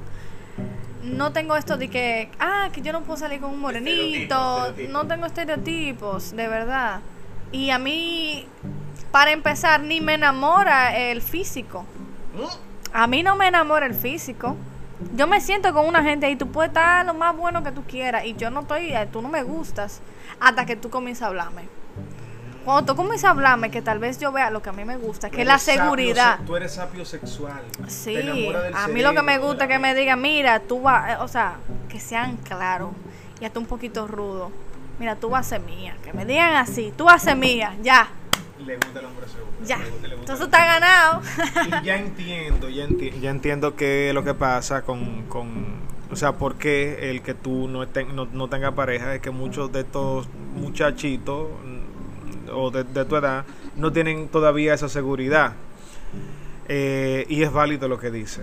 no 1.03 1.31
tengo 1.31 1.55
esto 1.55 1.77
de 1.77 1.89
que 1.89 2.29
ah, 2.39 2.69
que 2.73 2.81
yo 2.81 2.91
no 2.91 3.01
puedo 3.01 3.17
salir 3.17 3.39
con 3.39 3.51
un 3.51 3.59
morenito, 3.59 3.91
Estereotipos, 3.95 4.67
estereotipos. 4.69 4.93
no 4.93 5.07
tengo 5.07 5.25
estereotipos, 5.25 6.35
de 6.35 6.47
verdad. 6.47 6.99
Y 7.51 7.69
a 7.69 7.79
mí 7.79 8.45
para 9.11 9.31
empezar 9.31 9.81
ni 9.81 10.01
me 10.01 10.15
enamora 10.15 10.95
el 10.95 11.21
físico. 11.21 11.85
A 12.93 13.07
mí 13.07 13.23
no 13.23 13.35
me 13.35 13.47
enamora 13.47 13.85
el 13.85 13.93
físico. 13.93 14.55
Yo 15.15 15.27
me 15.27 15.41
siento 15.41 15.73
con 15.73 15.85
una 15.85 16.03
gente 16.03 16.29
y 16.29 16.35
tú 16.35 16.51
puedes 16.51 16.69
estar 16.69 17.05
lo 17.05 17.13
más 17.13 17.35
bueno 17.35 17.63
que 17.63 17.71
tú 17.71 17.83
quieras 17.83 18.25
y 18.25 18.35
yo 18.35 18.49
no 18.49 18.61
estoy, 18.61 18.93
eh, 18.93 19.07
tú 19.11 19.21
no 19.21 19.29
me 19.29 19.43
gustas 19.43 20.01
hasta 20.39 20.65
que 20.65 20.75
tú 20.75 20.89
comienzas 20.89 21.23
a 21.23 21.27
hablarme. 21.27 21.63
Cuando 22.67 22.91
tú 22.91 22.97
comienzas 22.97 23.23
a 23.23 23.29
hablarme, 23.29 23.71
que 23.71 23.81
tal 23.81 23.97
vez 23.97 24.19
yo 24.19 24.33
vea 24.33 24.49
lo 24.51 24.61
que 24.61 24.67
a 24.67 24.73
mí 24.73 24.83
me 24.83 24.97
gusta, 24.97 25.29
que 25.29 25.39
es 25.39 25.47
la 25.47 25.57
seguridad. 25.57 26.39
tú 26.45 26.57
eres 26.57 26.73
sapiosexual. 26.73 27.61
Sí, 27.87 28.17
a 28.75 28.89
mí 28.89 29.01
lo 29.01 29.13
que 29.13 29.21
me 29.21 29.37
gusta 29.37 29.63
es 29.63 29.69
que 29.69 29.79
me 29.79 29.95
digan, 29.95 30.21
mira, 30.21 30.59
tú 30.59 30.81
vas, 30.81 31.11
eh, 31.11 31.15
o 31.21 31.29
sea, 31.29 31.55
que 31.87 31.97
sean 32.01 32.35
claros 32.35 32.89
y 33.39 33.45
hasta 33.45 33.57
un 33.57 33.67
poquito 33.67 34.05
rudo. 34.05 34.51
Mira, 34.99 35.15
tú 35.15 35.29
vas 35.29 35.45
a 35.47 35.49
ser 35.51 35.61
mía. 35.61 35.95
Que 36.03 36.11
me 36.11 36.25
digan 36.25 36.55
así, 36.55 36.91
tú 36.97 37.05
vas 37.05 37.21
a 37.21 37.25
ser 37.25 37.37
mía, 37.37 37.73
ya, 37.81 38.09
Le 38.59 38.75
gusta 38.75 38.99
el 38.99 39.05
hombre 39.05 39.27
seguro. 39.29 39.51
ya. 39.65 39.77
Le 39.77 39.89
gusta- 39.89 40.07
le 40.09 40.15
gusta 40.15 40.33
Entonces 40.33 40.45
está 40.47 40.65
ganado. 40.65 41.21
Y 41.81 41.85
ya 41.85 41.95
entiendo, 41.95 42.67
ya, 42.67 42.83
enti- 42.85 43.17
ya 43.21 43.29
entiendo 43.29 43.77
qué 43.77 44.09
es 44.09 44.13
lo 44.13 44.25
que 44.25 44.33
pasa 44.33 44.81
con, 44.81 45.23
con, 45.29 45.77
o 46.11 46.17
sea, 46.17 46.33
por 46.33 46.55
qué 46.55 47.11
el 47.11 47.21
que 47.21 47.33
tú 47.33 47.69
no, 47.69 47.87
ten- 47.87 48.13
no, 48.13 48.25
no 48.25 48.49
tengas 48.49 48.73
pareja 48.73 49.15
es 49.15 49.21
que 49.21 49.31
muchos 49.31 49.71
de 49.71 49.79
estos 49.79 50.27
muchachitos 50.57 51.47
o 52.53 52.71
de, 52.71 52.83
de 52.83 53.05
tu 53.05 53.15
edad 53.15 53.45
no 53.75 53.91
tienen 53.91 54.27
todavía 54.27 54.73
esa 54.73 54.89
seguridad. 54.89 55.53
Eh, 56.69 57.25
y 57.29 57.43
es 57.43 57.51
válido 57.51 57.87
lo 57.87 57.97
que 57.99 58.11
dice, 58.11 58.41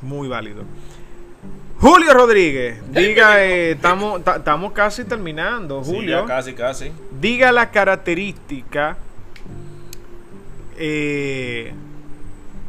muy 0.00 0.28
válido. 0.28 0.64
Julio 1.80 2.14
Rodríguez, 2.14 2.80
diga, 2.92 3.44
eh, 3.44 3.72
estamos 3.72 4.22
ta- 4.24 4.36
estamos 4.36 4.72
casi 4.72 5.04
terminando, 5.04 5.82
Sí, 5.84 5.92
Julio. 5.94 6.20
ya 6.20 6.26
casi, 6.26 6.54
casi. 6.54 6.92
Diga 7.20 7.50
la 7.52 7.70
característica 7.70 8.96
eh, 10.78 11.72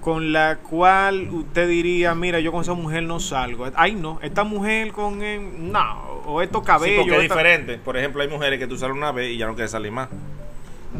con 0.02 0.34
la 0.34 0.58
cual 0.58 1.30
usted 1.32 1.68
diría, 1.70 2.14
mira, 2.16 2.40
yo 2.40 2.52
con 2.52 2.62
esa 2.62 2.74
mujer 2.74 3.04
no 3.04 3.20
salgo. 3.20 3.68
Ay, 3.76 3.96
no, 3.96 4.20
esta 4.22 4.44
mujer 4.44 4.92
con... 4.92 5.22
eh, 5.24 5.40
no, 5.40 6.02
o 6.26 6.42
estos 6.42 6.62
Sí, 6.62 6.68
cabellos. 6.68 6.98
porque 7.04 7.16
es 7.18 7.22
esta- 7.24 7.36
diferente. 7.36 7.78
Por 7.78 7.96
ejemplo, 7.98 8.22
hay 8.22 8.28
mujeres 8.28 8.60
que 8.60 8.68
tú 8.68 8.78
sales 8.78 8.96
una 8.98 9.12
vez 9.14 9.32
y 9.32 9.38
ya 9.38 9.46
no 9.48 9.54
quieres 9.54 9.72
salir 9.72 9.92
más. 9.92 10.10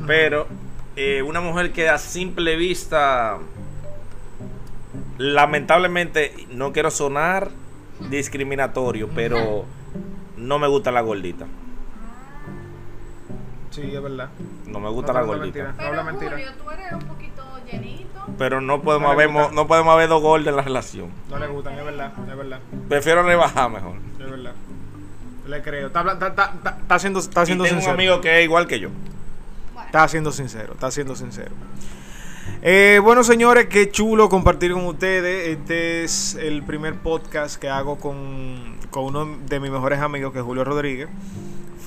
Pero 0.08 0.48
eh, 0.96 1.22
una 1.22 1.40
mujer 1.42 1.72
que 1.72 1.90
a 1.90 1.98
simple 1.98 2.56
vista, 2.56 3.38
lamentablemente, 5.18 6.34
no 6.52 6.72
quiero 6.74 6.92
sonar 6.92 7.50
discriminatorio, 8.10 9.10
pero 9.14 9.66
no 10.38 10.60
me 10.60 10.68
gusta 10.68 10.92
la 10.92 11.02
gordita. 11.02 11.46
Sí, 13.72 13.82
es 13.94 14.02
verdad. 14.04 14.30
No 14.68 14.80
me 14.80 14.90
gusta 14.90 15.14
No 15.14 15.20
la 15.20 15.26
gordita. 15.26 15.64
mentira. 15.64 15.88
habla 15.88 16.04
mentira. 16.04 16.32
tú 16.64 16.70
eres 16.72 16.92
un 16.94 17.00
poquito 17.02 17.44
llenito. 17.72 18.20
Pero 18.38 18.62
no 18.62 18.82
podemos, 18.82 19.08
No 19.08 19.14
haber, 19.14 19.54
no 19.54 19.68
podemos 19.68 19.94
haber 19.94 20.10
dos 20.10 20.22
gordos 20.22 20.48
en 20.48 20.56
la 20.56 20.62
relación. 20.62 21.10
No 21.30 21.40
le 21.40 21.48
gustan, 21.48 21.78
es 21.80 21.86
verdad, 21.86 22.12
es 22.30 22.38
verdad, 22.38 22.60
Prefiero 22.88 23.24
rebajar 23.24 23.70
mejor. 23.72 23.96
es 24.20 24.30
verdad. 24.30 24.54
Le 25.48 25.62
creo. 25.62 25.88
Está, 25.88 26.02
está, 26.14 26.28
está, 26.28 26.52
está- 26.56 26.78
está 26.82 27.00
siendo, 27.00 27.20
está 27.20 27.44
Y 27.44 27.46
siendo 27.48 27.64
tengo 27.66 27.84
un 27.84 27.90
amigo 27.90 28.22
que 28.22 28.40
es 28.40 28.44
igual 28.46 28.68
que 28.68 28.80
yo. 28.80 28.90
Está 29.94 30.08
siendo 30.08 30.32
sincero, 30.32 30.74
está 30.74 30.90
siendo 30.90 31.16
sincero. 31.16 31.52
Eh, 32.64 33.00
bueno, 33.04 33.24
señores, 33.24 33.68
qué 33.68 33.92
chulo 33.92 34.28
compartir 34.28 34.74
con 34.74 34.88
ustedes. 34.88 35.50
Este 35.50 36.04
es 36.04 36.34
el 36.34 36.64
primer 36.64 36.96
podcast 36.96 37.58
que 37.62 37.70
hago 37.70 38.00
con, 38.00 38.76
con 38.90 39.04
uno 39.04 39.38
de 39.46 39.60
mis 39.60 39.70
mejores 39.70 40.00
amigos, 40.00 40.34
que 40.34 40.40
es 40.40 40.44
Julio 40.44 40.64
Rodríguez, 40.64 41.10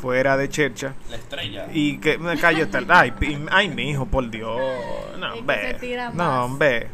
fuera 0.01 0.37
de 0.37 0.49
Chercha. 0.49 0.95
La 1.11 1.17
estrella. 1.17 1.67
Y 1.73 1.99
que 1.99 2.17
me 2.17 2.39
callo 2.39 2.63
está. 2.63 2.81
Ay, 2.87 3.13
ay, 3.51 3.69
mi 3.71 3.91
hijo, 3.91 4.07
por 4.07 4.31
Dios. 4.31 4.57
No, 5.19 5.43
ve. 5.43 5.77
No, 6.15 6.57
ve. 6.57 6.87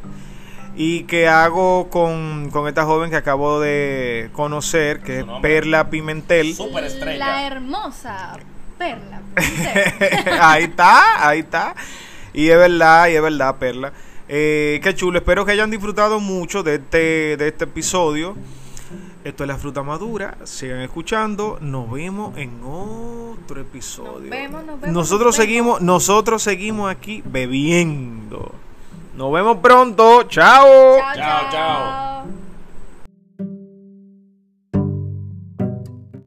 Y 0.76 1.02
que 1.02 1.28
hago 1.28 1.90
con, 1.90 2.48
con 2.50 2.68
esta 2.68 2.86
joven 2.86 3.10
que 3.10 3.16
acabo 3.16 3.60
de 3.60 4.30
conocer, 4.32 5.00
que 5.00 5.18
es. 5.18 5.26
Perla 5.42 5.90
Pimentel. 5.90 6.54
Super 6.54 6.84
estrella. 6.84 7.18
La 7.18 7.46
hermosa 7.46 8.38
perla. 8.82 9.20
ahí 10.40 10.64
está, 10.64 11.28
ahí 11.28 11.40
está. 11.40 11.74
Y 12.34 12.48
es 12.48 12.56
verdad, 12.56 13.08
y 13.08 13.16
es 13.16 13.22
verdad, 13.22 13.56
Perla. 13.56 13.92
Eh, 14.28 14.80
qué 14.82 14.94
chulo, 14.94 15.18
espero 15.18 15.44
que 15.44 15.52
hayan 15.52 15.70
disfrutado 15.70 16.18
mucho 16.20 16.62
de 16.62 16.76
este, 16.76 17.36
de 17.36 17.48
este 17.48 17.64
episodio. 17.64 18.34
Esto 19.24 19.44
es 19.44 19.48
la 19.48 19.56
fruta 19.56 19.82
madura. 19.82 20.36
Sigan 20.44 20.80
escuchando. 20.80 21.58
Nos 21.60 21.90
vemos 21.90 22.36
en 22.36 22.60
otro 22.64 23.60
episodio. 23.60 24.20
Nos 24.20 24.30
vemos, 24.30 24.64
nos 24.64 24.80
vemos, 24.80 24.94
Nosotros 24.94 25.26
nos 25.26 25.36
vemos. 25.36 25.36
seguimos, 25.36 25.80
nosotros 25.82 26.42
seguimos 26.42 26.90
aquí 26.90 27.22
bebiendo. 27.24 28.52
Nos 29.16 29.32
vemos 29.32 29.58
pronto. 29.58 30.24
Chao. 30.24 30.96
Chao, 30.98 31.14
Chao, 31.14 31.50
chao. 31.52 32.51